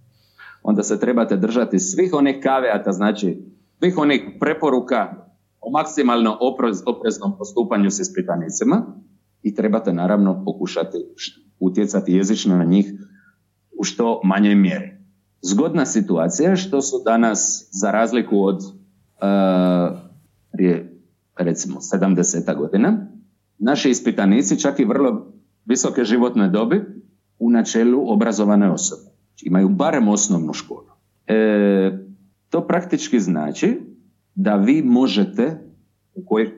Onda 0.64 0.84
se 0.84 1.00
trebate 1.00 1.38
držati 1.38 1.80
svih 1.80 2.14
onih 2.14 2.36
kaveata, 2.44 2.92
znači 2.92 3.44
svih 3.80 3.98
onih 3.98 4.22
preporuka 4.40 5.16
o 5.62 5.72
maksimalno 5.72 6.38
opreznom 6.86 7.38
postupanju 7.38 7.92
s 7.92 8.00
ispitanicima 8.00 8.86
i 9.44 9.56
trebate 9.56 9.94
naravno 9.94 10.46
pokušati 10.46 10.98
utjecati 11.60 12.14
jezično 12.14 12.58
na 12.58 12.64
njih 12.64 12.94
u 13.80 13.84
što 13.84 14.22
manjoj 14.24 14.56
mjeri. 14.56 14.92
Zgodna 15.42 15.86
situacija 15.86 16.50
je 16.50 16.56
što 16.56 16.82
su 16.82 17.02
danas, 17.06 17.70
za 17.72 17.92
razliku 17.92 18.44
od 18.44 18.56
uh, 18.56 20.00
prije 20.52 21.02
recimo 21.38 21.80
70 21.80 22.58
godina, 22.58 23.08
naši 23.58 23.90
ispitanici 23.90 24.60
čak 24.60 24.80
i 24.80 24.86
vrlo 24.86 25.34
visoke 25.72 26.04
životne 26.04 26.50
dobi 26.50 26.82
u 27.40 27.50
načelu 27.52 28.04
obrazovane 28.14 28.72
osobe. 28.72 29.12
Imaju 29.42 29.70
barem 29.70 30.08
osnovnu 30.08 30.54
školu. 30.54 30.92
E, 31.28 31.38
to 32.50 32.68
praktički 32.68 33.20
znači 33.20 33.80
da 34.36 34.56
vi 34.56 34.82
možete, 34.84 35.58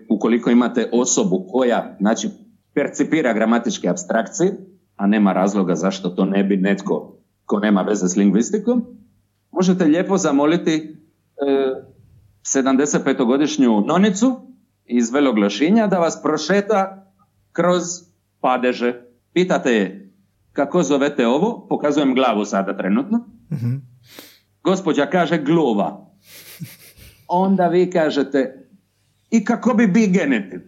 ukoliko 0.09 0.49
imate 0.49 0.89
osobu 0.93 1.45
koja 1.51 1.95
znači, 1.99 2.29
percipira 2.73 3.33
gramatičke 3.33 3.89
abstrakcije, 3.89 4.57
a 4.95 5.07
nema 5.07 5.33
razloga 5.33 5.75
zašto 5.75 6.09
to 6.09 6.25
ne 6.25 6.43
bi 6.43 6.57
netko 6.57 7.19
ko 7.45 7.59
nema 7.59 7.81
veze 7.81 8.07
s 8.07 8.15
lingvistikom, 8.15 8.85
možete 9.51 9.85
lijepo 9.85 10.17
zamoliti 10.17 10.73
e, 10.73 10.85
75-godišnju 12.41 13.83
nonicu 13.87 14.35
iz 14.85 15.11
Veloglašinja 15.11 15.87
da 15.87 15.99
vas 15.99 16.21
prošeta 16.21 17.11
kroz 17.51 17.83
padeže. 18.43 18.93
Pitate 19.33 19.71
je 19.71 20.13
kako 20.51 20.83
zovete 20.83 21.27
ovo, 21.27 21.67
pokazujem 21.69 22.15
glavu 22.15 22.45
sada 22.45 22.77
trenutno. 22.77 23.17
mm 23.51 23.93
Gospođa 24.63 25.05
kaže 25.05 25.37
glova. 25.37 26.11
Onda 27.27 27.67
vi 27.67 27.91
kažete 27.91 28.67
i 29.31 29.45
kako 29.45 29.73
bi 29.73 29.87
bi 29.87 30.07
genitiv. 30.07 30.59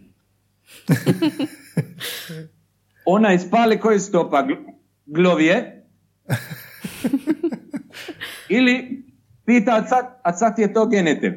Ona 3.15 3.33
ispali 3.33 3.79
koji 3.79 3.99
stopa 3.99 4.47
glovje. 5.05 5.85
Ili 8.57 9.03
pita, 9.45 9.75
a 9.75 9.87
sad, 9.87 10.19
a 10.23 10.33
sad 10.33 10.59
je 10.59 10.73
to 10.73 10.85
genitiv 10.85 11.31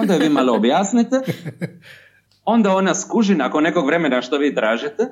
onda 0.00 0.16
vi 0.16 0.28
malo 0.28 0.56
objasnite, 0.56 1.16
onda 2.50 2.76
ona 2.76 2.94
skuži 2.94 3.34
nakon 3.34 3.62
nekog 3.62 3.86
vremena 3.86 4.22
što 4.22 4.38
vi 4.38 4.54
tražite 4.54 5.02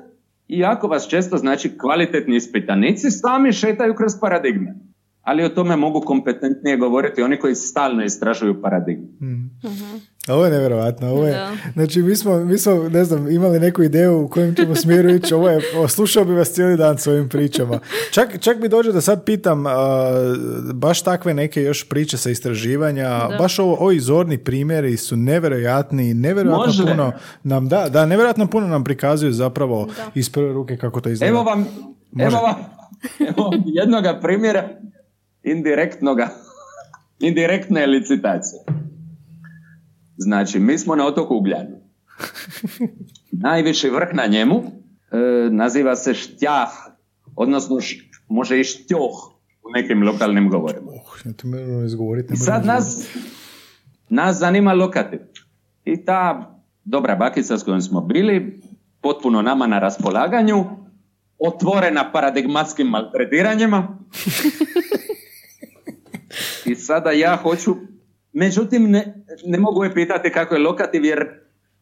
i 0.47 0.63
ako 0.63 0.87
vas 0.87 1.07
često 1.09 1.37
znači 1.37 1.77
kvalitetni 1.77 2.35
ispitanici 2.35 3.11
sami 3.11 3.53
šetaju 3.53 3.95
kroz 3.95 4.11
paradigme. 4.21 4.75
Ali 5.21 5.43
o 5.43 5.49
tome 5.49 5.75
mogu 5.75 6.01
kompetentnije 6.01 6.77
govoriti 6.77 7.21
oni 7.21 7.39
koji 7.39 7.55
stalno 7.55 8.03
istražuju 8.03 8.61
paradigme. 8.61 9.07
Mm. 9.21 9.49
Ovo 10.27 10.45
je 10.45 10.51
nevjerojatno. 10.51 11.09
Ovo 11.09 11.27
je, 11.27 11.47
Znači, 11.73 12.01
mi 12.01 12.15
smo, 12.15 12.39
mi 12.39 12.57
smo, 12.57 12.89
ne 12.89 13.03
znam, 13.03 13.31
imali 13.31 13.59
neku 13.59 13.83
ideju 13.83 14.21
u 14.21 14.27
kojem 14.27 14.55
ćemo 14.55 14.75
smjeru 14.75 15.09
ići. 15.09 15.33
Ovo 15.33 15.49
je, 15.49 15.61
slušao 15.89 16.25
bi 16.25 16.33
vas 16.33 16.51
cijeli 16.51 16.77
dan 16.77 16.97
s 16.97 17.07
ovim 17.07 17.29
pričama. 17.29 17.79
Čak, 18.11 18.39
čak 18.39 18.59
bi 18.61 18.69
dođe 18.69 18.91
da 18.91 19.01
sad 19.01 19.25
pitam 19.25 19.63
baš 20.73 21.01
takve 21.01 21.33
neke 21.33 21.61
još 21.61 21.89
priče 21.89 22.17
sa 22.17 22.29
istraživanja, 22.29 23.29
baš 23.37 23.59
ovo, 23.59 23.77
ovi 23.79 23.99
zorni 23.99 24.37
primjeri 24.37 24.97
su 24.97 25.17
nevjerojatni, 25.17 26.13
nevjerojatno 26.13 26.85
puno 26.87 27.11
nam, 27.43 27.67
da, 27.67 27.89
da, 27.89 28.05
nevjerojatno 28.05 28.47
puno 28.47 28.67
nam 28.67 28.83
prikazuju 28.83 29.31
zapravo 29.31 29.87
iz 30.15 30.29
prve 30.29 30.53
ruke 30.53 30.77
kako 30.77 31.01
to 31.01 31.09
izgleda. 31.09 31.29
Evo 31.29 31.43
vam, 31.43 31.67
evo 32.19 32.37
vam, 32.41 32.55
evo 33.29 33.51
jednoga 33.65 34.19
primjera 34.21 34.69
indirektnoga, 35.43 36.29
indirektne 37.19 37.85
licitacije. 37.87 38.88
Znači, 40.19 40.59
mi 40.59 40.77
smo 40.77 40.95
na 40.95 41.05
otoku 41.05 41.35
Ugljanu. 41.35 41.75
Najviši 43.45 43.89
vrh 43.89 44.07
na 44.13 44.25
njemu 44.25 44.55
e, 45.11 45.49
naziva 45.51 45.95
se 45.95 46.13
Štjah, 46.13 46.69
odnosno 47.35 47.77
može 48.29 48.59
i 48.59 48.63
Štjoh 48.63 49.33
u 49.63 49.69
nekim 49.75 50.03
lokalnim 50.03 50.49
govorima. 50.49 50.91
I 52.33 52.37
sad 52.37 52.65
nas, 52.65 53.07
nas 54.09 54.37
zanima 54.37 54.73
lokativ. 54.73 55.19
I 55.85 56.05
ta 56.05 56.55
dobra 56.83 57.15
bakica 57.15 57.57
s 57.57 57.63
kojom 57.63 57.81
smo 57.81 58.01
bili, 58.01 58.61
potpuno 59.01 59.41
nama 59.41 59.67
na 59.67 59.79
raspolaganju, 59.79 60.65
otvorena 61.37 62.11
paradigmatskim 62.11 62.87
maltretiranjima. 62.87 63.99
I 66.65 66.75
sada 66.75 67.11
ja 67.11 67.35
hoću 67.35 67.75
Međutim, 68.33 68.91
ne, 68.91 69.23
ne 69.45 69.57
mogu 69.57 69.83
je 69.83 69.93
pitati 69.93 70.31
kako 70.31 70.55
je 70.55 70.61
lokativ, 70.61 71.05
jer 71.05 71.27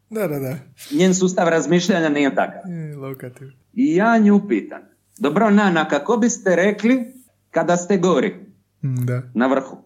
da, 0.10 0.28
da, 0.28 0.40
da. 0.40 0.56
njen 0.92 1.16
sustav 1.16 1.48
razmišljanja 1.48 2.10
nije 2.10 2.36
takav. 2.36 2.62
lokativ. 3.02 3.48
I 3.74 3.96
ja 3.96 4.18
nju 4.18 4.48
pitam, 4.48 4.82
dobro 5.20 5.50
Nana, 5.50 5.88
kako 5.88 6.18
biste 6.18 6.56
rekli 6.56 7.14
kada 7.52 7.78
ste 7.78 7.98
gori? 7.98 8.36
Mm, 8.84 9.06
da. 9.06 9.22
Na 9.34 9.48
vrhu. 9.48 9.78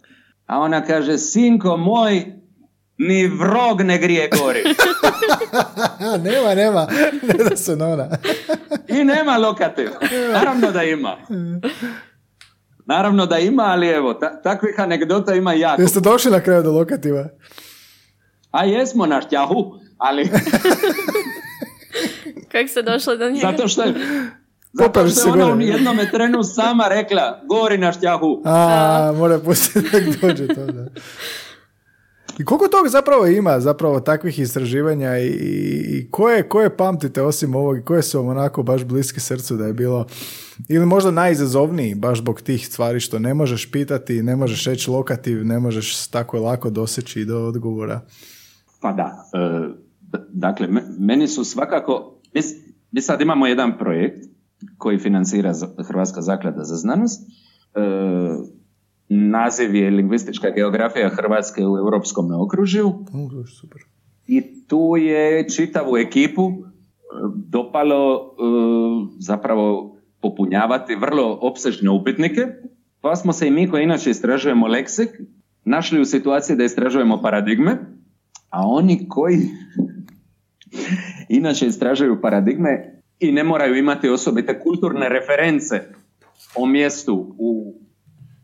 A 0.46 0.60
ona 0.60 0.86
kaže, 0.86 1.18
sinko 1.18 1.78
moj, 1.78 2.26
ni 2.98 3.28
vrog 3.28 3.82
ne 3.82 3.98
grije 3.98 4.30
gori. 4.42 4.64
nema, 6.30 6.56
nema. 6.56 6.88
Ne 7.38 7.44
da 7.50 7.58
se 7.58 7.74
ona. 7.74 8.10
I 8.88 9.04
nema 9.04 9.38
lokativ. 9.38 9.90
Naravno 10.34 10.72
da 10.72 10.84
ima. 10.84 11.18
Naravno 12.86 13.26
da 13.26 13.38
ima, 13.38 13.64
ali 13.64 13.88
evo, 13.88 14.14
ta, 14.14 14.42
takvih 14.42 14.80
anegdota 14.80 15.36
ima 15.36 15.54
jako. 15.54 15.82
Jeste 15.82 16.00
došli 16.00 16.32
na 16.32 16.40
kraju 16.40 16.64
do 16.64 16.72
lokativa? 16.72 17.26
A 18.52 18.66
jesmo 18.66 19.06
na 19.06 19.22
štjahu, 19.22 19.74
ali... 19.98 20.30
Kako 22.52 22.68
ste 22.68 22.82
došli 22.82 23.18
do 23.18 23.30
njega? 23.30 23.52
Zato 23.52 23.68
što 23.68 23.84
je... 23.84 23.94
Zato 24.74 25.08
što 25.08 25.28
je 25.28 25.44
ona 25.44 25.56
u 25.56 25.62
jednom 25.62 25.98
trenu 26.12 26.44
sama 26.44 26.88
rekla, 26.88 27.42
gori 27.50 27.78
na 27.78 27.92
štjahu. 27.92 28.42
A, 28.46 29.14
mora 29.18 29.40
pustiti 29.40 29.90
da 29.92 30.28
dođe 30.28 30.48
to, 30.48 30.66
da. 30.66 30.86
I 32.42 32.46
koliko 32.46 32.68
tog 32.68 32.88
zapravo 32.88 33.28
ima, 33.28 33.60
zapravo 33.60 34.00
takvih 34.00 34.40
istraživanja 34.40 35.18
i, 35.18 35.28
i 35.28 36.08
koje, 36.12 36.50
koje 36.50 36.78
pamtite 36.78 37.22
osim 37.22 37.56
ovog 37.56 37.78
i 37.78 37.82
koje 37.82 38.04
su 38.04 38.18
vam 38.18 38.28
onako 38.28 38.64
baš 38.64 38.84
bliski 38.84 39.20
srcu 39.20 39.58
da 39.58 39.66
je 39.66 39.74
bilo 39.74 40.06
ili 40.70 40.86
možda 40.86 41.12
najizazovniji 41.12 41.96
baš 41.96 42.18
zbog 42.18 42.42
tih 42.42 42.68
stvari 42.68 43.00
što 43.00 43.20
ne 43.20 43.34
možeš 43.34 43.72
pitati, 43.72 44.24
ne 44.24 44.36
možeš 44.36 44.66
reći 44.66 44.92
lokativ, 44.92 45.46
ne 45.46 45.60
možeš 45.60 46.08
tako 46.08 46.40
lako 46.40 46.70
doseći 46.70 47.26
do 47.26 47.46
odgovora. 47.46 48.02
Pa 48.82 48.92
da, 48.94 49.30
e, 49.34 49.70
dakle, 50.30 50.68
meni 51.00 51.28
su 51.28 51.44
svakako, 51.44 52.20
mi, 52.34 52.42
mi 52.92 53.02
sad 53.02 53.22
imamo 53.22 53.48
jedan 53.48 53.78
projekt 53.78 54.26
koji 54.78 55.00
financira 55.00 55.54
Hrvatska 55.88 56.22
zaklada 56.22 56.64
za 56.64 56.76
znanost, 56.76 57.22
e, 57.76 57.82
naziv 59.14 59.76
je 59.76 59.90
lingvistička 59.90 60.50
geografija 60.50 61.10
Hrvatske 61.10 61.68
u 61.68 61.78
europskom 61.78 62.26
okružju. 62.32 62.94
Super. 63.60 63.82
I 64.28 64.68
tu 64.68 64.98
je 64.98 65.50
čitavu 65.50 65.98
ekipu 65.98 66.42
e, 66.42 66.56
dopalo 67.36 68.32
zapravo 69.20 69.98
popunjavati 70.22 70.96
vrlo 70.96 71.40
opsežne 71.42 71.90
upitnike, 71.90 72.42
pa 73.02 73.16
smo 73.16 73.34
se 73.34 73.48
i 73.48 73.52
mi 73.52 73.70
koji 73.70 73.84
inače 73.84 74.10
istražujemo 74.10 74.68
leksik 74.68 75.10
našli 75.66 76.02
u 76.02 76.06
situaciji 76.06 76.56
da 76.56 76.64
istražujemo 76.64 77.22
paradigme, 77.22 77.78
a 78.50 78.68
oni 78.68 79.08
koji 79.10 79.40
inače 81.40 81.68
istražuju 81.68 82.22
paradigme 82.22 83.02
i 83.20 83.32
ne 83.32 83.44
moraju 83.44 83.76
imati 83.76 84.10
osobite 84.10 84.60
kulturne 84.60 85.10
reference 85.10 85.82
o 86.56 86.66
mjestu 86.66 87.36
u 87.38 87.74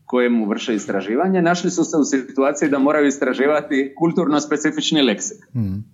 kojemu 0.08 0.48
vrše 0.48 0.74
istraživanje, 0.74 1.42
našli 1.42 1.70
su 1.70 1.84
se 1.84 1.96
u 1.96 2.04
situaciji 2.04 2.68
da 2.68 2.78
moraju 2.78 3.06
istraživati 3.06 3.92
kulturno 3.98 4.40
specifični 4.40 5.02
leksik. 5.02 5.38
Mm. 5.54 5.84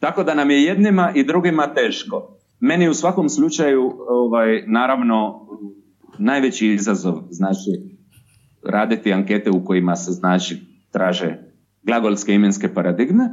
Tako 0.00 0.24
da 0.24 0.34
nam 0.34 0.50
je 0.50 0.62
jednima 0.62 1.12
i 1.14 1.24
drugima 1.24 1.74
teško. 1.74 2.36
Meni 2.60 2.88
u 2.88 2.94
svakom 2.94 3.28
slučaju, 3.28 3.92
ovaj, 4.08 4.64
naravno, 4.66 5.46
najveći 6.18 6.66
izazov 6.66 7.22
znači 7.30 7.70
raditi 8.64 9.12
ankete 9.12 9.50
u 9.50 9.64
kojima 9.64 9.96
se 9.96 10.12
znači 10.12 10.56
traže 10.90 11.38
glagolske 11.82 12.34
imenske 12.34 12.74
paradigme, 12.74 13.24
e, 13.24 13.30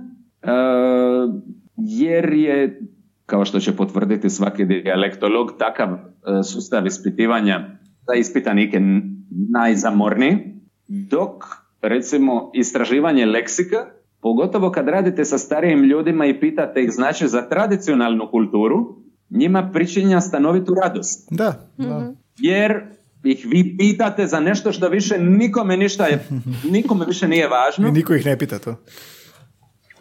jer 1.77 2.33
je, 2.33 2.81
kao 3.25 3.45
što 3.45 3.59
će 3.59 3.75
potvrditi 3.75 4.29
svaki 4.29 4.65
dijalektolog, 4.65 5.51
takav 5.59 5.89
e, 5.93 5.97
sustav 6.43 6.87
ispitivanja 6.87 7.69
za 8.07 8.13
ispitanike 8.13 8.79
najzamorniji, 9.29 10.37
dok 10.87 11.43
recimo 11.81 12.51
istraživanje 12.53 13.25
leksika, 13.25 13.77
pogotovo 14.21 14.71
kad 14.71 14.87
radite 14.87 15.25
sa 15.25 15.37
starijim 15.37 15.83
ljudima 15.83 16.25
i 16.25 16.39
pitate 16.39 16.83
ih 16.83 16.91
znači 16.91 17.27
za 17.27 17.41
tradicionalnu 17.41 18.27
kulturu, 18.31 18.95
njima 19.29 19.69
pričinja 19.73 20.21
stanovitu 20.21 20.73
radost. 20.83 21.27
Da, 21.31 21.69
da. 21.77 21.99
Mhm. 21.99 22.09
Jer 22.37 22.81
ih 23.23 23.45
vi 23.49 23.77
pitate 23.77 24.27
za 24.27 24.39
nešto 24.39 24.71
što 24.71 24.89
više 24.89 25.19
nikome 25.19 25.77
ništa 25.77 26.05
je, 26.05 26.27
nikome 26.75 27.05
više 27.05 27.27
nije 27.27 27.47
važno. 27.47 27.87
I 27.87 27.91
niko 27.91 28.13
ih 28.13 28.25
ne 28.25 28.37
pita 28.37 28.59
to. 28.59 28.75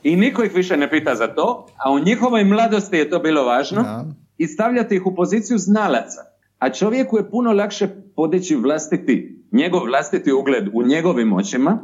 I 0.03 0.17
niko 0.17 0.45
ih 0.45 0.55
više 0.55 0.77
ne 0.77 0.91
pita 0.91 1.15
za 1.15 1.27
to, 1.27 1.67
a 1.85 1.93
u 1.93 1.99
njihovoj 1.99 2.45
mladosti 2.45 2.97
je 2.97 3.11
to 3.11 3.19
bilo 3.19 3.45
važno. 3.45 3.83
Da. 3.83 4.05
I 4.39 4.47
stavljate 4.47 4.97
ih 4.97 5.07
u 5.07 5.15
poziciju 5.15 5.59
znalaca. 5.59 6.36
A 6.59 6.71
čovjeku 6.71 7.17
je 7.17 7.31
puno 7.31 7.53
lakše 7.53 7.89
podići 8.17 8.57
vlastiti, 8.57 9.45
njegov 9.53 9.85
vlastiti 9.85 10.33
ugled 10.33 10.69
u 10.73 10.83
njegovim 10.83 11.33
očima, 11.33 11.79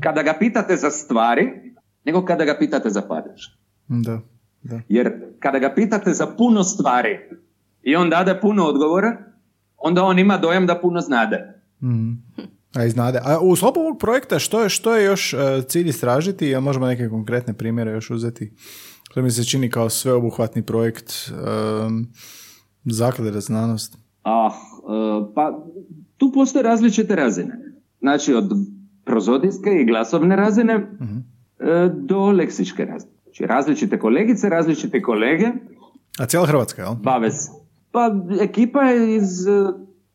kada 0.00 0.22
ga 0.22 0.34
pitate 0.38 0.76
za 0.76 0.90
stvari, 0.90 1.74
nego 2.04 2.24
kada 2.24 2.44
ga 2.44 2.56
pitate 2.58 2.90
za 2.90 3.02
padež. 3.02 3.40
Da. 3.88 4.20
Da. 4.62 4.80
Jer 4.88 5.12
kada 5.38 5.58
ga 5.58 5.72
pitate 5.74 6.10
za 6.12 6.26
puno 6.26 6.64
stvari 6.64 7.18
i 7.82 7.96
on 7.96 8.10
dade 8.10 8.40
puno 8.40 8.64
odgovora, 8.64 9.16
onda 9.76 10.02
on 10.02 10.18
ima 10.18 10.38
dojam 10.38 10.66
da 10.66 10.80
puno 10.80 11.00
znade. 11.00 11.62
Mm. 11.82 12.12
A, 12.74 12.88
znade. 12.88 13.20
A 13.22 13.40
u 13.40 13.56
sklopu 13.56 13.80
ovog 13.80 13.98
projekta 13.98 14.38
što 14.38 14.62
je, 14.62 14.68
što 14.68 14.96
je 14.96 15.04
još 15.04 15.34
uh, 15.34 15.40
cilj 15.68 15.88
istražiti, 15.88 16.54
a 16.54 16.60
možemo 16.60 16.86
neke 16.86 17.08
konkretne 17.08 17.54
primjere 17.54 17.90
još 17.90 18.10
uzeti? 18.10 18.52
To 19.14 19.22
mi 19.22 19.30
se 19.30 19.44
čini 19.44 19.70
kao 19.70 19.90
sveobuhvatni 19.90 20.62
projekt 20.62 21.12
um, 21.30 22.06
zaklade 22.84 23.32
za 23.32 23.40
znanost. 23.40 24.01
Ah, 24.22 24.46
uh, 24.46 25.32
pa 25.34 25.64
tu 26.16 26.32
postoje 26.34 26.62
različite 26.62 27.16
razine. 27.16 27.58
Znači 28.00 28.34
od 28.34 28.50
prozodijske 29.04 29.70
i 29.70 29.84
glasovne 29.84 30.36
razine 30.36 30.76
uh 30.76 31.32
do 31.94 32.30
leksičke 32.30 32.84
razine. 32.84 33.12
Znači 33.22 33.46
različite 33.46 33.98
kolegice, 33.98 34.48
različite 34.48 35.02
kolege. 35.02 35.46
A 36.18 36.26
cijela 36.26 36.46
Hrvatska, 36.46 36.82
jel? 36.82 36.94
Bave 36.94 37.30
se. 37.30 37.50
Pa 37.90 38.10
ekipa 38.40 38.82
je 38.82 39.16
iz 39.16 39.28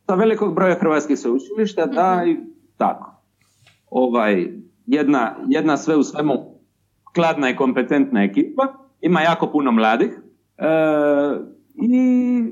sa 0.05 0.15
velikog 0.15 0.55
broja 0.55 0.75
hrvatskih 0.79 1.19
sveučilišta, 1.19 1.85
da 1.85 2.23
i 2.27 2.37
tako. 2.77 3.21
Ovaj, 3.89 4.47
jedna, 4.85 5.35
jedna 5.47 5.77
sve 5.77 5.95
u 5.95 6.03
svemu 6.03 6.33
kladna 7.15 7.49
i 7.49 7.55
kompetentna 7.55 8.23
ekipa, 8.23 8.63
ima 9.01 9.21
jako 9.21 9.51
puno 9.51 9.71
mladih 9.71 10.21
e, 10.57 10.65
i 11.73 12.43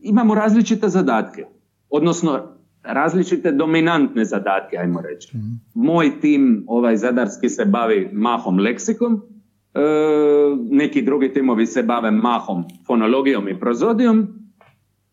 imamo 0.00 0.34
različite 0.34 0.88
zadatke, 0.88 1.44
odnosno 1.90 2.56
različite 2.82 3.52
dominantne 3.52 4.24
zadatke, 4.24 4.76
ajmo 4.76 5.00
reći. 5.00 5.36
Mhm. 5.36 5.46
Moj 5.74 6.20
tim, 6.20 6.64
ovaj 6.66 6.96
zadarski, 6.96 7.48
se 7.48 7.64
bavi 7.64 8.10
mahom 8.12 8.58
leksikom, 8.58 9.22
E, 9.74 9.80
neki 10.70 11.02
drugi 11.02 11.32
timovi 11.32 11.66
se 11.66 11.82
bave 11.82 12.10
mahom, 12.10 12.64
fonologijom 12.86 13.48
i 13.48 13.60
prozodijom, 13.60 14.28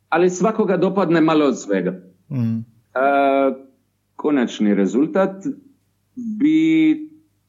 ali 0.09 0.29
svakoga 0.29 0.77
dopadne 0.77 1.21
malo 1.21 1.45
od 1.45 1.61
svega. 1.61 1.91
Mm. 2.29 2.57
E, 2.57 2.63
konačni 4.15 4.75
rezultat 4.75 5.45
bi 6.15 6.97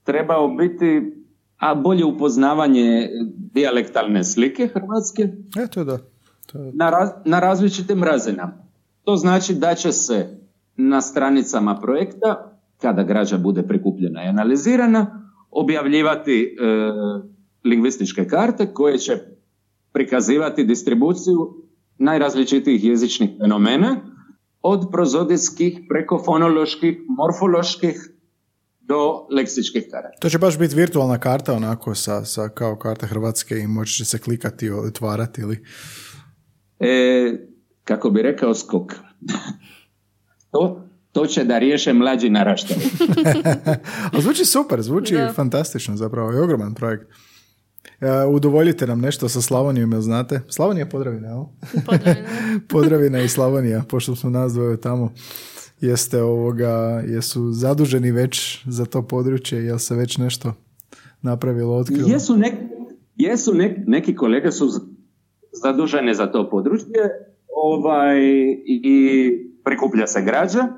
trebao 0.05 0.49
biti 0.49 1.13
a 1.57 1.75
bolje 1.75 2.05
upoznavanje 2.05 3.09
dijalektalne 3.55 4.25
slike 4.25 4.67
Hrvatske 4.67 5.23
Eto 5.65 5.85
da. 5.85 5.99
Na, 6.55 7.13
na 7.25 7.41
različitim 7.41 8.05
razinama. 8.05 8.53
To 9.05 9.17
znači 9.17 9.55
da 9.55 9.75
će 9.75 9.93
se 9.93 10.39
na 10.77 11.01
stranicama 11.01 11.81
projekta, 11.81 12.59
kada 12.81 13.03
građa 13.03 13.39
bude 13.39 13.63
prikupljena 13.63 14.25
i 14.25 14.29
analizirana, 14.29 15.31
objavljivati 15.51 16.43
e, 16.43 16.65
lingvističke 17.65 18.29
karte 18.29 18.73
koje 18.75 18.99
će 18.99 19.13
prikazivati 19.93 20.65
distribuciju 20.65 21.65
najrazličitijih 21.99 22.85
jezičnih 22.85 23.31
fenomena 23.41 23.97
od 24.63 24.89
prozodijskih 24.93 25.81
preko 25.89 26.23
fonoloških, 26.25 26.99
morfoloških 27.09 28.11
do 28.81 29.27
leksičkih 29.31 29.85
karata. 29.91 30.19
To 30.21 30.29
će 30.29 30.39
baš 30.39 30.59
biti 30.59 30.75
virtualna 30.75 31.19
karta 31.19 31.55
onako 31.55 31.95
sa, 31.95 32.25
sa 32.25 32.49
kao 32.49 32.77
karta 32.77 33.07
Hrvatske 33.07 33.59
i 33.59 33.67
moći 33.67 33.95
će 33.95 34.05
se 34.05 34.19
klikati 34.19 34.67
i 34.67 34.71
otvarati 34.71 35.41
ili... 35.41 35.65
E, 36.81 37.33
kako 37.85 38.11
bi 38.11 38.23
rekao 38.23 38.55
skok. 38.55 38.95
to, 40.53 40.89
to 41.13 41.27
će 41.27 41.45
da 41.45 41.59
riješe 41.59 41.93
mlađi 41.93 42.31
naraštaj. 42.31 42.77
A 44.13 44.21
zvuči 44.21 44.45
super, 44.45 44.83
zvuči 44.83 45.17
fantastično 45.35 45.97
zapravo, 45.97 46.31
je 46.31 46.43
ogroman 46.43 46.75
projekt. 46.75 47.07
Uh, 48.01 48.35
udovoljite 48.35 48.87
nam 48.87 49.01
nešto 49.01 49.29
sa 49.29 49.41
Slavonijom, 49.41 49.93
jel 49.93 50.01
znate? 50.01 50.41
Slavonija 50.49 50.85
je 50.85 50.91
Podravina, 50.91 51.29
jel? 51.29 51.45
Podravina. 51.87 52.29
Podravina 52.69 53.21
i 53.21 53.29
Slavonija, 53.29 53.83
pošto 53.89 54.17
smo 54.17 54.31
nas 54.31 54.53
dvoje 54.53 54.81
tamo. 54.81 55.13
Jeste 55.81 56.23
ovoga, 56.23 57.03
jesu 57.07 57.53
zaduženi 57.53 58.11
već 58.11 58.65
za 58.67 58.85
to 58.85 59.03
područje, 59.03 59.65
jel 59.65 59.79
se 59.79 59.95
već 59.95 60.19
nešto 60.19 60.55
napravilo, 61.23 61.77
otkrilo? 61.77 62.09
Jesu, 62.09 62.39
jesu 63.17 63.53
neki 63.87 64.17
kolege 64.17 64.53
su 64.53 64.69
zaduženi 65.53 66.15
za 66.15 66.27
to 66.27 66.51
područje 66.51 67.03
ovaj, 67.65 68.21
i 68.67 69.49
prikuplja 69.65 70.07
se 70.07 70.23
građa 70.23 70.69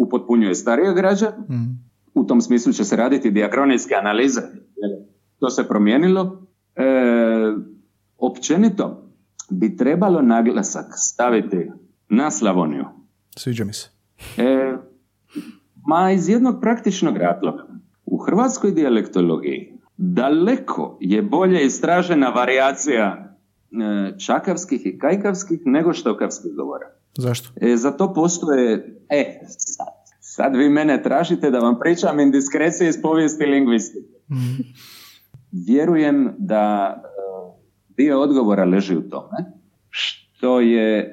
upotpunjuje 0.00 0.54
starija 0.54 0.92
građa. 0.92 1.30
Mm. 1.30 1.90
U 2.14 2.24
tom 2.24 2.40
smislu 2.40 2.72
će 2.72 2.84
se 2.84 2.96
raditi 2.96 3.30
diakronijske 3.30 3.94
analize. 3.94 4.40
To 5.38 5.50
se 5.50 5.68
promijenilo. 5.68 6.46
E, 6.76 6.82
općenito 8.18 9.12
bi 9.50 9.76
trebalo 9.76 10.22
naglasak 10.22 10.86
staviti 10.96 11.70
na 12.08 12.30
Slavoniju. 12.30 12.84
Sviđa 13.36 13.64
mi 13.64 13.72
se. 13.72 13.90
E, 14.36 14.76
ma 15.86 16.10
iz 16.10 16.28
jednog 16.28 16.60
praktičnog 16.60 17.16
razloga. 17.16 17.66
U 18.04 18.18
hrvatskoj 18.18 18.70
dijalektologiji 18.70 19.72
daleko 19.96 20.98
je 21.00 21.22
bolje 21.22 21.64
istražena 21.64 22.28
varijacija 22.28 23.29
čakavskih 24.26 24.86
i 24.86 24.98
kajkavskih 24.98 25.60
nego 25.64 25.92
štokavskih 25.92 26.52
govora. 26.56 26.86
Zašto? 27.18 27.50
E, 27.60 27.76
za 27.76 27.90
to 27.90 28.14
postoje, 28.14 28.96
e, 29.08 29.40
sad, 29.48 29.86
sad 30.20 30.56
vi 30.56 30.68
mene 30.68 31.02
tražite 31.02 31.50
da 31.50 31.58
vam 31.58 31.78
pričam 31.80 32.20
indiskrecije 32.20 32.88
iz 32.88 33.02
povijesti 33.02 33.44
lingvistike. 33.44 34.18
Vjerujem 35.52 36.34
da 36.38 36.94
e, 36.96 37.00
dio 37.88 38.20
odgovora 38.20 38.64
leži 38.64 38.96
u 38.96 39.08
tome 39.10 39.60
što 39.90 40.60
je 40.60 40.98
e, 40.98 41.10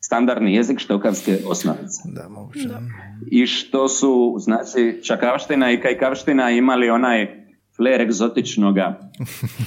standardni 0.00 0.54
jezik 0.54 0.78
štokavske 0.78 1.38
osnovice. 1.46 2.02
Da, 2.04 2.28
moguće. 2.28 2.68
I 3.30 3.46
što 3.46 3.88
su, 3.88 4.36
znači, 4.38 5.00
Čakavština 5.02 5.72
i 5.72 5.80
Kajkavština 5.80 6.50
imali 6.50 6.90
onaj 6.90 7.39
fler 7.80 8.00
egzotičnoga, 8.00 9.00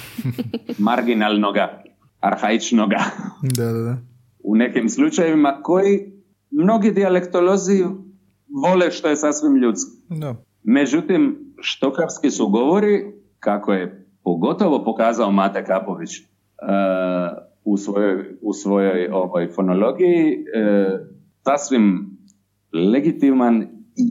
marginalnoga, 0.88 1.82
arhaičnoga. 2.20 3.00
Da, 3.42 3.64
da, 3.64 3.80
da. 3.80 3.96
U 4.44 4.56
nekim 4.56 4.88
slučajevima 4.88 5.60
koji 5.62 6.12
mnogi 6.50 6.90
dijalektolozi 6.90 7.84
vole 8.64 8.90
što 8.90 9.08
je 9.08 9.16
sasvim 9.16 9.56
ljudski. 9.56 9.90
Da. 10.08 10.34
Međutim, 10.62 11.38
štokavski 11.60 12.30
su 12.30 12.48
govori, 12.48 13.12
kako 13.38 13.72
je 13.72 14.06
pogotovo 14.24 14.84
pokazao 14.84 15.32
Mate 15.32 15.64
Kapović 15.64 16.10
uh, 16.20 16.26
u 17.64 17.76
svojoj, 17.76 18.38
u 18.42 18.52
svojoj 18.52 19.08
ovoj 19.12 19.48
fonologiji, 19.48 20.36
uh, 20.36 21.00
sasvim 21.44 22.16
legitiman 22.92 23.62
i 23.96 24.10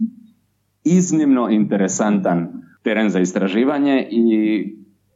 iznimno 0.83 1.49
interesantan 1.49 2.63
teren 2.83 3.09
za 3.09 3.19
istraživanje 3.19 4.07
i 4.11 4.63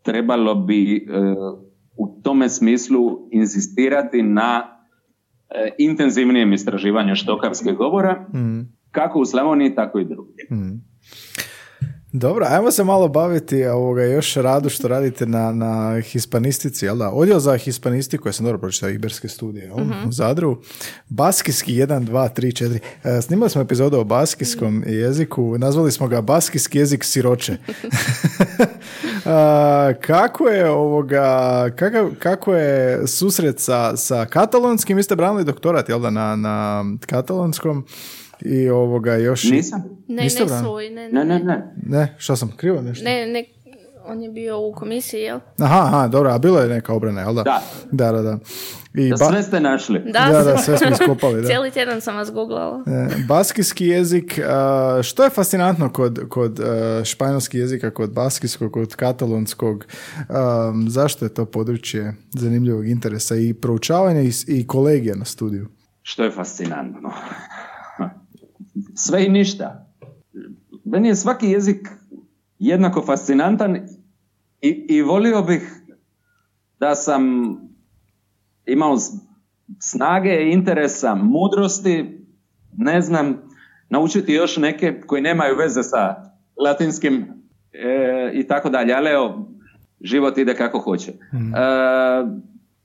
trebalo 0.04 0.56
bi 0.56 1.08
uh, 1.10 1.60
u 1.98 2.22
tome 2.24 2.50
smislu 2.50 3.30
inzistirati 3.32 4.22
na 4.22 4.78
intenzivnijem 5.78 6.54
istraživanju 6.54 7.16
štokavskih 7.16 7.74
govora, 7.74 8.28
mm. 8.34 8.74
kako 8.92 9.20
u 9.20 9.26
Slavoniji, 9.26 9.76
tako 9.76 10.00
i 10.00 10.06
drugdje. 10.06 10.46
Mm. 10.52 10.82
Dobro, 12.20 12.46
ajmo 12.50 12.72
se 12.72 12.84
malo 12.84 13.08
baviti 13.08 13.66
ovoga 13.66 14.04
još 14.04 14.36
radu 14.36 14.70
što 14.70 14.88
radite 14.88 15.26
na, 15.26 15.52
na 15.52 16.02
hispanistici, 16.02 16.86
jel 16.86 16.98
da? 16.98 17.10
Odjel 17.10 17.40
za 17.40 17.58
hispanistiku, 17.58 18.28
ja 18.28 18.34
sam 18.34 18.46
dobro 18.46 18.60
pročitao 18.60 18.90
Iberske 18.90 19.28
studije 19.28 19.72
uh-huh. 19.72 20.08
u 20.08 20.12
Zadru. 20.12 20.62
Baskijski 21.10 21.74
1, 21.74 22.00
2, 22.00 22.30
3, 22.36 22.80
4. 23.04 23.22
Snimali 23.22 23.50
smo 23.50 23.62
epizodu 23.62 23.98
o 23.98 24.04
baskijskom 24.04 24.84
jeziku, 24.88 25.58
nazvali 25.58 25.92
smo 25.92 26.08
ga 26.08 26.22
baskijski 26.22 26.78
jezik 26.78 27.04
siroče. 27.04 27.58
kako 30.08 30.48
je 30.48 30.70
ovoga, 30.70 31.70
kako, 31.76 32.12
kako 32.20 32.56
je 32.56 33.08
susret 33.08 33.60
sa, 33.60 33.98
sa 33.98 34.26
katalonskim? 34.26 34.98
Vi 34.98 35.04
ste 35.04 35.16
branili 35.16 35.46
doktorat, 35.46 35.90
jel 35.90 36.00
da, 36.00 36.10
na, 36.10 36.36
na 36.36 36.86
katalonskom? 37.06 37.86
I 38.42 38.70
ovoga 38.70 39.14
još... 39.14 39.44
Nisam. 39.44 39.84
Ne, 40.08 40.24
ne 40.24 40.30
svoj, 40.30 40.90
ne, 40.90 41.10
ne. 41.10 41.26
Ne, 41.26 41.40
ne, 41.40 41.74
ne. 41.84 42.16
što 42.18 42.36
sam 42.36 42.52
krivo 42.58 42.82
nešto? 42.82 43.06
Ne, 43.06 43.26
ne, 43.26 43.46
on 44.08 44.24
je 44.24 44.30
bio 44.30 44.60
u 44.60 44.74
komisiji, 44.74 45.22
jel? 45.22 45.40
Aha, 45.60 45.80
aha, 45.80 46.08
dobro, 46.08 46.32
a 46.32 46.38
bilo 46.38 46.60
je 46.60 46.68
neka 46.68 46.94
obrana, 46.94 47.22
jel 47.22 47.34
da? 47.34 47.44
Da. 47.44 47.62
Da, 47.92 48.12
da, 48.12 48.22
da. 48.22 48.40
I 48.94 49.10
da 49.10 49.18
sve 49.18 49.44
ste 49.44 49.60
našli. 49.60 50.00
Da, 50.00 50.30
da, 50.32 50.44
da 50.44 50.58
sve 50.58 50.78
smo 50.78 50.90
iskopali. 50.90 51.42
Da. 51.42 51.48
Cijeli 51.50 51.72
tjedan 51.72 52.02
sam 52.02 52.16
vas 52.16 52.32
googlala. 52.32 52.84
E, 52.88 53.08
baskijski 53.28 53.88
jezik, 53.88 54.40
što 55.04 55.24
je 55.24 55.30
fascinantno 55.30 55.94
kod, 55.94 56.20
kod 56.30 56.60
uh, 56.60 56.66
španjolskih 57.04 57.60
jezika, 57.60 57.94
kod 57.94 58.14
baskijskog, 58.14 58.72
kod 58.72 58.96
katalonskog, 58.96 59.86
zašto 60.88 61.26
je 61.26 61.34
to 61.34 61.46
područje 61.46 62.14
zanimljivog 62.30 62.88
interesa 62.88 63.36
i 63.36 63.54
proučavanja 63.54 64.22
i, 64.22 64.32
i 64.48 64.68
kolegija 64.68 65.16
na 65.16 65.26
studiju? 65.26 65.68
Što 66.02 66.24
je 66.24 66.32
fascinantno? 66.32 67.12
Sve 68.96 69.26
i 69.26 69.30
ništa. 69.30 69.88
Meni 70.86 71.08
je 71.08 71.16
svaki 71.16 71.48
jezik 71.48 71.88
jednako 72.60 73.02
fascinantan 73.02 73.76
i, 74.62 74.86
i 74.90 75.02
volio 75.02 75.42
bih 75.42 75.82
da 76.80 76.96
sam 76.96 77.22
imao 78.66 78.98
snage, 79.80 80.52
interesa, 80.52 81.16
mudrosti, 81.16 82.26
ne 82.78 83.02
znam, 83.02 83.42
naučiti 83.90 84.34
još 84.34 84.58
neke 84.58 85.02
koji 85.06 85.22
nemaju 85.22 85.56
veze 85.58 85.84
sa 85.84 86.16
latinskim 86.64 87.26
e, 87.74 88.32
i 88.34 88.48
tako 88.48 88.70
dalje, 88.70 88.94
ali 88.94 89.10
evo, 89.10 89.52
život 90.02 90.38
ide 90.38 90.56
kako 90.56 90.80
hoće. 90.80 91.14
Hmm. 91.32 91.54
E, 91.56 91.58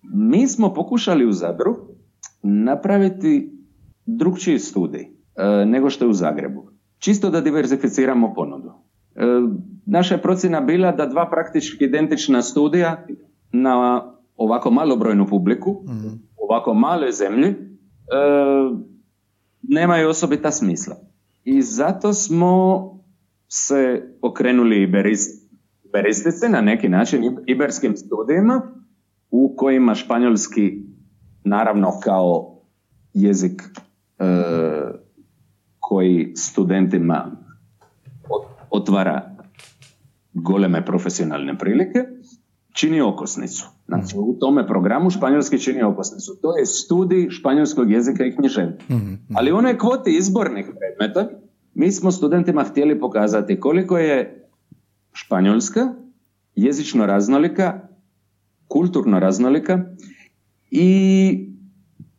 mi 0.03 0.49
smo 0.49 0.75
pokušali 0.75 1.27
u 1.27 1.33
Zadru 1.33 1.77
napraviti 2.43 3.53
drugčiji 4.07 4.59
studij. 4.59 5.12
E, 5.37 5.67
nego 5.67 5.91
što 5.91 6.05
je 6.05 6.09
u 6.09 6.13
Zagrebu. 6.13 6.67
Čisto 6.99 7.31
da 7.31 7.41
diversificiramo 7.41 8.35
ponudu. 8.35 8.73
E, 9.15 9.23
naša 9.87 10.15
je 10.15 10.23
procjena 10.23 10.61
bila 10.61 10.93
da 10.93 11.07
dva 11.07 11.31
praktički 11.31 11.85
identična 11.85 12.43
studija 12.43 13.07
na 13.53 14.03
ovako 14.37 14.71
malobrojnu 14.71 15.27
publiku, 15.27 15.71
mm 15.89 16.33
ovako 16.49 16.75
maloj 16.75 17.13
zemlji, 17.13 17.49
e, 17.49 17.55
nemaju 19.63 20.09
osobita 20.09 20.51
smisla. 20.51 20.97
I 21.45 21.63
zato 21.63 22.13
smo 22.13 22.83
se 23.49 24.03
okrenuli 24.23 24.83
iberistice 25.85 26.49
na 26.49 26.61
neki 26.61 26.89
način 26.89 27.37
iberskim 27.47 27.97
studijima 27.97 28.63
u 29.31 29.55
kojima 29.57 29.95
španjolski 29.95 30.83
naravno 31.45 32.01
kao 32.03 32.59
jezik 33.15 33.63
koji 35.93 36.33
studentima 36.37 37.31
otvara 38.71 39.37
goleme 40.33 40.85
profesionalne 40.85 41.59
prilike, 41.59 41.99
čini 42.73 43.01
okosnicu. 43.01 43.67
Znači, 43.87 44.17
u 44.19 44.37
tome 44.41 44.67
programu 44.67 45.11
španjolski 45.11 45.59
čini 45.59 45.83
okosnicu. 45.83 46.39
To 46.43 46.57
je 46.57 46.67
studij 46.67 47.31
španjolskog 47.31 47.91
jezika 47.91 48.25
i 48.25 48.35
književnosti. 48.37 48.93
Mhm, 48.93 49.05
mhm. 49.05 49.37
Ali 49.37 49.53
u 49.53 49.57
onoj 49.57 49.79
kvoti 49.79 50.17
izbornih 50.17 50.67
predmeta 50.79 51.29
mi 51.75 51.93
smo 51.93 52.11
studentima 52.11 52.65
htjeli 52.65 53.01
pokazati 53.01 53.61
koliko 53.61 53.99
je 53.99 54.49
španjolska 55.13 55.95
jezično 56.55 57.07
raznolika, 57.07 57.89
kulturno 58.69 59.21
raznolika 59.21 59.85
i 60.71 60.89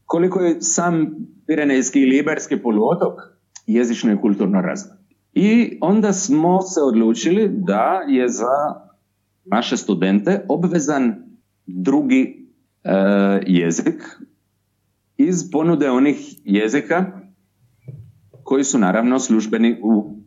koliko 0.05 0.39
je 0.39 0.61
sam 0.61 1.15
Pirenejski 1.47 1.99
ili 1.99 2.17
Iberski 2.17 2.61
poluotok 2.61 3.32
jezično 3.65 4.13
i 4.13 4.21
kulturno 4.21 4.61
razvoj. 4.61 4.97
I 5.33 5.77
onda 5.81 6.13
smo 6.13 6.61
se 6.61 6.81
odlučili 6.81 7.49
da 7.53 8.01
je 8.07 8.29
za 8.29 8.75
naše 9.45 9.77
studente 9.77 10.45
obvezan 10.49 11.15
drugi 11.65 12.47
e, 12.83 12.91
jezik 13.47 14.03
iz 15.17 15.51
ponude 15.51 15.89
onih 15.89 16.17
jezika 16.43 17.05
koji 18.43 18.63
su 18.63 18.79
naravno 18.79 19.19
službeni 19.19 19.79
u 19.83 20.23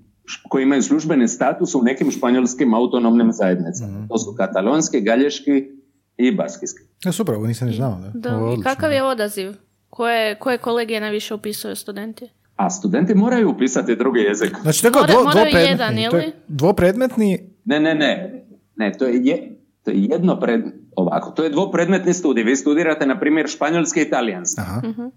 koji 0.48 0.62
imaju 0.62 0.82
službeni 0.82 1.28
status 1.28 1.74
u 1.74 1.82
nekim 1.82 2.10
španjolskim 2.10 2.74
autonomnim 2.74 3.32
zajednicama. 3.32 3.98
Mhm. 3.98 4.06
To 4.08 4.18
su 4.18 4.34
katalonski, 4.36 5.00
galješki 5.00 5.70
i 6.16 6.36
baskijski. 6.36 6.82
Ja, 7.04 7.12
super, 7.12 7.34
ovo 7.34 7.46
nisam 7.46 7.68
ni 7.68 7.74
znao. 7.74 8.00
Da. 8.14 8.30
da. 8.30 8.62
kakav 8.62 8.92
je 8.92 9.02
odaziv? 9.02 9.52
Koje, 9.90 10.38
koje 10.38 10.58
kolegije 10.58 11.00
najviše 11.00 11.34
upisuju 11.34 11.76
studenti? 11.76 12.28
A 12.56 12.70
studenti 12.70 13.14
moraju 13.14 13.50
upisati 13.50 13.96
drugi 13.96 14.20
jezik. 14.20 14.56
Znači, 14.62 14.82
tako 14.82 15.06
dvo, 15.06 15.22
dvopredmetni, 15.22 16.02
jedan, 16.02 16.10
to 16.10 16.16
je 16.16 16.32
dvopredmetni... 16.48 17.38
Ne, 17.64 17.80
ne, 17.80 17.94
ne. 17.94 18.42
Ne, 18.76 18.92
to 18.98 19.06
je, 19.06 19.20
je, 19.24 19.58
to 19.84 19.90
je 19.90 20.04
jedno 20.04 20.40
pred, 20.40 20.60
ovako, 20.96 21.30
to 21.30 21.44
je 21.44 21.50
dvopredmetni 21.50 22.14
studij. 22.14 22.44
Vi 22.44 22.56
studirate, 22.56 23.06
na 23.06 23.20
primjer, 23.20 23.48
španjolski 23.48 24.00
i 24.00 24.02
italijanski. 24.02 24.60
Aha. 24.60 24.80
Uh-huh. 24.84 25.10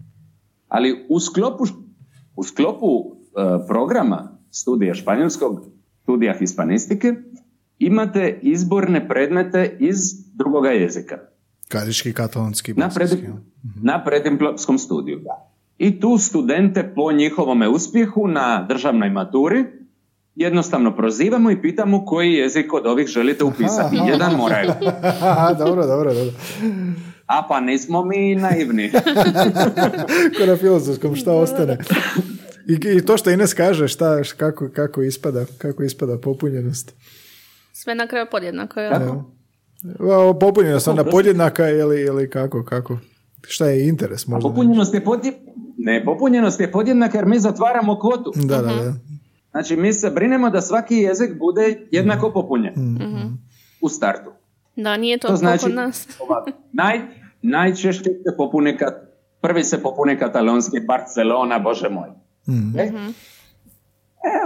Ali 0.67 1.05
u 1.09 1.19
sklopu, 1.19 1.63
u 2.35 2.43
sklopu 2.43 2.85
uh, 2.87 3.15
programa 3.67 4.37
studija 4.51 4.93
španjolskog, 4.93 5.65
studija 6.03 6.33
hispanistike, 6.33 7.13
imate 7.79 8.39
izborne 8.41 9.07
predmete 9.07 9.77
iz 9.79 9.97
drugoga 10.35 10.69
jezika. 10.69 11.17
Kadiški, 11.67 12.13
katalonski, 12.13 12.73
na, 12.73 12.89
pred, 12.89 13.09
na 13.83 14.03
preddiplomskom 14.03 14.77
studiju, 14.77 15.19
da 15.19 15.48
i 15.79 15.99
tu 15.99 16.17
studente 16.17 16.93
po 16.95 17.11
njihovome 17.11 17.69
uspjehu 17.69 18.27
na 18.27 18.65
državnoj 18.69 19.09
maturi 19.09 19.65
jednostavno 20.35 20.95
prozivamo 20.95 21.51
i 21.51 21.61
pitamo 21.61 22.05
koji 22.05 22.33
jezik 22.33 22.73
od 22.73 22.85
ovih 22.85 23.07
želite 23.07 23.43
upisati. 23.43 23.97
Jedan 24.07 24.35
moraju. 24.35 24.71
dobro, 25.65 25.87
dobro, 25.87 26.13
dobro. 26.13 26.33
A 27.25 27.45
pa 27.49 27.59
nismo 27.59 28.05
mi 28.05 28.35
naivni. 28.35 28.91
Ko 30.37 30.45
na 30.45 30.57
filozofskom, 30.57 31.15
šta 31.15 31.33
ostane? 31.33 31.77
I, 32.67 32.97
I, 32.97 33.05
to 33.05 33.17
što 33.17 33.29
Ines 33.29 33.53
kaže, 33.53 33.87
šta, 33.87 34.23
kako, 34.37 34.69
kako, 34.75 35.01
ispada, 35.01 35.45
kako 35.57 35.83
ispada 35.83 36.17
popunjenost? 36.17 36.93
Sve 37.73 37.95
na 37.95 38.07
kraju 38.07 38.25
podjednako, 38.31 38.79
je. 38.79 38.89
Popunjenost, 40.39 40.87
onda 40.87 41.03
podjednaka 41.03 41.69
ili, 41.69 42.01
ili 42.01 42.29
kako, 42.29 42.63
kako? 42.63 42.97
Šta 43.47 43.65
je 43.65 43.87
interes 43.87 44.27
možda? 44.27 44.49
popunjenost 44.49 44.93
je, 44.93 45.03
podje... 45.03 45.33
ne, 45.81 46.05
popunjenost 46.05 46.59
je 46.59 46.71
podjednaka 46.71 47.17
jer 47.17 47.25
mi 47.25 47.39
zatvaramo 47.39 47.99
kvotu. 47.99 48.31
Da, 48.35 48.57
da, 48.57 48.61
da. 48.61 48.93
Znači, 49.51 49.75
mi 49.75 49.93
se 49.93 50.09
brinemo 50.09 50.49
da 50.49 50.61
svaki 50.61 50.95
jezik 50.95 51.37
bude 51.39 51.87
jednako 51.91 52.31
popunjen 52.31 52.73
u 53.81 53.89
startu. 53.89 54.29
Da, 54.75 54.97
nije 54.97 55.17
to, 55.17 55.27
To 55.27 55.35
znači, 55.35 55.63
kod 55.63 55.73
nas. 55.73 56.07
ovako, 56.27 56.51
naj, 56.73 56.99
najčešće 57.41 58.03
se 58.03 58.37
popune 58.37 58.77
kat, 58.77 58.93
prvi 59.41 59.63
se 59.63 59.81
popune 59.81 60.19
katalonski 60.19 60.79
Barcelona, 60.79 61.59
bože 61.59 61.89
moj. 61.89 62.09
E? 62.77 62.81
e, 62.81 62.91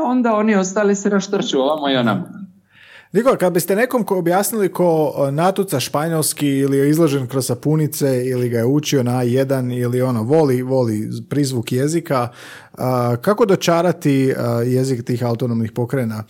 onda 0.06 0.36
oni 0.36 0.56
ostali 0.56 0.96
se 0.96 1.10
raštrču 1.10 1.60
ovamo 1.60 1.90
i 1.90 1.96
onamo. 1.96 2.43
Nikola, 3.14 3.38
kad 3.38 3.54
biste 3.54 3.76
nekom 3.76 4.04
ko 4.04 4.18
objasnili 4.18 4.72
ko 4.72 5.14
natuca 5.32 5.80
španjolski 5.80 6.48
ili 6.48 6.78
je 6.78 6.90
izložen 6.90 7.28
kroz 7.28 7.46
sapunice 7.46 8.26
ili 8.26 8.50
ga 8.50 8.58
je 8.58 8.66
učio 8.66 9.04
na 9.04 9.12
A1 9.12 9.80
ili 9.82 10.02
ono, 10.02 10.24
voli, 10.24 10.62
voli 10.62 11.10
prizvuk 11.30 11.72
jezika, 11.72 12.30
a, 12.74 13.16
kako 13.22 13.46
dočarati 13.46 14.34
a, 14.38 14.62
jezik 14.62 15.06
tih 15.06 15.24
autonomnih 15.24 15.72
pokrena? 15.72 16.24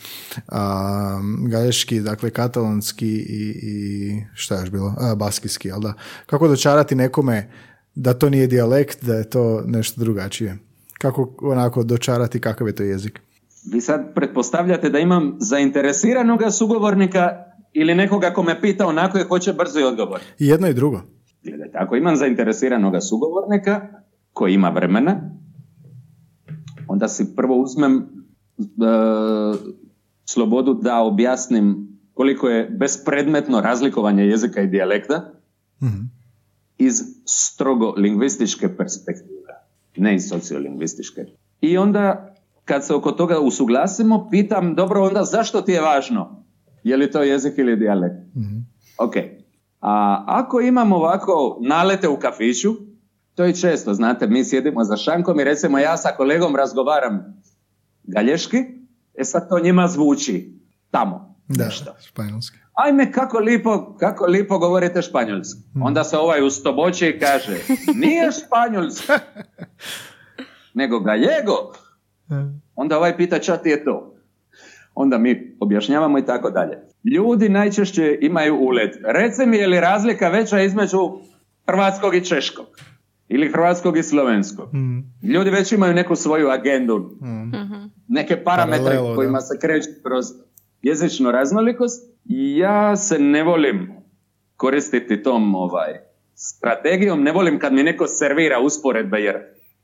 A, 0.47 1.21
galješki, 1.47 1.99
dakle 1.99 2.29
katalonski 2.29 3.07
i, 3.07 3.59
i 3.61 4.23
šta 4.33 4.55
je 4.55 4.61
još 4.61 4.69
bilo? 4.69 4.95
Baskijski, 5.15 5.67
jel 5.67 5.79
da? 5.79 5.93
Kako 6.25 6.47
dočarati 6.47 6.95
nekome 6.95 7.51
da 7.95 8.13
to 8.13 8.29
nije 8.29 8.47
dijalekt, 8.47 9.03
da 9.03 9.15
je 9.15 9.29
to 9.29 9.63
nešto 9.65 10.01
drugačije? 10.01 10.57
Kako 10.97 11.35
onako 11.41 11.83
dočarati 11.83 12.39
kakav 12.39 12.67
je 12.67 12.75
to 12.75 12.83
jezik? 12.83 13.21
Vi 13.71 13.81
sad 13.81 14.13
pretpostavljate 14.15 14.89
da 14.89 14.99
imam 14.99 15.35
zainteresiranoga 15.39 16.51
sugovornika 16.51 17.29
ili 17.73 17.95
nekoga 17.95 18.33
ko 18.33 18.43
me 18.43 18.61
pita 18.61 18.87
onako 18.87 19.17
je 19.17 19.23
hoće 19.23 19.53
brzo 19.53 19.79
i 19.79 19.83
odgovor. 19.83 20.21
I 20.39 20.47
jedno 20.47 20.67
i 20.67 20.73
drugo. 20.73 21.01
Gledajte, 21.43 21.77
ako 21.77 21.95
imam 21.95 22.15
zainteresiranoga 22.15 23.01
sugovornika 23.01 23.87
koji 24.33 24.53
ima 24.53 24.69
vremena, 24.69 25.31
onda 26.87 27.07
si 27.07 27.35
prvo 27.35 27.61
uzmem 27.61 27.97
e, 27.97 28.63
slobodu 30.25 30.73
da 30.73 31.01
objasnim 31.01 31.93
koliko 32.13 32.49
je 32.49 32.69
bespredmetno 32.69 33.61
razlikovanje 33.61 34.25
jezika 34.25 34.61
i 34.61 34.67
dijalekta 34.67 35.31
iz 36.77 37.01
strogo 37.25 37.93
lingvističke 37.97 38.77
perspektive, 38.77 39.53
ne 39.97 40.15
iz 40.15 40.29
sociolingvističke. 40.29 41.25
I 41.61 41.77
onda 41.77 42.32
kad 42.65 42.85
se 42.85 42.93
oko 42.93 43.11
toga 43.11 43.39
usuglasimo, 43.39 44.29
pitam, 44.29 44.75
dobro, 44.75 45.03
onda 45.03 45.23
zašto 45.23 45.61
ti 45.61 45.71
je 45.71 45.81
važno? 45.81 46.43
Je 46.83 46.97
li 46.97 47.11
to 47.11 47.23
jezik 47.23 47.57
ili 47.57 47.75
dijalekt? 47.75 48.15
Ok. 48.97 49.15
A 49.81 50.23
ako 50.27 50.61
imam 50.61 50.91
ovako 50.91 51.57
nalete 51.61 52.07
u 52.07 52.19
kafiću, 52.19 52.73
to 53.35 53.43
je 53.43 53.55
često, 53.55 53.93
znate, 53.93 54.27
mi 54.27 54.45
sjedimo 54.45 54.83
za 54.83 54.97
šankom 54.97 55.39
i 55.39 55.43
recimo 55.43 55.79
ja 55.79 55.97
sa 55.97 56.09
kolegom 56.09 56.55
razgovaram 56.55 57.41
galješki, 58.03 58.57
e 59.13 59.23
sad 59.23 59.49
to 59.49 59.59
njima 59.59 59.87
zvuči 59.87 60.59
tamo. 60.91 61.35
Da, 61.47 61.65
nešto. 61.65 61.95
španjolski. 61.99 62.57
Ajme, 62.73 63.11
kako 63.11 63.39
lipo, 63.39 63.95
kako 63.99 64.25
lipo 64.25 64.57
govorite 64.57 65.01
španjolski. 65.01 65.59
Onda 65.81 66.03
se 66.03 66.17
ovaj 66.17 66.41
ustoboči 66.41 67.07
i 67.07 67.19
kaže, 67.19 67.57
nije 67.95 68.31
španjolski, 68.31 69.07
nego 70.79 70.99
galjego. 70.99 71.73
Onda 72.75 72.97
ovaj 72.97 73.17
pita 73.17 73.39
ča 73.39 73.57
ti 73.57 73.69
je 73.69 73.83
to. 73.83 74.15
Onda 74.95 75.17
mi 75.17 75.55
objašnjavamo 75.59 76.17
i 76.17 76.25
tako 76.25 76.49
dalje. 76.49 76.77
Ljudi 77.03 77.49
najčešće 77.49 78.17
imaju 78.21 78.55
ulet. 78.55 78.97
Reci 79.03 79.45
mi 79.45 79.57
je 79.57 79.67
li 79.67 79.79
razlika 79.79 80.29
veća 80.29 80.61
između 80.61 80.97
hrvatskog 81.67 82.15
i 82.15 82.25
češkog? 82.25 82.65
Ili 83.27 83.51
hrvatskog 83.51 83.97
i 83.97 84.03
slovenskog? 84.03 84.69
Ljudi 85.23 85.49
već 85.49 85.71
imaju 85.71 85.93
neku 85.93 86.15
svoju 86.15 86.49
agendu. 86.49 87.11
Neke 88.07 88.43
parametre 88.43 88.83
Paralelu, 88.83 89.09
da. 89.09 89.15
kojima 89.15 89.41
se 89.41 89.59
kreću 89.59 89.89
kroz 90.03 90.25
jezičnu 90.81 91.31
raznolikost. 91.31 92.13
Ja 92.55 92.95
se 92.95 93.19
ne 93.19 93.43
volim 93.43 93.91
koristiti 94.55 95.23
tom 95.23 95.55
ovaj 95.55 95.99
strategijom. 96.35 97.23
Ne 97.23 97.31
volim 97.31 97.59
kad 97.59 97.73
mi 97.73 97.83
neko 97.83 98.07
servira 98.07 98.59
usporedbe 98.59 99.17
jer 99.17 99.35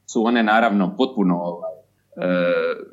su 0.06 0.24
one 0.24 0.44
naravno 0.44 0.96
potpuno 0.98 1.36
ovaj, 1.36 1.74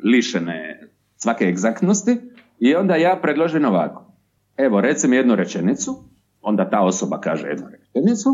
lišene 0.04 0.88
svake 1.16 1.44
egzaktnosti 1.44 2.16
i 2.58 2.74
onda 2.74 2.96
ja 2.96 3.18
predložim 3.22 3.64
ovako. 3.64 4.12
Evo, 4.56 4.80
reci 4.80 5.08
mi 5.08 5.16
jednu 5.16 5.36
rečenicu, 5.36 5.96
onda 6.40 6.70
ta 6.70 6.80
osoba 6.80 7.20
kaže 7.20 7.48
jednu 7.48 7.66
rečenicu, 7.68 8.30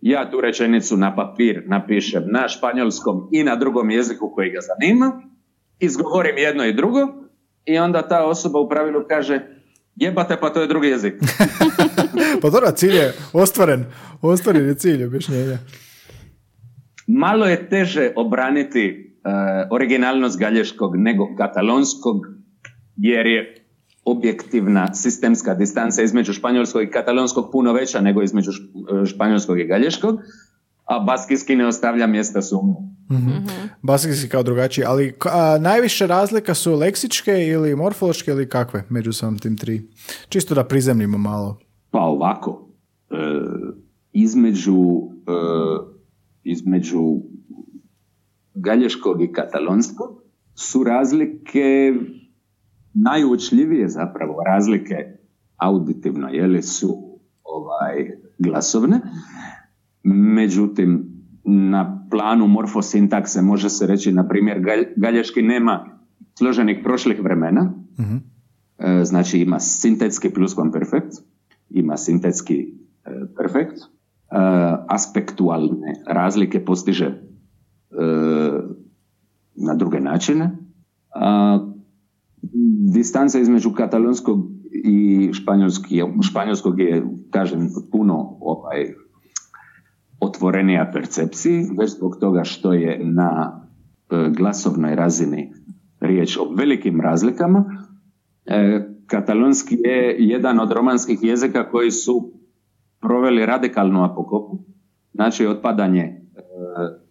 ja 0.00 0.30
tu 0.30 0.40
rečenicu 0.40 0.96
na 0.96 1.16
papir 1.16 1.62
napišem 1.66 2.22
na 2.26 2.48
španjolskom 2.48 3.28
i 3.32 3.44
na 3.44 3.56
drugom 3.56 3.90
jeziku 3.90 4.32
koji 4.34 4.50
ga 4.50 4.58
zanima, 4.60 5.22
izgovorim 5.78 6.38
jedno 6.38 6.64
i 6.64 6.74
drugo 6.74 7.00
i 7.64 7.78
onda 7.78 8.08
ta 8.08 8.24
osoba 8.24 8.58
u 8.58 8.68
pravilu 8.68 9.04
kaže 9.08 9.40
jebate 9.96 10.36
pa 10.40 10.50
to 10.50 10.60
je 10.60 10.66
drugi 10.66 10.88
jezik. 10.88 11.14
Pa 12.42 12.50
dobro, 12.50 12.70
cilj 12.70 12.96
je 12.96 13.12
ostvaren. 13.32 13.84
Ostvaren 14.22 14.66
je 14.66 14.74
cilj 14.74 15.04
objašnjenja. 15.04 15.58
Malo 17.06 17.46
je 17.46 17.68
teže 17.68 18.12
obraniti 18.16 18.86
e, 18.88 19.11
originalnost 19.70 20.38
galješkog 20.38 20.96
nego 20.96 21.36
katalonskog, 21.36 22.16
jer 22.96 23.26
je 23.26 23.66
objektivna 24.04 24.94
sistemska 24.94 25.54
distanca 25.54 26.02
između 26.02 26.32
španjolskog 26.32 26.82
i 26.82 26.90
katalonskog 26.90 27.48
puno 27.52 27.72
veća 27.72 28.00
nego 28.00 28.22
između 28.22 28.50
š- 28.50 28.62
e, 29.02 29.06
španjolskog 29.06 29.60
i 29.60 29.64
galješkog, 29.66 30.18
a 30.84 30.98
baskijski 31.00 31.56
ne 31.56 31.66
ostavlja 31.66 32.06
mjesta 32.06 32.42
sumnju. 32.42 32.74
Baskijski 33.82 34.28
kao 34.28 34.42
drugačiji, 34.42 34.84
ali 34.84 35.14
a, 35.32 35.58
najviše 35.60 36.06
razlika 36.06 36.54
su 36.54 36.74
leksičke 36.74 37.46
ili 37.46 37.76
morfološke 37.76 38.30
ili 38.30 38.48
kakve 38.48 38.84
među 38.88 39.12
samim 39.12 39.38
tim 39.38 39.56
tri? 39.56 39.82
Čisto 40.28 40.54
da 40.54 40.64
prizemljimo 40.64 41.18
malo. 41.18 41.58
Pa 41.90 41.98
ovako, 42.00 42.68
e, 43.10 43.14
između, 44.12 44.78
e, 45.26 45.32
između 46.42 47.00
galješkog 48.54 49.22
i 49.22 49.32
katalonskog 49.32 50.22
su 50.54 50.84
razlike 50.84 51.94
najuočljivije 52.94 53.88
zapravo. 53.88 54.42
Razlike 54.46 54.94
auditivno, 55.56 56.28
jeli 56.28 56.62
su 56.62 57.18
ovaj, 57.44 58.10
glasovne. 58.38 59.00
Međutim, 60.34 61.12
na 61.44 62.06
planu 62.10 62.46
morfosintakse 62.46 63.42
može 63.42 63.68
se 63.68 63.86
reći, 63.86 64.12
na 64.12 64.28
primjer, 64.28 64.60
galj- 64.60 64.92
galješki 64.96 65.42
nema 65.42 65.98
složenih 66.38 66.80
prošlih 66.84 67.22
vremena, 67.22 67.72
E, 68.82 69.04
znači 69.04 69.38
ima 69.38 69.60
sintetski 69.60 70.30
pluskvamperfekt, 70.30 71.12
ima 71.70 71.96
sintetski 71.96 72.54
e, 72.54 73.10
perfekt, 73.36 73.78
e, 73.78 73.84
aspektualne 74.88 75.94
razlike 76.06 76.64
postiže 76.64 77.22
na 79.54 79.74
druge 79.74 80.00
načine. 80.00 80.56
A, 81.14 81.58
distanca 82.94 83.38
između 83.38 83.70
katalonskog 83.70 84.38
i 84.84 85.30
španjolskog 86.22 86.80
je, 86.80 87.04
kažem, 87.30 87.68
puno 87.92 88.36
ovaj, 88.40 88.94
otvorenija 90.20 90.90
percepciji, 90.92 91.66
već 91.78 91.90
zbog 91.90 92.16
toga 92.20 92.44
što 92.44 92.72
je 92.72 93.00
na 93.04 93.60
e, 94.10 94.30
glasovnoj 94.36 94.94
razini 94.94 95.52
riječ 96.00 96.36
o 96.36 96.54
velikim 96.54 97.00
razlikama. 97.00 97.64
E, 98.46 98.88
katalonski 99.06 99.74
je 99.74 100.16
jedan 100.18 100.60
od 100.60 100.72
romanskih 100.72 101.18
jezika 101.22 101.70
koji 101.70 101.90
su 101.90 102.32
proveli 103.00 103.46
radikalnu 103.46 104.04
apokopu, 104.04 104.58
znači 105.14 105.46
otpadanje 105.46 106.00
e, 106.00 106.08
e, 106.08 107.02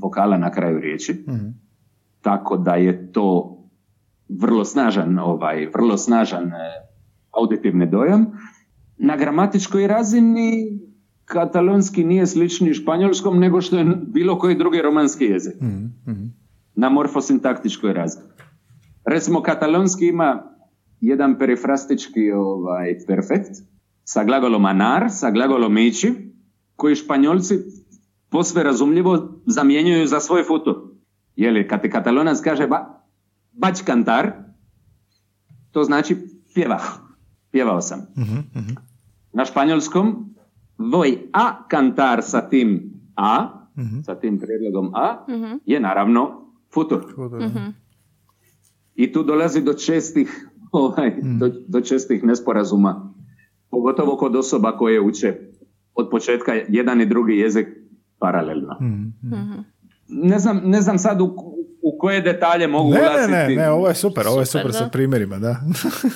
vokala 0.00 0.36
na 0.36 0.50
kraju 0.50 0.80
riječi, 0.80 1.24
tako 2.20 2.56
da 2.56 2.74
je 2.74 3.12
to 3.12 3.58
vrlo 4.28 4.64
snažan, 4.64 5.18
ovaj, 5.18 5.66
vrlo 5.74 5.96
snažan 5.96 6.44
e, 6.44 6.70
auditivni 7.30 7.86
dojam. 7.86 8.26
Na 8.98 9.16
gramatičkoj 9.16 9.86
razini 9.86 10.78
katalonski 11.24 12.04
nije 12.04 12.26
slični 12.26 12.74
španjolskom 12.74 13.38
nego 13.38 13.60
što 13.60 13.78
je 13.78 13.84
bilo 14.06 14.38
koji 14.38 14.54
drugi 14.54 14.82
romanski 14.82 15.24
jezik. 15.24 15.54
Na 16.74 16.88
morfosintaktičkoj 16.88 17.92
razini. 17.92 18.24
Recimo, 19.04 19.42
katalonski 19.42 20.06
ima 20.06 20.42
jedan 21.00 21.38
perifrastički 21.38 22.32
ovaj, 22.32 22.96
perfekt 23.06 23.50
sa 24.04 24.24
glagolom 24.24 24.64
anar, 24.64 25.06
sa 25.10 25.30
glagolom 25.30 25.78
ići, 25.78 26.14
koji 26.76 26.94
španjolci 26.94 27.54
posve 28.30 28.62
razumljivo 28.62 29.28
zamjenjuju 29.46 30.06
za 30.06 30.20
svoj 30.20 30.44
futur. 30.44 30.76
Jeli, 31.36 31.68
kad 31.68 31.82
ti 31.82 31.90
katalonac 31.90 32.40
kaže 32.40 32.66
ba, 32.66 33.02
bać 33.52 33.82
kantar, 33.82 34.32
to 35.70 35.84
znači 35.84 36.16
pjeva. 36.54 36.80
Pjevao 37.50 37.80
sam. 37.80 38.06
Na 39.32 39.44
španjolskom 39.44 40.34
voj 40.78 41.18
a 41.32 41.68
kantar 41.68 42.22
sa 42.22 42.48
tim 42.48 42.92
a, 43.16 43.48
sa 44.04 44.14
tim 44.14 44.38
prijedlogom 44.38 44.94
a, 44.94 45.24
je 45.66 45.80
naravno 45.80 46.52
futur. 46.74 47.04
I 48.94 49.12
tu 49.12 49.22
dolazi 49.22 49.62
do 49.62 49.74
čestih, 49.74 50.48
ovaj, 50.72 51.16
do, 51.22 51.50
do 51.68 51.80
čestih 51.80 52.24
nesporazuma, 52.24 53.14
pogotovo 53.70 54.16
kod 54.16 54.36
osoba 54.36 54.76
koje 54.76 55.00
uče 55.00 55.36
od 55.94 56.08
početka 56.10 56.52
jedan 56.68 57.00
i 57.00 57.06
drugi 57.06 57.32
jezik 57.32 57.68
paralelno. 58.18 58.76
Mm. 58.80 59.12
Ne 60.08 60.38
znam, 60.38 60.60
ne 60.64 60.80
znam 60.80 60.98
sad 60.98 61.20
u, 61.20 61.24
u 61.82 61.98
koje 61.98 62.20
detalje 62.20 62.66
mogu 62.66 62.90
Ne, 62.94 63.00
ne, 63.00 63.06
ulaziti. 63.08 63.32
ne, 63.32 63.48
ne, 63.48 63.70
ovo 63.70 63.88
je 63.88 63.94
super, 63.94 64.26
ovo 64.26 64.40
je 64.40 64.46
Super, 64.46 64.62
super 64.62 64.74
sa 64.74 64.88
primjerima, 64.88 65.38
da. 65.38 65.56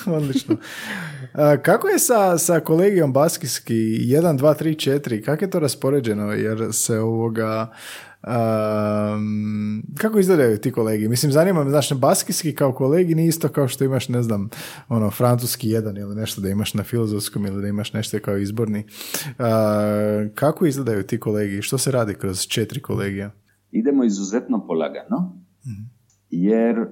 Odlično. 0.17 0.57
A, 1.33 1.57
kako 1.57 1.89
je 1.89 1.99
sa, 1.99 2.39
sa 2.39 2.61
kolegijom 2.61 3.13
baskijski 3.13 3.75
1, 3.75 4.39
2, 4.39 4.63
3, 4.63 4.91
4, 4.91 5.25
kako 5.25 5.45
je 5.45 5.51
to 5.51 5.59
raspoređeno, 5.61 6.33
jer 6.33 6.69
se 6.73 6.99
ovoga... 6.99 7.71
Um, 8.27 9.83
kako 9.99 10.19
izgledaju 10.19 10.59
ti 10.59 10.73
kolegi? 10.73 11.09
Mislim, 11.09 11.33
zanima 11.33 11.65
me, 11.65 11.71
znaš, 11.71 11.93
baskijski 11.93 12.55
kao 12.55 12.73
kolegi 12.73 13.15
nije 13.15 13.29
isto 13.29 13.49
kao 13.49 13.69
što 13.69 13.85
imaš, 13.85 14.09
ne 14.09 14.23
znam, 14.23 14.49
ono, 14.89 15.11
francuski 15.11 15.69
jedan 15.69 15.97
ili 15.97 16.15
nešto 16.15 16.41
da 16.41 16.49
imaš 16.49 16.75
na 16.75 16.83
filozofskom 16.83 17.47
ili 17.47 17.63
da 17.63 17.69
imaš 17.69 17.93
nešto 17.93 18.19
kao 18.19 18.37
izborni. 18.37 18.85
A, 19.39 20.27
kako 20.35 20.67
izgledaju 20.67 21.03
ti 21.03 21.21
kolegi? 21.21 21.63
Što 21.63 21.79
se 21.79 21.91
radi 21.91 22.15
kroz 22.15 22.47
četiri 22.47 22.81
kolegija? 22.81 23.31
idemo 23.73 24.05
izuzetno 24.05 24.67
polagano, 24.67 25.43
jer 26.31 26.79
e, 26.79 26.87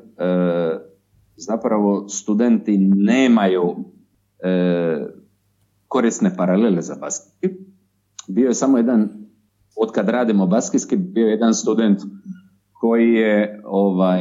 zapravo 1.36 2.08
studenti 2.08 2.78
nemaju 2.78 3.76
e, 4.38 5.06
korisne 5.88 6.36
paralele 6.36 6.82
za 6.82 6.96
baskijski. 7.00 7.48
Bio 8.28 8.48
je 8.48 8.54
samo 8.54 8.76
jedan, 8.76 9.19
od 9.80 9.92
kad 9.92 10.08
radimo 10.08 10.46
baskijski, 10.46 10.96
bio 10.96 11.26
je 11.26 11.30
jedan 11.30 11.54
student 11.54 11.98
koji 12.72 13.12
je 13.12 13.62
ovaj, 13.64 14.20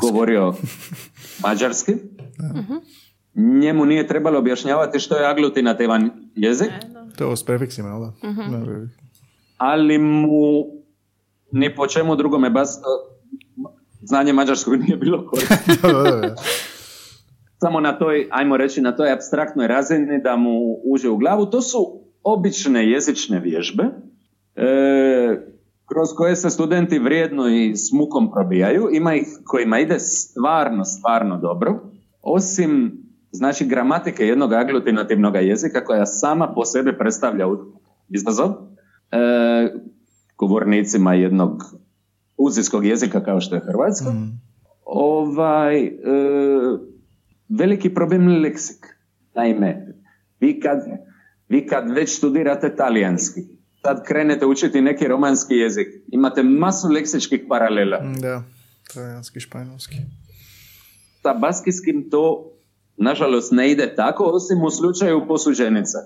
govorio 0.00 0.54
mađarski. 1.46 1.92
Njemu 3.34 3.86
nije 3.86 4.06
trebalo 4.06 4.38
objašnjavati 4.38 4.98
što 4.98 5.16
je 5.16 5.30
aglutinativan 5.30 6.10
jezik, 6.34 6.70
To 7.20 7.24
je 7.24 7.26
ovo 7.26 7.36
s 7.36 7.44
prefiksima, 7.44 7.88
jel 7.88 8.00
da? 8.00 8.12
Da, 8.58 8.86
ali 9.56 9.98
mu 9.98 10.66
ni 11.52 11.74
po 11.74 11.86
čemu 11.86 12.16
drugome 12.16 12.50
bas, 12.50 12.78
znanje 14.02 14.32
mađarskog 14.32 14.74
nije 14.76 14.96
bilo 14.96 15.26
korisno. 15.26 15.56
da, 15.92 16.10
da, 16.10 16.16
da. 16.16 16.34
Samo 17.58 17.80
na 17.80 17.98
toj, 17.98 18.28
ajmo 18.30 18.56
reći, 18.56 18.80
na 18.80 18.96
toj 18.96 19.12
abstraktnoj 19.12 19.66
razini 19.66 20.22
da 20.22 20.36
mu 20.36 20.50
uđe 20.84 21.08
u 21.08 21.16
glavu. 21.16 21.46
To 21.46 21.62
su 21.62 21.78
obične 22.22 22.90
jezične 22.90 23.40
vježbe 23.40 23.84
kroz 25.88 26.08
koje 26.16 26.36
se 26.36 26.50
studenti 26.50 26.98
vrijedno 26.98 27.48
i 27.48 27.76
s 27.76 27.92
mukom 27.92 28.32
probijaju. 28.32 28.88
Ima 28.92 29.14
ih 29.14 29.26
kojima 29.44 29.78
ide 29.78 29.98
stvarno, 29.98 30.84
stvarno 30.84 31.38
dobro. 31.38 31.80
Osim, 32.22 33.02
znači, 33.30 33.66
gramatike 33.66 34.26
jednog 34.26 34.52
aglutinativnog 34.52 35.34
jezika 35.36 35.84
koja 35.84 36.06
sama 36.06 36.52
po 36.54 36.64
sebi 36.64 36.98
predstavlja 36.98 37.46
izazov. 38.08 38.50
E, 38.50 39.18
govornicima 40.38 41.14
jednog 41.14 41.62
uzijskog 42.36 42.86
jezika 42.86 43.24
kao 43.24 43.40
što 43.40 43.54
je 43.54 43.60
hrvatsko. 43.60 44.12
Ovaj, 44.84 45.84
e, 45.84 45.92
veliki 47.48 47.94
problem 47.94 48.28
je 48.28 48.38
leksik. 48.38 48.86
Naime, 49.34 49.94
vi 50.40 50.60
kad, 50.60 50.78
vi 51.48 51.66
kad 51.66 51.90
već 51.90 52.16
studirate 52.16 52.76
talijanski, 52.76 53.40
sad 53.82 54.04
krenete 54.06 54.46
učiti 54.46 54.80
neki 54.80 55.08
romanski 55.08 55.54
jezik, 55.54 55.88
imate 56.08 56.42
masu 56.42 56.88
leksičkih 56.88 57.44
paralela. 57.48 57.98
Da, 58.20 58.42
talijanski, 58.94 59.40
španjolski. 59.40 59.96
Sa 61.22 61.34
baskijskim 61.34 62.10
to, 62.10 62.52
nažalost, 62.96 63.52
ne 63.52 63.70
ide 63.70 63.94
tako, 63.94 64.24
osim 64.24 64.62
u 64.64 64.70
slučaju 64.70 65.24
posuđenica. 65.28 65.98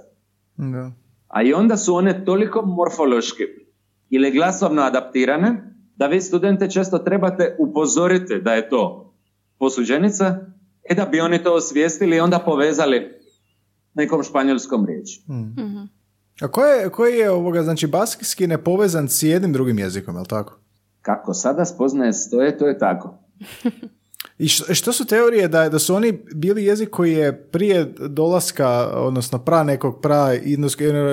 Da. 0.56 0.92
A 1.28 1.42
i 1.42 1.52
onda 1.52 1.76
su 1.76 1.94
one 1.94 2.24
toliko 2.24 2.62
morfološki 2.62 3.42
ili 4.10 4.30
glasovno 4.30 4.82
adaptirane 4.82 5.74
da 5.96 6.06
vi 6.06 6.20
studente 6.20 6.70
često 6.70 6.98
trebate 6.98 7.56
upozoriti 7.58 8.40
da 8.40 8.54
je 8.54 8.68
to 8.68 9.14
posuđenica 9.58 10.38
e 10.90 10.94
da 10.94 11.04
bi 11.04 11.20
oni 11.20 11.42
to 11.42 11.54
osvijestili 11.54 12.16
i 12.16 12.20
onda 12.20 12.38
povezali 12.38 13.20
nekom 13.94 14.22
španjolskom 14.22 14.86
riječi. 14.86 15.22
A 16.40 16.48
koji 16.48 16.70
je, 16.70 16.90
koji 16.90 17.18
je 17.18 17.30
ovoga, 17.30 17.62
znači 17.62 17.86
baskijski 17.86 18.46
nepovezan 18.46 19.08
s 19.08 19.22
jednim 19.22 19.52
drugim 19.52 19.78
jezikom, 19.78 20.14
je 20.14 20.20
li 20.20 20.26
tako? 20.26 20.58
Kako 21.02 21.34
sada 21.34 21.64
spoznaje 21.64 22.12
stoje, 22.12 22.58
to 22.58 22.66
je 22.66 22.78
tako. 22.78 23.18
I 24.38 24.48
što, 24.48 24.74
što 24.74 24.92
su 24.92 25.06
teorije 25.06 25.48
da, 25.48 25.68
da 25.68 25.78
su 25.78 25.94
oni 25.94 26.18
bili 26.34 26.64
jezik 26.64 26.90
koji 26.90 27.12
je 27.12 27.42
prije 27.42 27.84
dolaska, 28.08 28.68
odnosno 28.94 29.38
pra 29.38 29.62
nekog 29.62 30.00
pra 30.02 30.34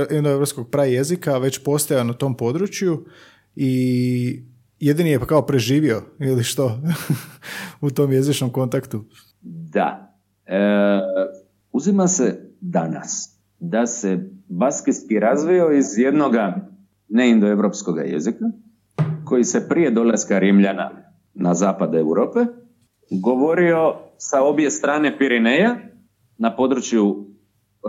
indoevropskog 0.10 0.70
pra 0.70 0.84
jezika 0.84 1.38
već 1.38 1.64
postojao 1.64 2.04
na 2.04 2.14
tom 2.14 2.38
području 2.38 3.06
i 3.56 4.44
jedini 4.80 5.10
je 5.10 5.20
kao 5.20 5.46
preživio 5.46 6.02
ili 6.30 6.44
što 6.44 6.80
u 7.82 7.90
tom 7.90 8.12
jezičnom 8.12 8.50
kontaktu. 8.50 9.06
Da. 9.42 10.18
E, 10.46 10.60
uzima 11.72 12.08
se 12.08 12.52
danas 12.62 13.38
da 13.60 13.88
se 13.88 14.30
baskijski 14.52 15.20
razvio 15.20 15.72
iz 15.72 15.98
jednoga 15.98 16.68
neindoevropskog 17.10 17.98
jezika 17.98 18.46
koji 19.26 19.44
se 19.44 19.68
prije 19.70 19.92
dolaska 19.92 20.40
Rimljana 20.40 20.92
na 21.34 21.54
zapad 21.54 21.96
Europe 21.96 22.40
govorio 23.24 23.94
sa 24.18 24.44
obje 24.44 24.72
strane 24.72 25.18
Pirineja 25.18 25.76
na 26.38 26.56
području 26.56 27.06
e, 27.06 27.88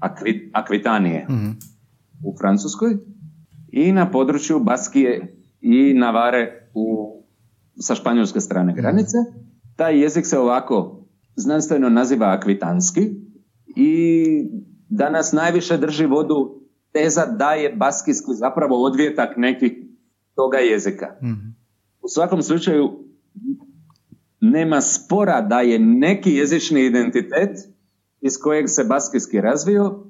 Akvi- 0.00 0.50
Akvitanije 0.52 1.26
u 2.24 2.34
Francuskoj 2.38 2.96
i 3.72 3.92
na 3.92 4.10
području 4.10 4.60
Baskije 4.60 5.36
i 5.60 5.94
Navare 5.94 6.68
u, 6.74 7.14
sa 7.80 7.94
španjolske 7.94 8.40
strane 8.40 8.74
granice. 8.74 9.16
Taj 9.76 10.00
jezik 10.02 10.26
se 10.26 10.38
ovako 10.38 11.04
znanstveno 11.36 11.88
naziva 11.88 12.32
akvitanski 12.32 13.00
i 13.76 14.24
danas 14.88 15.32
najviše 15.32 15.76
drži 15.76 16.06
vodu 16.06 16.60
teza 16.92 17.26
da 17.26 17.50
je 17.50 17.72
baskijski 17.72 18.34
zapravo 18.34 18.84
odvjetak 18.84 19.36
nekih 19.36 19.72
toga 20.34 20.58
jezika. 20.58 21.06
U 22.02 22.08
svakom 22.08 22.42
slučaju 22.42 23.04
nema 24.40 24.80
spora 24.80 25.40
da 25.40 25.60
je 25.60 25.78
neki 25.78 26.30
jezični 26.30 26.86
identitet 26.86 27.50
iz 28.20 28.38
kojeg 28.42 28.64
se 28.68 28.84
baskijski 28.84 29.40
razvio 29.40 30.04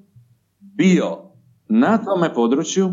bio 0.61 1.19
na 1.69 1.99
tome 1.99 2.35
području 2.35 2.89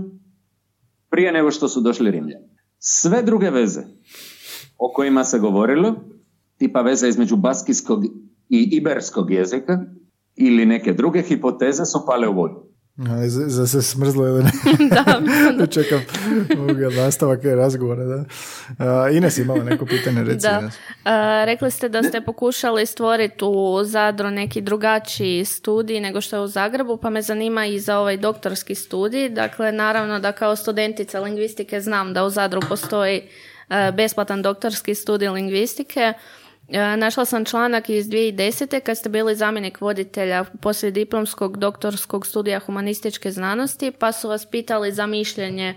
prije 1.09 1.31
nego 1.31 1.51
što 1.51 1.67
su 1.67 1.81
došli 1.81 2.11
Rimljani. 2.11 2.49
Sve 2.79 3.23
druge 3.23 3.49
veze 3.49 3.81
o 4.77 4.93
kojima 4.93 5.23
se 5.23 5.39
govorilo, 5.39 5.95
tipa 6.57 6.81
veze 6.81 7.09
između 7.09 7.35
baskijskog 7.35 8.05
i 8.49 8.69
iberskog 8.71 9.31
jezika 9.31 9.85
ili 10.35 10.65
neke 10.65 10.93
druge 10.93 11.21
hipoteze 11.21 11.85
su 11.85 12.05
pale 12.07 12.27
u 12.27 12.33
vodu. 12.33 12.75
Za, 13.27 13.67
se 13.67 13.81
smrzlo 13.81 14.27
ili 14.27 14.43
ne? 14.43 14.51
da. 15.57 15.67
Čekam 15.67 16.01
nastavak 16.95 17.43
razgovora, 17.43 18.03
da. 18.03 18.15
Uh, 18.69 19.15
Ines 19.15 19.37
imala 19.37 19.63
neko 19.63 19.85
pitanje, 19.85 20.23
reci 20.23 20.47
Da. 20.47 20.69
E, 21.05 21.45
rekli 21.45 21.71
ste 21.71 21.89
da 21.89 22.03
ste 22.03 22.21
pokušali 22.21 22.85
stvoriti 22.85 23.45
u 23.45 23.83
Zadru 23.83 24.31
neki 24.31 24.61
drugačiji 24.61 25.45
studij 25.45 25.99
nego 25.99 26.21
što 26.21 26.35
je 26.35 26.41
u 26.41 26.47
Zagrebu, 26.47 26.97
pa 26.97 27.09
me 27.09 27.21
zanima 27.21 27.65
i 27.65 27.79
za 27.79 27.99
ovaj 27.99 28.17
doktorski 28.17 28.75
studij. 28.75 29.29
Dakle, 29.29 29.71
naravno 29.71 30.19
da 30.19 30.31
kao 30.31 30.55
studentica 30.55 31.19
lingvistike 31.19 31.81
znam 31.81 32.13
da 32.13 32.25
u 32.25 32.29
Zadru 32.29 32.61
postoji 32.69 33.21
e, 33.69 33.91
besplatan 33.91 34.41
doktorski 34.41 34.95
studij 34.95 35.29
lingvistike. 35.29 36.13
E, 36.69 36.97
Našla 36.97 37.25
sam 37.25 37.45
članak 37.45 37.89
iz 37.89 38.07
2010. 38.07 38.79
kad 38.79 38.97
ste 38.97 39.09
bili 39.09 39.35
zamjenik 39.35 39.81
voditelja 39.81 40.43
poslije 40.61 40.91
diplomskog 40.91 41.57
doktorskog 41.57 42.25
studija 42.25 42.59
humanističke 42.59 43.31
znanosti, 43.31 43.91
pa 43.91 44.11
su 44.11 44.29
vas 44.29 44.45
pitali 44.45 44.91
za 44.91 45.05
mišljenje 45.05 45.75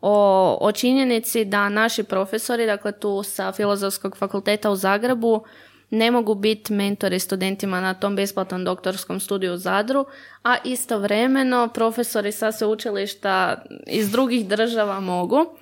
o, 0.00 0.58
o 0.60 0.72
činjenici 0.72 1.44
da 1.44 1.68
naši 1.68 2.02
profesori, 2.02 2.66
dakle 2.66 2.92
tu 2.92 3.22
sa 3.22 3.52
Filozofskog 3.52 4.16
fakulteta 4.16 4.70
u 4.70 4.76
Zagrebu, 4.76 5.44
ne 5.90 6.10
mogu 6.10 6.34
biti 6.34 6.72
mentori 6.72 7.18
studentima 7.18 7.80
na 7.80 7.94
tom 7.94 8.16
besplatnom 8.16 8.64
doktorskom 8.64 9.20
studiju 9.20 9.52
u 9.52 9.56
Zadru, 9.56 10.06
a 10.42 10.56
istovremeno 10.64 11.68
profesori 11.68 12.32
sa 12.32 12.52
sveučilišta 12.52 13.64
iz 13.86 14.10
drugih 14.10 14.48
država 14.48 15.00
mogu. 15.00 15.56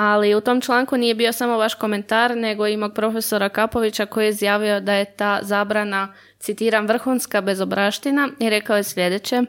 Ali 0.00 0.34
u 0.34 0.40
tom 0.40 0.60
članku 0.60 0.96
nije 0.96 1.14
bio 1.14 1.32
samo 1.32 1.56
vaš 1.56 1.74
komentar, 1.74 2.36
nego 2.36 2.66
i 2.66 2.76
mog 2.76 2.94
profesora 2.94 3.48
Kapovića 3.48 4.06
koji 4.06 4.24
je 4.24 4.28
izjavio 4.28 4.80
da 4.80 4.94
je 4.94 5.04
ta 5.04 5.38
zabrana, 5.42 6.14
citiram, 6.38 6.86
vrhunska 6.86 7.40
bezobraština 7.40 8.28
i 8.38 8.50
rekao 8.50 8.76
je 8.76 8.82
sljedeće. 8.82 9.42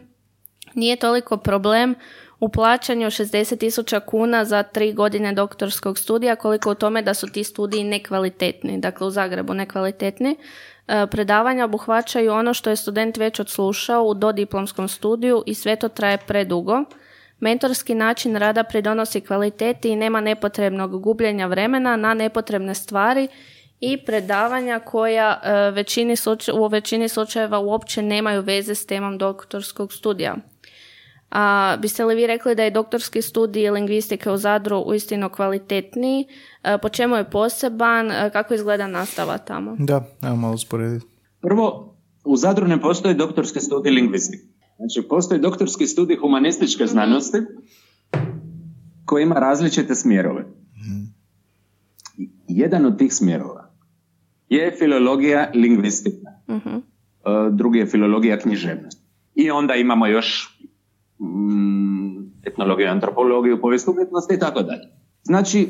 Nije 0.74 0.95
toliko 0.95 1.38
problem 1.38 1.95
u 2.39 2.50
plaćanju 2.50 3.08
60.000 3.08 4.00
kuna 4.06 4.45
za 4.45 4.64
tri 4.64 4.93
godine 4.93 5.34
doktorskog 5.34 5.97
studija, 5.97 6.36
koliko 6.36 6.72
u 6.72 6.76
tome 6.76 7.02
da 7.02 7.14
su 7.14 7.28
ti 7.28 7.43
studiji 7.43 7.84
nekvalitetni, 7.84 8.80
dakle 8.80 9.08
u 9.08 9.12
Zagrebu 9.12 9.54
nekvalitetni. 9.54 10.38
E, 10.88 11.08
predavanja 11.12 11.66
obuhvaćaju 11.66 12.32
ono 12.32 12.54
što 12.54 12.70
je 12.70 12.76
student 12.76 13.18
već 13.18 13.39
odslušao 13.39 14.04
u 14.04 14.14
dodiplomskom 14.14 14.88
studiju 14.88 15.43
i 15.45 15.54
sve 15.54 15.76
to 15.76 15.89
traje 15.89 16.18
predugo. 16.18 16.84
Mentorski 17.40 17.96
način 17.96 18.36
rada 18.36 18.64
pridonosi 18.64 19.22
kvaliteti 19.22 19.90
i 19.90 19.96
nema 19.96 20.22
nepotrebnog 20.22 21.02
gubljenja 21.02 21.48
vremena 21.48 21.96
na 21.96 22.14
nepotrebne 22.14 22.76
stvari 22.76 23.28
i 23.80 24.06
predavanja 24.06 24.80
koja 24.80 25.42
e, 25.44 25.72
većini 25.72 26.16
u 26.54 26.68
većini 26.68 27.10
slučajeva 27.10 27.60
uopće 27.60 28.02
nemaju 28.02 28.42
veze 28.42 28.76
s 28.76 28.86
temom 28.86 29.18
doktorskog 29.18 29.94
studija. 29.94 30.36
A 31.32 31.76
biste 31.80 32.06
li 32.06 32.16
vi 32.16 32.28
rekli 32.28 32.56
da 32.56 32.64
je 32.64 32.72
doktorski 32.72 33.22
studij 33.22 33.70
lingvistike 33.70 34.32
u 34.32 34.38
Zadru 34.38 34.84
uistinu 34.86 35.30
kvalitetniji? 35.30 36.28
E, 36.64 36.78
po 36.78 36.90
čemu 36.90 37.16
je 37.16 37.30
poseban? 37.30 38.12
E, 38.12 38.30
kako 38.34 38.54
izgleda 38.54 38.88
nastava 38.88 39.38
tamo? 39.38 39.76
Da, 39.80 40.04
evo 40.22 40.36
malo 40.36 40.54
usporediti. 40.54 41.06
Prvo, 41.42 41.96
u 42.26 42.38
Zadru 42.38 42.68
ne 42.68 42.82
postoji 42.82 43.16
doktorski 43.16 43.60
studij 43.60 43.92
lingvistike. 43.92 44.44
Znači, 44.80 45.07
postoji 45.09 45.41
doktorski 45.41 45.88
studij 45.88 46.17
humanističke 46.17 46.84
mhm. 46.84 46.91
znanosti 46.91 47.38
koji 49.05 49.23
ima 49.23 49.36
različite 49.36 49.95
smjerove. 49.95 50.41
Mhm. 50.41 51.03
Jedan 52.47 52.86
od 52.86 52.97
tih 52.97 53.13
smjerova 53.13 53.71
je 54.49 54.75
filologija 54.80 55.51
lingvistika. 55.53 56.30
Mhm. 56.49 56.75
E, 56.75 56.82
drugi 57.51 57.80
je 57.80 57.86
filologija 57.86 58.39
književnosti. 58.39 59.03
I 59.36 59.51
onda 59.51 59.75
imamo 59.75 60.07
još 60.07 60.59
mm, 61.19 62.17
etnologiju, 62.43 62.89
antropologiju, 62.89 63.61
povijest 63.61 63.88
umjetnosti 63.88 64.34
i 64.34 64.39
tako 64.39 64.61
dalje. 64.61 64.88
Znači, 65.23 65.69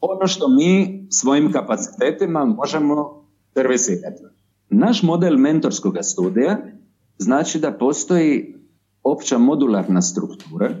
ono 0.00 0.26
što 0.26 0.48
mi 0.48 1.06
svojim 1.10 1.52
kapacitetima 1.52 2.44
možemo 2.44 3.26
servisirati. 3.54 4.22
Naš 4.70 5.02
model 5.02 5.36
mentorskog 5.36 5.98
studija 6.02 6.75
znači 7.18 7.58
da 7.58 7.72
postoji 7.72 8.54
opća 9.02 9.38
modularna 9.38 10.02
struktura 10.02 10.74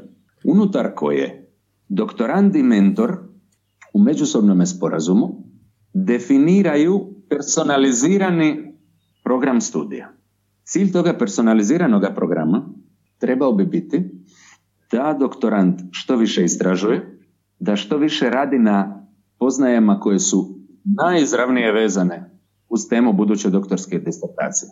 unutar 0.44 0.94
koje 0.94 1.52
doktorand 1.88 2.56
i 2.56 2.62
mentor 2.62 3.18
u 3.94 4.00
međusobnom 4.00 4.66
sporazumu 4.66 5.28
definiraju 5.94 7.14
personalizirani 7.28 8.74
program 9.24 9.60
studija. 9.60 10.12
Cilj 10.64 10.92
toga 10.92 11.18
personaliziranog 11.18 12.02
programa 12.14 12.68
trebao 13.18 13.52
bi 13.52 13.64
biti 13.64 14.10
da 14.92 15.16
doktorant 15.20 15.80
što 15.90 16.16
više 16.16 16.44
istražuje, 16.44 17.18
da 17.58 17.76
što 17.76 17.96
više 17.96 18.30
radi 18.30 18.58
na 18.58 19.06
poznajama 19.38 20.00
koje 20.00 20.18
su 20.18 20.58
najizravnije 20.84 21.72
vezane 21.72 22.40
uz 22.68 22.80
temu 22.90 23.12
buduće 23.12 23.50
doktorske 23.50 23.98
disertacije. 23.98 24.70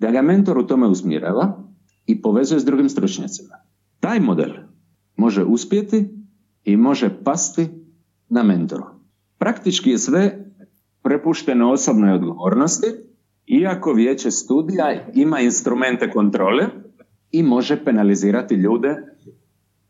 Da 0.00 0.10
ga 0.10 0.22
mentor 0.22 0.58
u 0.58 0.66
tome 0.66 0.86
usmjerava 0.86 1.64
i 2.06 2.22
povezuje 2.22 2.60
s 2.60 2.64
drugim 2.64 2.88
stručnjacima. 2.88 3.54
Taj 4.00 4.20
model 4.20 4.50
može 5.16 5.44
uspjeti 5.44 6.08
i 6.64 6.76
može 6.76 7.10
pasti 7.24 7.68
na 8.28 8.42
mentoru. 8.42 8.84
Praktički 9.38 9.90
je 9.90 9.98
sve 9.98 10.52
prepušteno 11.02 11.70
osobnoj 11.70 12.12
odgovornosti, 12.12 12.86
iako 13.46 13.92
vijeće 13.92 14.30
studija 14.30 15.06
ima 15.14 15.40
instrumente 15.40 16.10
kontrole 16.10 16.66
i 17.30 17.42
može 17.42 17.84
penalizirati 17.84 18.54
ljude 18.54 18.96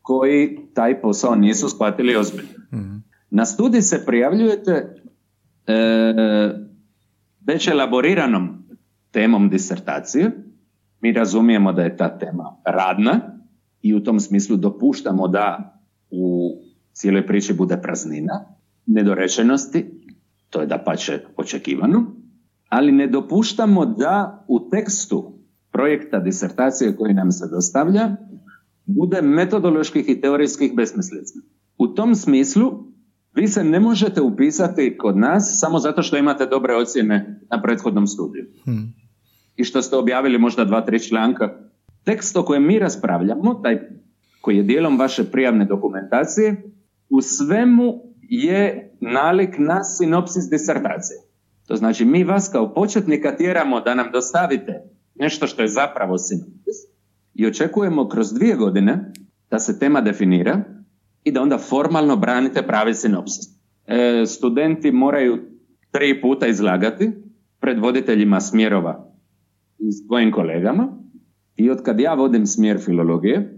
koji 0.01 0.59
taj 0.73 1.01
posao 1.01 1.35
nisu 1.35 1.69
shvatili 1.69 2.15
ozbiljno. 2.15 2.49
Mhm. 2.73 2.95
Na 3.29 3.45
studij 3.45 3.81
se 3.81 4.05
prijavljujete 4.05 4.71
e, 5.67 5.73
već 7.45 7.67
elaboriranom 7.67 8.60
temom 9.11 9.49
disertacije. 9.49 10.31
Mi 11.01 11.11
razumijemo 11.11 11.73
da 11.73 11.81
je 11.81 11.97
ta 11.97 12.17
tema 12.17 12.57
radna 12.65 13.19
i 13.81 13.93
u 13.93 14.03
tom 14.03 14.19
smislu 14.19 14.57
dopuštamo 14.57 15.27
da 15.27 15.77
u 16.11 16.51
cijeloj 16.93 17.27
priči 17.27 17.53
bude 17.53 17.77
praznina, 17.81 18.45
nedorečenosti, 18.85 19.85
to 20.49 20.61
je 20.61 20.67
da 20.67 20.77
pače 20.77 21.19
očekivano, 21.37 22.05
ali 22.69 22.91
ne 22.91 23.07
dopuštamo 23.07 23.85
da 23.85 24.45
u 24.47 24.69
tekstu 24.69 25.33
projekta 25.71 26.19
disertacije 26.19 26.95
koji 26.95 27.13
nam 27.13 27.31
se 27.31 27.47
dostavlja 27.51 28.15
bude 28.85 29.21
metodoloških 29.21 30.09
i 30.09 30.21
teorijskih 30.21 30.75
besmislica. 30.75 31.39
U 31.77 31.87
tom 31.87 32.15
smislu 32.15 32.83
vi 33.35 33.47
se 33.47 33.63
ne 33.63 33.79
možete 33.79 34.21
upisati 34.21 34.97
kod 34.97 35.17
nas 35.17 35.59
samo 35.59 35.79
zato 35.79 36.01
što 36.01 36.17
imate 36.17 36.45
dobre 36.45 36.75
ocjene 36.75 37.41
na 37.51 37.61
prethodnom 37.61 38.07
studiju. 38.07 38.45
Hmm. 38.63 38.93
I 39.55 39.63
što 39.63 39.81
ste 39.81 39.95
objavili 39.95 40.37
možda 40.37 40.65
dva, 40.65 40.81
tri 40.81 40.99
članka. 40.99 41.49
Tekst 42.03 42.37
o 42.37 42.43
kojem 42.43 42.67
mi 42.67 42.79
raspravljamo, 42.79 43.53
taj 43.53 43.79
koji 44.41 44.57
je 44.57 44.63
dijelom 44.63 44.99
vaše 44.99 45.31
prijavne 45.31 45.65
dokumentacije, 45.65 46.63
u 47.09 47.21
svemu 47.21 47.93
je 48.21 48.91
nalik 48.99 49.55
na 49.57 49.83
sinopsis 49.83 50.49
disertacije. 50.49 51.17
To 51.67 51.75
znači 51.75 52.05
mi 52.05 52.23
vas 52.23 52.49
kao 52.51 52.73
početnika 52.73 53.35
tjeramo 53.35 53.81
da 53.81 53.95
nam 53.95 54.11
dostavite 54.11 54.73
nešto 55.15 55.47
što 55.47 55.61
je 55.61 55.67
zapravo 55.67 56.17
sinopsis 56.17 56.75
i 57.33 57.47
očekujemo 57.47 58.09
kroz 58.09 58.33
dvije 58.33 58.55
godine 58.55 59.11
da 59.49 59.59
se 59.59 59.79
tema 59.79 60.01
definira 60.01 60.63
i 61.23 61.31
da 61.31 61.41
onda 61.41 61.57
formalno 61.57 62.15
branite 62.15 62.61
pravi 62.61 62.93
sinopsis. 62.93 63.45
E, 63.87 64.25
studenti 64.25 64.91
moraju 64.91 65.37
tri 65.91 66.21
puta 66.21 66.47
izlagati 66.47 67.11
pred 67.59 67.79
voditeljima 67.79 68.39
smjerova 68.39 69.10
i 69.81 69.91
svojim 69.91 70.31
kolegama 70.31 70.97
i 71.55 71.69
od 71.69 71.83
kad 71.83 71.99
ja 71.99 72.13
vodim 72.13 72.45
smjer 72.45 72.79
filologije, 72.79 73.57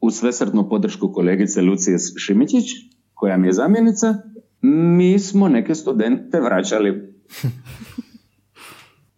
u 0.00 0.10
svesrtnu 0.10 0.68
podršku 0.68 1.12
kolegice 1.12 1.62
Lucije 1.62 1.98
Šimićić, 2.26 2.64
koja 3.14 3.36
mi 3.36 3.48
je 3.48 3.52
zamjenica, 3.52 4.14
mi 4.62 5.18
smo 5.18 5.48
neke 5.48 5.74
studente 5.74 6.40
vraćali. 6.40 6.92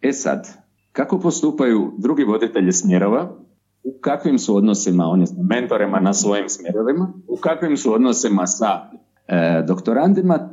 E 0.01 0.13
sad, 0.13 0.47
kako 0.91 1.19
postupaju 1.19 1.93
drugi 1.97 2.23
voditelji 2.23 2.71
smjerova, 2.71 3.37
u 3.83 3.99
kakvim 4.01 4.39
su 4.39 4.55
odnosima 4.55 5.03
oni 5.03 5.27
s 5.27 5.31
mentorima 5.49 5.99
na 5.99 6.13
svojim 6.13 6.49
smjerovima, 6.49 7.13
u 7.27 7.37
kakvim 7.37 7.77
su 7.77 7.93
odnosima 7.93 8.47
sa 8.47 8.89
e, 9.27 9.63
doktorantima, 9.67 10.49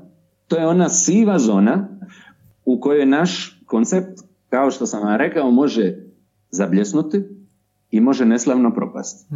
to 0.49 0.57
je 0.57 0.67
ona 0.67 0.89
siva 0.89 1.39
zona 1.39 1.89
u 2.65 2.81
kojoj 2.81 3.07
naš 3.07 3.61
koncept, 3.67 4.19
kao 4.53 4.71
što 4.71 4.87
sam 4.87 5.03
vam 5.03 5.17
rekao, 5.17 5.51
može 5.51 5.95
zabljesnuti 6.51 7.23
i 7.91 8.01
može 8.01 8.25
neslavno 8.25 8.75
propasti. 8.75 9.35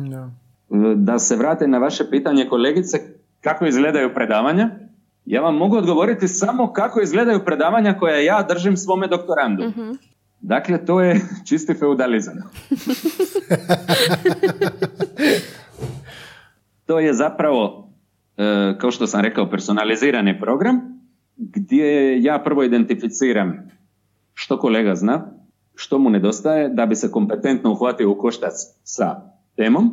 Da 0.96 1.18
se 1.18 1.36
vrate 1.36 1.68
na 1.68 1.78
vaše 1.78 2.10
pitanje 2.10 2.48
kolegice, 2.48 2.98
kako 3.40 3.66
izgledaju 3.66 4.14
predavanja, 4.14 4.70
ja 5.24 5.40
vam 5.40 5.56
mogu 5.56 5.76
odgovoriti 5.76 6.28
samo 6.28 6.72
kako 6.72 7.00
izgledaju 7.00 7.44
predavanja 7.44 7.98
koja 7.98 8.16
ja 8.16 8.46
držim 8.48 8.76
svome 8.76 9.06
doktorandu. 9.06 9.68
Mhm. 9.68 9.90
Dakle, 10.40 10.84
to 10.84 11.00
je 11.00 11.20
čisti 11.48 11.74
feudalizam. 11.74 12.34
to 16.86 17.00
je 17.00 17.14
zapravo, 17.14 17.92
e, 18.36 18.74
kao 18.78 18.90
što 18.90 19.06
sam 19.06 19.20
rekao, 19.20 19.50
personalizirani 19.50 20.40
program 20.40 20.80
gdje 21.36 22.22
ja 22.22 22.42
prvo 22.44 22.62
identificiram 22.62 23.76
što 24.38 24.58
kolega 24.58 24.94
zna, 24.94 25.32
što 25.74 25.98
mu 25.98 26.10
nedostaje 26.10 26.68
da 26.68 26.86
bi 26.86 26.96
se 26.96 27.10
kompetentno 27.10 27.72
uhvatio 27.72 28.10
u 28.10 28.18
koštac 28.18 28.52
sa 28.82 29.20
temom 29.56 29.92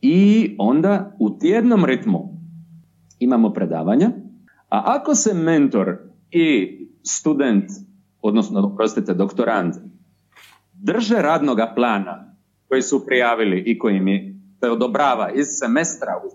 i 0.00 0.54
onda 0.58 1.16
u 1.18 1.38
tjednom 1.38 1.84
ritmu 1.84 2.20
imamo 3.18 3.52
predavanja, 3.52 4.10
a 4.68 4.82
ako 4.84 5.14
se 5.14 5.34
mentor 5.34 5.98
i 6.30 6.78
student 7.02 7.64
odnosno, 8.22 8.76
prostite, 8.76 9.14
doktorant, 9.14 9.74
drže 10.72 11.16
radnoga 11.16 11.72
plana 11.76 12.36
koji 12.68 12.82
su 12.82 13.06
prijavili 13.06 13.62
i 13.66 13.78
koji 13.78 14.00
mi 14.00 14.40
se 14.60 14.70
odobrava 14.70 15.30
iz 15.30 15.46
semestra 15.48 16.12
u 16.24 16.28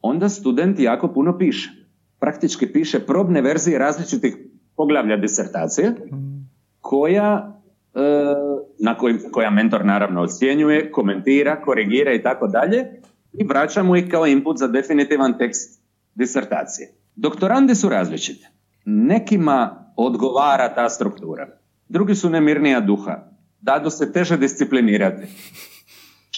onda 0.00 0.28
student 0.28 0.78
jako 0.78 1.08
puno 1.08 1.38
piše. 1.38 1.70
Praktički 2.20 2.72
piše 2.72 3.00
probne 3.06 3.42
verzije 3.42 3.78
različitih 3.78 4.36
poglavlja 4.76 5.16
disertacije 5.16 5.94
koja, 6.80 7.60
e, 7.94 8.00
na 8.78 8.98
koj, 8.98 9.18
koja 9.32 9.50
mentor 9.50 9.84
naravno 9.84 10.22
ocjenjuje, 10.22 10.90
komentira, 10.90 11.62
korigira 11.62 12.14
i 12.14 12.22
tako 12.22 12.46
dalje 12.46 12.84
i 13.32 13.44
vraća 13.44 13.82
mu 13.82 13.96
ih 13.96 14.08
kao 14.10 14.26
input 14.26 14.58
za 14.58 14.66
definitivan 14.66 15.38
tekst 15.38 15.82
disertacije. 16.14 16.88
Doktorandi 17.16 17.74
su 17.74 17.88
različite. 17.88 18.48
Nekima 18.84 19.92
odgovara 19.96 20.74
ta 20.74 20.88
struktura. 20.88 21.48
Drugi 21.88 22.14
su 22.14 22.30
nemirnija 22.30 22.80
duha. 22.80 23.16
Dadu 23.60 23.90
se 23.90 24.12
teže 24.12 24.36
disciplinirati. 24.36 25.26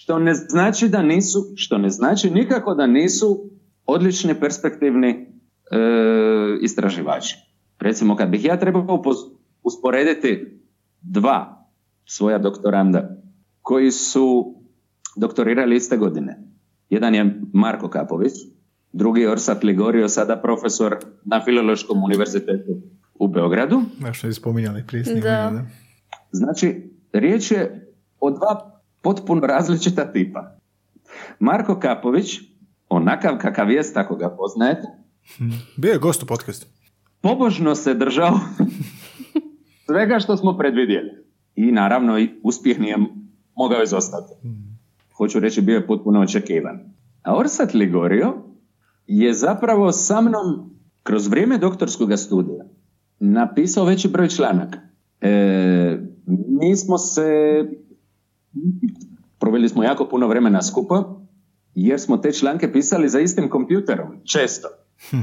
što 0.02 0.18
ne 0.18 0.34
znači 0.34 0.88
da 0.88 1.02
nisu, 1.02 1.38
što 1.56 1.78
ne 1.78 1.90
znači 1.90 2.30
nikako 2.30 2.74
da 2.74 2.86
nisu 2.86 3.50
odlični 3.86 4.40
perspektivni 4.40 5.08
e, 5.10 5.26
istraživači. 6.60 7.36
Recimo, 7.80 8.16
kad 8.16 8.28
bih 8.28 8.44
ja 8.44 8.60
trebao 8.60 9.02
usporediti 9.62 10.60
dva 11.00 11.68
svoja 12.04 12.38
doktoranda 12.38 13.16
koji 13.62 13.90
su 13.90 14.54
doktorirali 15.16 15.76
iste 15.76 15.96
godine. 15.96 16.38
Jedan 16.90 17.14
je 17.14 17.40
Marko 17.52 17.88
Kapović, 17.88 18.32
drugi 18.92 19.20
je 19.20 19.30
Orsat 19.30 19.64
Ligorio, 19.64 20.08
sada 20.08 20.36
profesor 20.36 20.96
na 21.24 21.44
Filološkom 21.44 22.04
univerzitetu 22.04 22.82
u 23.14 23.28
Beogradu. 23.28 23.82
što 24.12 24.26
je 24.26 24.32
spominjali 24.32 24.84
prije 24.86 25.04
da. 25.04 25.64
Znači, 26.32 26.90
riječ 27.12 27.50
je 27.50 27.92
o 28.20 28.30
dva 28.30 28.80
potpuno 29.02 29.46
različita 29.46 30.12
tipa. 30.12 30.58
Marko 31.38 31.80
Kapović, 31.80 32.40
onakav 32.88 33.38
kakav 33.38 33.70
jest, 33.70 33.96
ako 33.96 34.16
ga 34.16 34.36
poznajete. 34.36 34.88
Bio 35.76 35.92
je 35.92 35.98
gost 35.98 36.22
u 36.22 36.26
podcastu. 36.26 36.66
Pobožno 37.20 37.74
se 37.74 37.94
držao 37.94 38.30
svega 39.86 40.18
što 40.18 40.36
smo 40.36 40.58
predvidjeli. 40.58 41.10
I 41.54 41.72
naravno 41.72 42.18
i 42.18 42.30
uspjeh 42.42 42.80
nije 42.80 42.96
mogao 43.56 43.82
izostati. 43.82 44.32
Hoću 45.16 45.40
reći, 45.40 45.60
bio 45.60 45.74
je 45.74 45.86
potpuno 45.86 46.20
očekivan. 46.20 46.80
A 47.22 47.36
Orsat 47.36 47.74
Ligorio 47.74 48.34
je 49.06 49.32
zapravo 49.34 49.92
sa 49.92 50.20
mnom 50.20 50.70
kroz 51.02 51.28
vrijeme 51.28 51.58
doktorskog 51.58 52.10
studija 52.16 52.64
napisao 53.22 53.84
veći 53.84 54.08
broj 54.08 54.28
članaka. 54.28 54.78
E, 55.20 55.98
mi 56.48 56.76
smo 56.76 56.98
se 56.98 57.24
proveli 59.38 59.68
smo 59.68 59.84
jako 59.84 60.08
puno 60.08 60.28
vremena 60.28 60.62
skupa 60.62 61.04
jer 61.74 62.00
smo 62.00 62.16
te 62.16 62.32
članke 62.32 62.72
pisali 62.72 63.08
za 63.08 63.20
istim 63.20 63.50
kompjuterom, 63.50 64.08
često. 64.24 64.68
Hm. 65.10 65.16
E, 65.16 65.22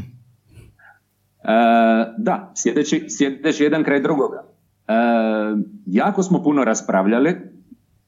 da, 2.18 2.54
sjedeći, 2.56 3.06
sjedeći 3.10 3.64
jedan 3.64 3.84
kraj 3.84 4.02
drugoga. 4.02 4.49
E, 4.90 4.94
jako 5.86 6.24
smo 6.24 6.44
puno 6.44 6.64
raspravljali, 6.64 7.36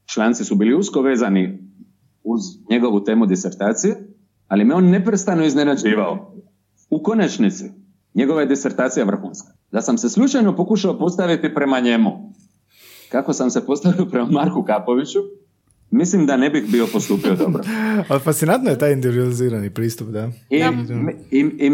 članci 0.06 0.46
su 0.46 0.56
bili 0.56 0.74
usko 0.74 1.02
vezani 1.02 1.60
uz 2.24 2.42
njegovu 2.70 3.04
temu 3.04 3.26
disertacije, 3.26 3.96
ali 4.48 4.66
me 4.66 4.76
on 4.76 4.90
neprestano 4.90 5.46
iznenađivao. 5.46 6.36
U 6.90 7.04
konačnici, 7.04 7.72
njegova 8.14 8.42
je 8.42 8.48
disertacija 8.48 9.06
vrhunska. 9.06 9.48
Da 9.72 9.82
sam 9.82 9.98
se 9.98 10.10
slučajno 10.10 10.56
pokušao 10.56 11.00
postaviti 11.00 11.54
prema 11.54 11.80
njemu, 11.80 12.34
kako 13.10 13.34
sam 13.34 13.50
se 13.50 13.66
postavio 13.66 14.06
prema 14.06 14.32
Marku 14.32 14.64
Kapoviću, 14.64 15.20
mislim 15.92 16.26
da 16.26 16.38
ne 16.38 16.50
bih 16.50 16.64
bio 16.72 16.88
postupio 16.94 17.36
dobro. 17.36 17.64
Ali 18.10 18.20
fascinantno 18.20 18.70
je 18.70 18.78
taj 18.78 18.94
individualizirani 18.94 19.70
pristup, 19.70 20.08
da. 20.08 20.30
I, 20.50 20.58
i, 20.58 21.40
i, 21.40 21.40
i, 21.40 21.70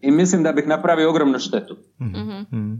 I 0.00 0.10
mislim 0.10 0.42
da 0.42 0.52
bih 0.52 0.66
napravio 0.66 1.10
ogromnu 1.10 1.38
štetu. 1.38 1.76
mm 2.00 2.74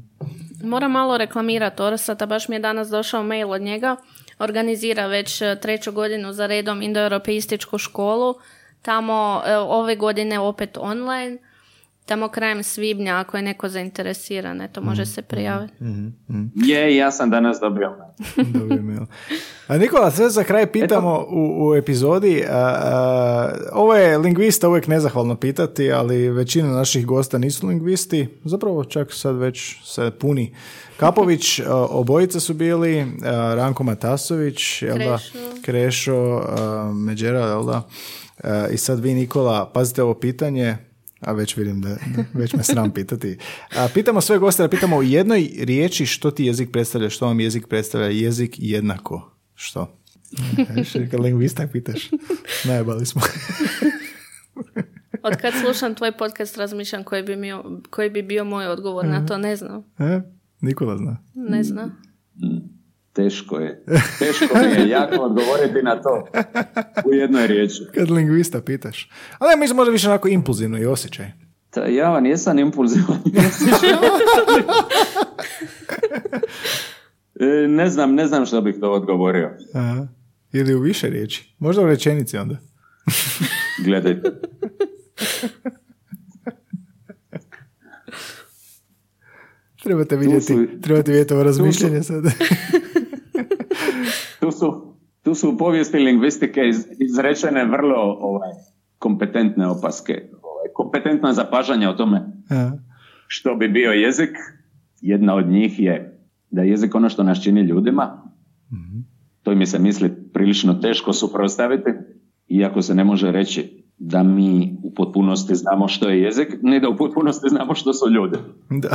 Moram 0.64 0.92
malo 0.92 1.18
reklamirati 1.18 1.82
Orsata, 1.82 2.26
baš 2.26 2.48
mi 2.48 2.56
je 2.56 2.60
danas 2.60 2.88
došao 2.88 3.22
mail 3.22 3.50
od 3.50 3.62
njega. 3.62 3.96
Organizira 4.38 5.06
već 5.06 5.42
e, 5.42 5.56
treću 5.62 5.92
godinu 5.92 6.32
za 6.32 6.46
redom 6.46 6.82
indoeuropeističku 6.82 7.78
školu. 7.78 8.34
Tamo 8.82 9.42
e, 9.46 9.56
ove 9.56 9.96
godine 9.96 10.38
opet 10.38 10.78
online 10.80 11.38
tamo 12.06 12.28
krajem 12.28 12.62
svibnja 12.62 13.16
ako 13.16 13.36
je 13.36 13.42
neko 13.42 13.68
zainteresiran, 13.68 14.60
eto 14.60 14.80
može 14.80 15.02
mhm, 15.02 15.10
se 15.10 15.22
prijaviti. 15.22 15.84
mm 15.84 16.52
Je, 16.54 16.96
ja 16.96 17.10
sam 17.10 17.30
danas 17.30 17.58
dobio. 17.60 17.96
dobio 18.68 19.06
A 19.68 19.78
Nikola, 19.78 20.10
sve 20.10 20.30
za 20.30 20.44
kraj 20.44 20.72
pitamo 20.72 21.26
u, 21.30 21.68
u 21.68 21.74
epizodi. 21.74 22.44
A, 22.50 23.52
ovo 23.72 23.94
je 23.94 24.18
lingvista 24.18 24.68
uvijek 24.68 24.86
nezahvalno 24.86 25.36
pitati, 25.36 25.92
ali 25.92 26.30
većina 26.30 26.68
naših 26.68 27.06
gosta 27.06 27.38
nisu 27.38 27.66
lingvisti. 27.66 28.28
Zapravo 28.44 28.84
čak 28.84 29.12
sad 29.12 29.36
već 29.36 29.76
se 29.84 30.10
puni. 30.20 30.54
Kapović, 30.96 31.60
obojica 31.90 32.40
su 32.40 32.54
bili, 32.54 33.06
Ranko 33.54 33.84
Matasović, 33.84 34.78
Krešo, 34.78 35.38
Krešo 35.62 36.42
Međera, 36.94 37.46
jel 37.46 37.64
da? 37.64 37.82
I 38.70 38.76
sad 38.76 39.00
vi 39.00 39.14
Nikola, 39.14 39.70
pazite 39.74 40.02
ovo 40.02 40.14
pitanje, 40.14 40.76
a 41.26 41.32
već 41.32 41.56
vidim 41.56 41.80
da, 41.80 41.96
već 42.40 42.54
me 42.54 42.62
sram 42.62 42.90
pitati. 42.90 43.38
A, 43.76 43.88
pitamo 43.94 44.20
sve 44.20 44.38
goste 44.38 44.62
da 44.62 44.68
pitamo 44.68 44.96
u 44.96 45.02
jednoj 45.02 45.50
riječi 45.58 46.06
što 46.06 46.30
ti 46.30 46.44
jezik 46.44 46.70
predstavlja, 46.72 47.10
što 47.10 47.26
vam 47.26 47.40
jezik 47.40 47.66
predstavlja, 47.66 48.08
jezik 48.08 48.54
jednako. 48.58 49.30
Što? 49.54 49.98
Kad 51.10 51.20
lingvista 51.20 51.68
pitaš. 51.72 52.10
Najbali 52.64 53.06
smo. 53.06 53.22
Od 55.22 55.36
kad 55.36 55.54
slušam 55.60 55.94
tvoj 55.94 56.12
podcast 56.12 56.56
razmišljam 56.56 57.04
koji 57.04 57.22
bi, 57.22 57.36
mi, 57.36 57.52
koji 57.90 58.10
bi 58.10 58.22
bio 58.22 58.44
moj 58.44 58.66
odgovor 58.66 59.06
na 59.06 59.26
to, 59.26 59.38
ne 59.38 59.56
znam. 59.56 59.84
E? 59.98 60.20
Nikola 60.60 60.96
zna. 60.96 61.16
Ne 61.34 61.64
zna. 61.64 61.90
Teško 63.14 63.58
je. 63.58 63.84
Teško 64.18 64.58
je 64.58 64.88
jako 64.88 65.22
odgovoriti 65.22 65.82
na 65.82 66.02
to 66.02 66.26
u 67.04 67.12
jednoj 67.12 67.46
riječi. 67.46 67.82
Kad 67.94 68.10
lingvista 68.10 68.60
pitaš. 68.60 69.10
Ali 69.38 69.60
mislim 69.60 69.76
možda 69.76 69.92
više 69.92 70.08
onako 70.08 70.28
impulzivno 70.28 70.78
i 70.78 70.86
osjećaj. 70.86 71.26
Ta, 71.70 71.84
ja 71.86 72.10
vam 72.10 72.26
jesam 72.26 72.58
impulzivan. 72.58 73.18
E, 77.40 77.68
ne 77.68 77.90
znam, 77.90 78.14
ne 78.14 78.26
znam 78.26 78.46
što 78.46 78.60
bih 78.60 78.76
to 78.80 78.92
odgovorio. 78.92 79.50
Aha. 79.74 80.06
Ili 80.52 80.74
u 80.74 80.80
više 80.80 81.08
riječi. 81.08 81.54
Možda 81.58 81.82
u 81.82 81.86
rečenici 81.86 82.38
onda. 82.38 82.56
Gledajte. 83.84 84.30
Trebate 89.84 90.16
vidjeti, 90.16 90.44
su, 90.44 90.66
trebate 90.82 91.12
vidjeti 91.12 91.34
ovo 91.34 91.42
razmišljanje 91.42 92.02
sad. 92.10 92.24
tu, 94.40 94.50
su, 94.50 94.94
tu 95.22 95.34
su 95.34 95.50
u 95.50 95.56
povijesti 95.56 95.98
lingvistike 95.98 96.60
izrečene 96.98 97.64
vrlo 97.64 98.16
ovaj, 98.20 98.50
kompetentne 98.98 99.66
opaske, 99.66 100.12
ovaj, 100.42 100.72
kompetentna 100.74 101.32
zapažanja 101.32 101.90
o 101.90 101.94
tome 101.94 102.22
što 103.26 103.54
bi 103.54 103.68
bio 103.68 103.90
jezik. 103.90 104.30
Jedna 105.00 105.34
od 105.34 105.48
njih 105.48 105.80
je 105.80 106.20
da 106.50 106.62
je 106.62 106.70
jezik 106.70 106.94
ono 106.94 107.08
što 107.08 107.22
nas 107.22 107.42
čini 107.42 107.60
ljudima. 107.60 108.32
mm 108.72 109.04
To 109.42 109.54
mi 109.54 109.66
se 109.66 109.78
misli 109.78 110.10
prilično 110.32 110.74
teško 110.74 111.12
suprotstaviti, 111.12 111.90
iako 112.48 112.82
se 112.82 112.94
ne 112.94 113.04
može 113.04 113.32
reći 113.32 113.83
da 113.98 114.22
mi 114.22 114.76
u 114.82 114.94
potpunosti 114.94 115.54
znamo 115.54 115.88
što 115.88 116.08
je 116.08 116.22
jezik, 116.22 116.48
ni 116.62 116.80
da 116.80 116.88
u 116.88 116.96
potpunosti 116.96 117.48
znamo 117.48 117.74
što 117.74 117.92
su 117.92 118.10
ljudi. 118.10 118.38
Da. 118.70 118.88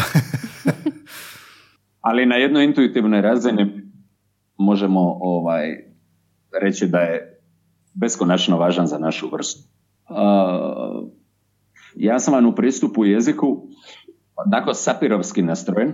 Ali 2.07 2.25
na 2.25 2.35
jednoj 2.35 2.65
intuitivnoj 2.65 3.21
razini 3.21 3.81
možemo 4.57 5.17
ovaj, 5.21 5.67
reći 6.61 6.87
da 6.87 6.99
je 6.99 7.41
beskonačno 7.93 8.57
važan 8.57 8.87
za 8.87 8.97
našu 8.97 9.29
vrstu. 9.31 9.69
Uh, 10.09 11.09
ja 11.95 12.19
sam 12.19 12.33
vam 12.33 12.45
u 12.45 12.55
pristupu 12.55 13.05
jeziku 13.05 13.67
onako 14.35 14.73
sapirovski 14.73 15.41
nastrojen, 15.41 15.93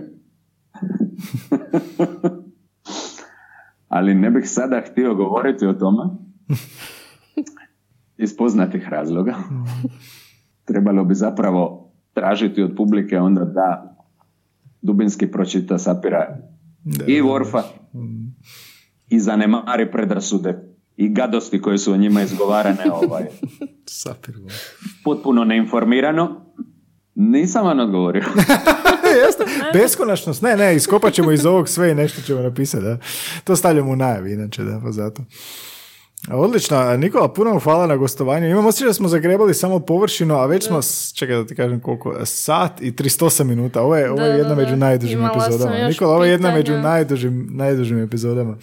ali 3.88 4.14
ne 4.14 4.30
bih 4.30 4.50
sada 4.50 4.82
htio 4.90 5.14
govoriti 5.14 5.66
o 5.66 5.72
tome 5.72 6.02
iz 8.18 8.36
poznatih 8.36 8.88
razloga. 8.88 9.34
Trebalo 10.68 11.04
bi 11.04 11.14
zapravo 11.14 11.92
tražiti 12.12 12.62
od 12.62 12.74
publike 12.76 13.18
onda 13.18 13.44
da 13.44 13.96
dubinski 14.82 15.26
pročita 15.26 15.78
Sapira 15.78 16.38
i 17.06 17.22
Worfa 17.22 17.62
i 19.08 19.20
zanemari 19.20 19.90
predrasude 19.90 20.58
i 20.96 21.08
gadosti 21.08 21.62
koje 21.62 21.78
su 21.78 21.92
o 21.92 21.96
njima 21.96 22.22
izgovarane 22.22 22.84
ovaj, 23.02 23.24
potpuno 25.04 25.44
neinformirano. 25.44 26.46
Nisam 27.14 27.66
vam 27.66 27.80
odgovorio. 27.80 28.24
Jeste, 29.24 29.44
beskonačnost. 29.72 30.42
Ne, 30.42 30.56
ne, 30.56 30.76
iskopat 30.76 31.12
ćemo 31.12 31.32
iz 31.32 31.46
ovog 31.46 31.68
sve 31.68 31.90
i 31.90 31.94
nešto 31.94 32.22
ćemo 32.22 32.40
napisati. 32.40 32.84
Da? 32.84 32.98
To 33.44 33.56
stavljamo 33.56 33.90
u 33.90 33.96
najavi, 33.96 34.32
inače, 34.32 34.62
da, 34.62 34.80
pa 34.84 34.92
zato. 34.92 35.22
Odlično, 36.30 36.96
Nikola, 36.96 37.32
puno 37.32 37.58
hvala 37.58 37.86
na 37.86 37.96
gostovanju. 37.96 38.48
Imamo 38.48 38.68
osjećaj 38.68 38.86
da 38.86 38.92
smo 38.92 39.08
zagrebali 39.08 39.54
samo 39.54 39.80
površinu, 39.80 40.34
a 40.34 40.46
već 40.46 40.66
smo, 40.66 40.80
čekaj 41.14 41.36
da 41.36 41.46
ti 41.46 41.54
kažem 41.54 41.80
koliko, 41.80 42.14
sat 42.24 42.80
i 42.80 42.92
38 42.92 43.44
minuta. 43.44 43.82
Ovo 43.82 43.96
je, 43.96 44.10
ovo 44.10 44.22
je 44.22 44.38
jedna 44.38 44.54
među 44.54 44.76
najdužim 44.76 45.26
epizodama. 45.26 45.88
Nikola, 45.88 46.14
ovo 46.14 46.24
je 46.24 46.30
jedna 46.30 46.50
među 46.50 46.72
najdužim, 46.72 47.48
najdužim 47.50 48.02
epizodama. 48.02 48.56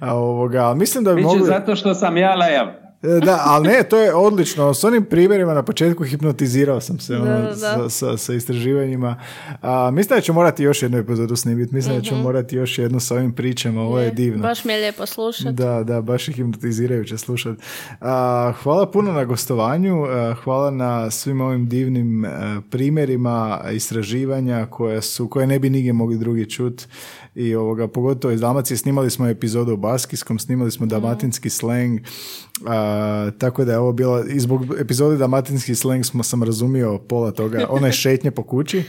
A 0.00 0.14
ovoga, 0.14 0.74
mislim 0.74 1.04
da 1.04 1.14
bi 1.14 1.22
mogli... 1.22 1.46
zato 1.46 1.76
što 1.76 1.94
sam 1.94 2.16
ja 2.16 2.34
lajav. 2.34 2.85
E, 3.02 3.20
da, 3.24 3.42
ali 3.44 3.68
ne, 3.68 3.82
to 3.82 3.98
je 3.98 4.14
odlično. 4.14 4.74
S 4.74 4.84
onim 4.84 5.04
primjerima 5.04 5.54
na 5.54 5.62
početku 5.62 6.04
hipnotizirao 6.04 6.80
sam 6.80 6.98
se 6.98 7.16
ono, 7.16 7.54
Sa, 7.54 7.88
sa, 7.88 8.16
sa, 8.16 8.34
istraživanjima. 8.34 9.20
A, 9.62 9.90
mislim 9.90 10.16
da 10.16 10.20
ću 10.20 10.32
morati 10.32 10.62
još 10.62 10.82
jednu 10.82 10.98
epizodu 10.98 11.36
snimiti. 11.36 11.74
Mislim 11.74 11.94
mm 11.94 11.98
da 11.98 12.04
ću 12.04 12.14
mhm. 12.14 12.22
morati 12.22 12.56
još 12.56 12.78
jednu 12.78 13.00
sa 13.00 13.14
ovim 13.14 13.32
pričama. 13.32 13.82
Ovo 13.82 13.98
je, 13.98 14.04
je 14.04 14.10
divno. 14.10 14.42
Baš 14.42 14.64
mi 14.64 14.72
je 14.72 14.78
lijepo 14.78 15.06
slušati. 15.06 15.52
Da, 15.52 15.82
da, 15.82 16.00
baš 16.00 16.28
je 16.28 16.34
hipnotizirajuće 16.34 17.18
slušati. 17.18 17.62
Hvala 18.62 18.90
puno 18.92 19.12
na 19.12 19.24
gostovanju. 19.24 20.06
Hvala 20.44 20.70
na 20.70 21.10
svim 21.10 21.40
ovim 21.40 21.68
divnim 21.68 22.26
primjerima 22.70 23.60
istraživanja 23.72 24.66
koje, 24.70 25.02
su, 25.02 25.28
koje 25.28 25.46
ne 25.46 25.58
bi 25.58 25.70
nigdje 25.70 25.92
mogli 25.92 26.18
drugi 26.18 26.50
čuti 26.50 26.86
i 27.36 27.54
ovoga, 27.54 27.88
pogotovo 27.88 28.32
iz 28.32 28.40
Dalmacije 28.40 28.76
snimali 28.76 29.10
smo 29.10 29.28
epizodu 29.28 29.72
o 29.72 29.76
baskijskom, 29.76 30.38
snimali 30.38 30.70
smo 30.70 30.86
dalmatinski 30.86 31.50
sleng, 31.50 32.00
tako 33.38 33.64
da 33.64 33.72
je 33.72 33.78
ovo 33.78 33.92
bilo, 33.92 34.24
i 34.24 34.40
zbog 34.40 34.64
epizode 34.80 35.16
dalmatinski 35.16 35.74
sleng 35.74 36.04
smo 36.04 36.22
sam 36.22 36.42
razumio 36.42 36.98
pola 36.98 37.30
toga, 37.30 37.66
ona 37.76 37.86
je 37.86 37.92
šetnje 37.92 38.30
po 38.30 38.42
kući, 38.42 38.82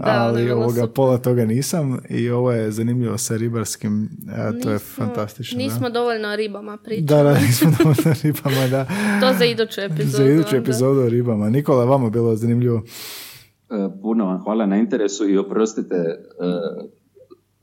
ali 0.00 0.50
ovoga, 0.50 0.86
pola 0.86 1.18
toga 1.18 1.44
nisam 1.44 1.98
i 2.08 2.30
ovo 2.30 2.52
je 2.52 2.70
zanimljivo 2.70 3.18
sa 3.18 3.36
ribarskim, 3.36 4.10
to 4.62 4.70
je 4.70 4.78
fantastično. 4.78 5.58
Nismo 5.58 5.90
dovoljno 5.90 6.28
o 6.28 6.36
ribama 6.36 6.76
pričali. 6.76 7.06
Da, 7.06 7.22
da, 7.22 7.40
nismo 7.40 7.72
dovoljno 7.78 8.10
o 8.10 8.14
ribama, 8.22 8.66
da. 8.70 8.86
to 9.22 9.38
za 9.38 9.44
iduću 9.44 9.80
epizodu. 9.80 10.24
Za 10.24 10.24
iduću 10.24 10.56
epizodu 10.56 11.00
o 11.00 11.08
ribama. 11.08 11.50
Nikola, 11.50 11.84
vama 11.84 12.10
bilo 12.10 12.36
zanimljivo. 12.36 12.82
E, 13.70 14.00
puno 14.02 14.26
vam 14.26 14.42
hvala 14.42 14.66
na 14.66 14.76
interesu 14.76 15.28
i 15.28 15.38
oprostite 15.38 15.94
e, 15.94 16.18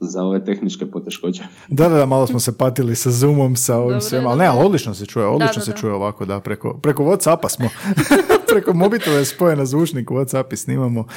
za 0.05 0.23
ove 0.23 0.45
tehničke 0.45 0.85
poteškoće. 0.85 1.43
Da, 1.67 1.89
da, 1.89 1.95
da, 1.95 2.05
malo 2.05 2.27
smo 2.27 2.39
se 2.39 2.57
patili 2.57 2.95
sa 2.95 3.11
Zoomom, 3.11 3.55
sa 3.55 3.77
ovim 3.77 4.01
svema, 4.01 4.29
ali 4.29 4.39
ne, 4.39 4.45
ali 4.45 4.65
odlično 4.65 4.93
se 4.93 5.05
čuje, 5.05 5.25
odlično 5.25 5.61
se 5.61 5.71
čuje 5.71 5.93
ovako, 5.93 6.25
da, 6.25 6.39
preko, 6.39 6.73
preko 6.73 7.03
Whatsappa 7.03 7.49
smo, 7.49 7.69
preko 8.51 8.73
mobitela 8.73 9.17
je 9.17 9.25
spojen 9.25 9.57
na 9.57 9.65
zvučnik, 9.65 10.09
Whatsapp 10.09 10.53
i 10.53 10.57
snimamo. 10.57 10.99
Uh, 10.99 11.07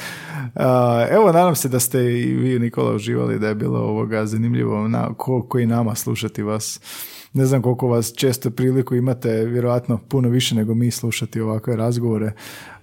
evo, 1.11 1.31
nadam 1.31 1.55
se 1.55 1.69
da 1.69 1.79
ste 1.79 2.03
i 2.03 2.33
vi, 2.33 2.59
Nikola, 2.59 2.95
uživali, 2.95 3.39
da 3.39 3.47
je 3.47 3.55
bilo 3.55 3.79
ovoga 3.79 4.25
zanimljivo 4.25 4.87
na, 4.87 5.13
ko, 5.17 5.41
koji 5.41 5.65
nama 5.65 5.95
slušati 5.95 6.43
vas. 6.43 6.79
Ne 7.33 7.45
znam 7.45 7.61
koliko 7.61 7.87
vas 7.87 8.13
često 8.15 8.49
priliku 8.49 8.95
imate, 8.95 9.45
vjerojatno 9.45 9.97
puno 9.97 10.29
više 10.29 10.55
nego 10.55 10.73
mi 10.73 10.91
slušati 10.91 11.41
ovakve 11.41 11.75
razgovore, 11.75 12.31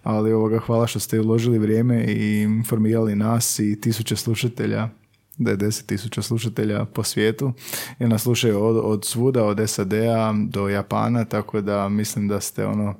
ali 0.02 0.32
ovoga, 0.32 0.58
hvala 0.58 0.86
što 0.86 1.00
ste 1.00 1.20
uložili 1.20 1.58
vrijeme 1.58 2.04
i 2.04 2.42
informirali 2.42 3.14
nas 3.16 3.58
i 3.58 3.80
tisuće 3.80 4.16
slušatelja 4.16 4.88
da 5.36 5.50
je 5.50 5.56
deset 5.56 5.86
tisuća 5.86 6.22
slušatelja 6.22 6.84
po 6.84 7.02
svijetu 7.02 7.52
i 7.98 8.06
nas 8.06 8.22
slušaju 8.22 8.64
od, 8.64 8.76
od 8.84 9.04
svuda, 9.04 9.44
od 9.44 9.60
SAD-a 9.66 10.34
do 10.48 10.68
Japana, 10.68 11.24
tako 11.24 11.60
da 11.60 11.88
mislim 11.88 12.28
da 12.28 12.40
ste 12.40 12.66
ono 12.66 12.94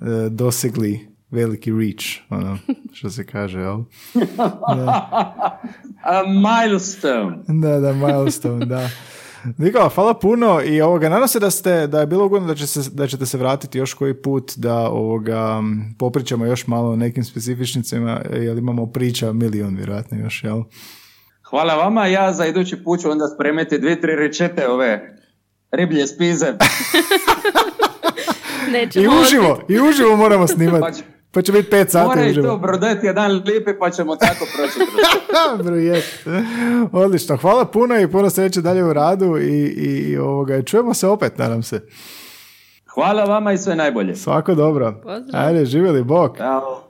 e, 0.00 0.28
dosegli 0.30 1.14
veliki 1.30 1.72
reach, 1.72 2.04
ono, 2.30 2.58
što 2.96 3.10
se 3.10 3.26
kaže, 3.26 3.60
jel? 3.60 3.80
A 6.04 6.22
milestone. 6.26 7.36
Da, 7.48 7.80
da, 7.80 7.92
milestone, 7.92 8.66
da. 8.66 8.88
Nikola, 9.58 9.88
hvala 9.88 10.14
puno 10.14 10.60
i 10.64 10.80
ovoga, 10.80 11.08
nadam 11.08 11.28
se 11.28 11.40
da, 11.40 11.50
ste, 11.50 11.86
da 11.86 12.00
je 12.00 12.06
bilo 12.06 12.26
ugodno 12.26 12.48
da, 12.48 12.54
će 12.54 12.66
se, 12.66 12.90
da 12.90 13.06
ćete 13.06 13.26
se 13.26 13.38
vratiti 13.38 13.78
još 13.78 13.94
koji 13.94 14.14
put 14.14 14.52
da 14.56 14.78
ovoga, 14.78 15.62
popričamo 15.98 16.46
još 16.46 16.66
malo 16.66 16.90
o 16.90 16.96
nekim 16.96 17.24
specifičnicama, 17.24 18.20
jer 18.32 18.58
imamo 18.58 18.86
priča 18.86 19.32
milion 19.32 19.76
vjerojatno 19.76 20.18
još, 20.18 20.44
jel? 20.44 20.62
Hvala 21.50 21.74
vama, 21.74 22.06
ja 22.06 22.32
za 22.32 22.46
idući 22.46 22.84
put 22.84 23.00
ću 23.00 23.10
onda 23.10 23.24
spremiti 23.34 23.78
dvije, 23.78 24.00
tri 24.00 24.16
rečete 24.16 24.68
ove 24.68 25.16
riblje 25.70 26.06
spize. 26.06 26.46
I 28.94 29.08
uživo, 29.08 29.60
i 29.68 29.80
uživo 29.80 30.16
moramo 30.16 30.46
snimati. 30.46 30.80
Pa, 30.80 31.06
pa 31.30 31.42
će 31.42 31.52
biti 31.52 31.70
pet 31.70 31.90
sati 31.90 32.08
Mora 32.08 32.26
i 32.26 32.34
to 32.34 32.58
brodeti 32.58 33.06
jedan 33.06 33.32
lipi 33.32 33.78
pa 33.78 33.90
ćemo 33.90 34.16
tako 34.16 34.46
proći. 34.56 34.80
Odlično. 37.04 37.36
Hvala 37.36 37.64
puno 37.64 38.00
i 38.00 38.10
puno 38.10 38.30
sreće 38.30 38.60
dalje 38.60 38.84
u 38.84 38.92
radu 38.92 39.38
i, 39.38 39.66
i 39.66 40.18
ovoga, 40.18 40.62
čujemo 40.62 40.94
se 40.94 41.06
opet, 41.08 41.38
nadam 41.38 41.62
se. 41.62 41.80
Hvala 42.86 43.24
vama 43.24 43.52
i 43.52 43.58
sve 43.58 43.76
najbolje. 43.76 44.16
Svako 44.16 44.54
dobro. 44.54 45.00
Pozdrav. 45.02 45.46
Ajde, 45.46 45.64
živjeli, 45.64 46.04
bok. 46.04 46.36
Ćao. 46.36 46.83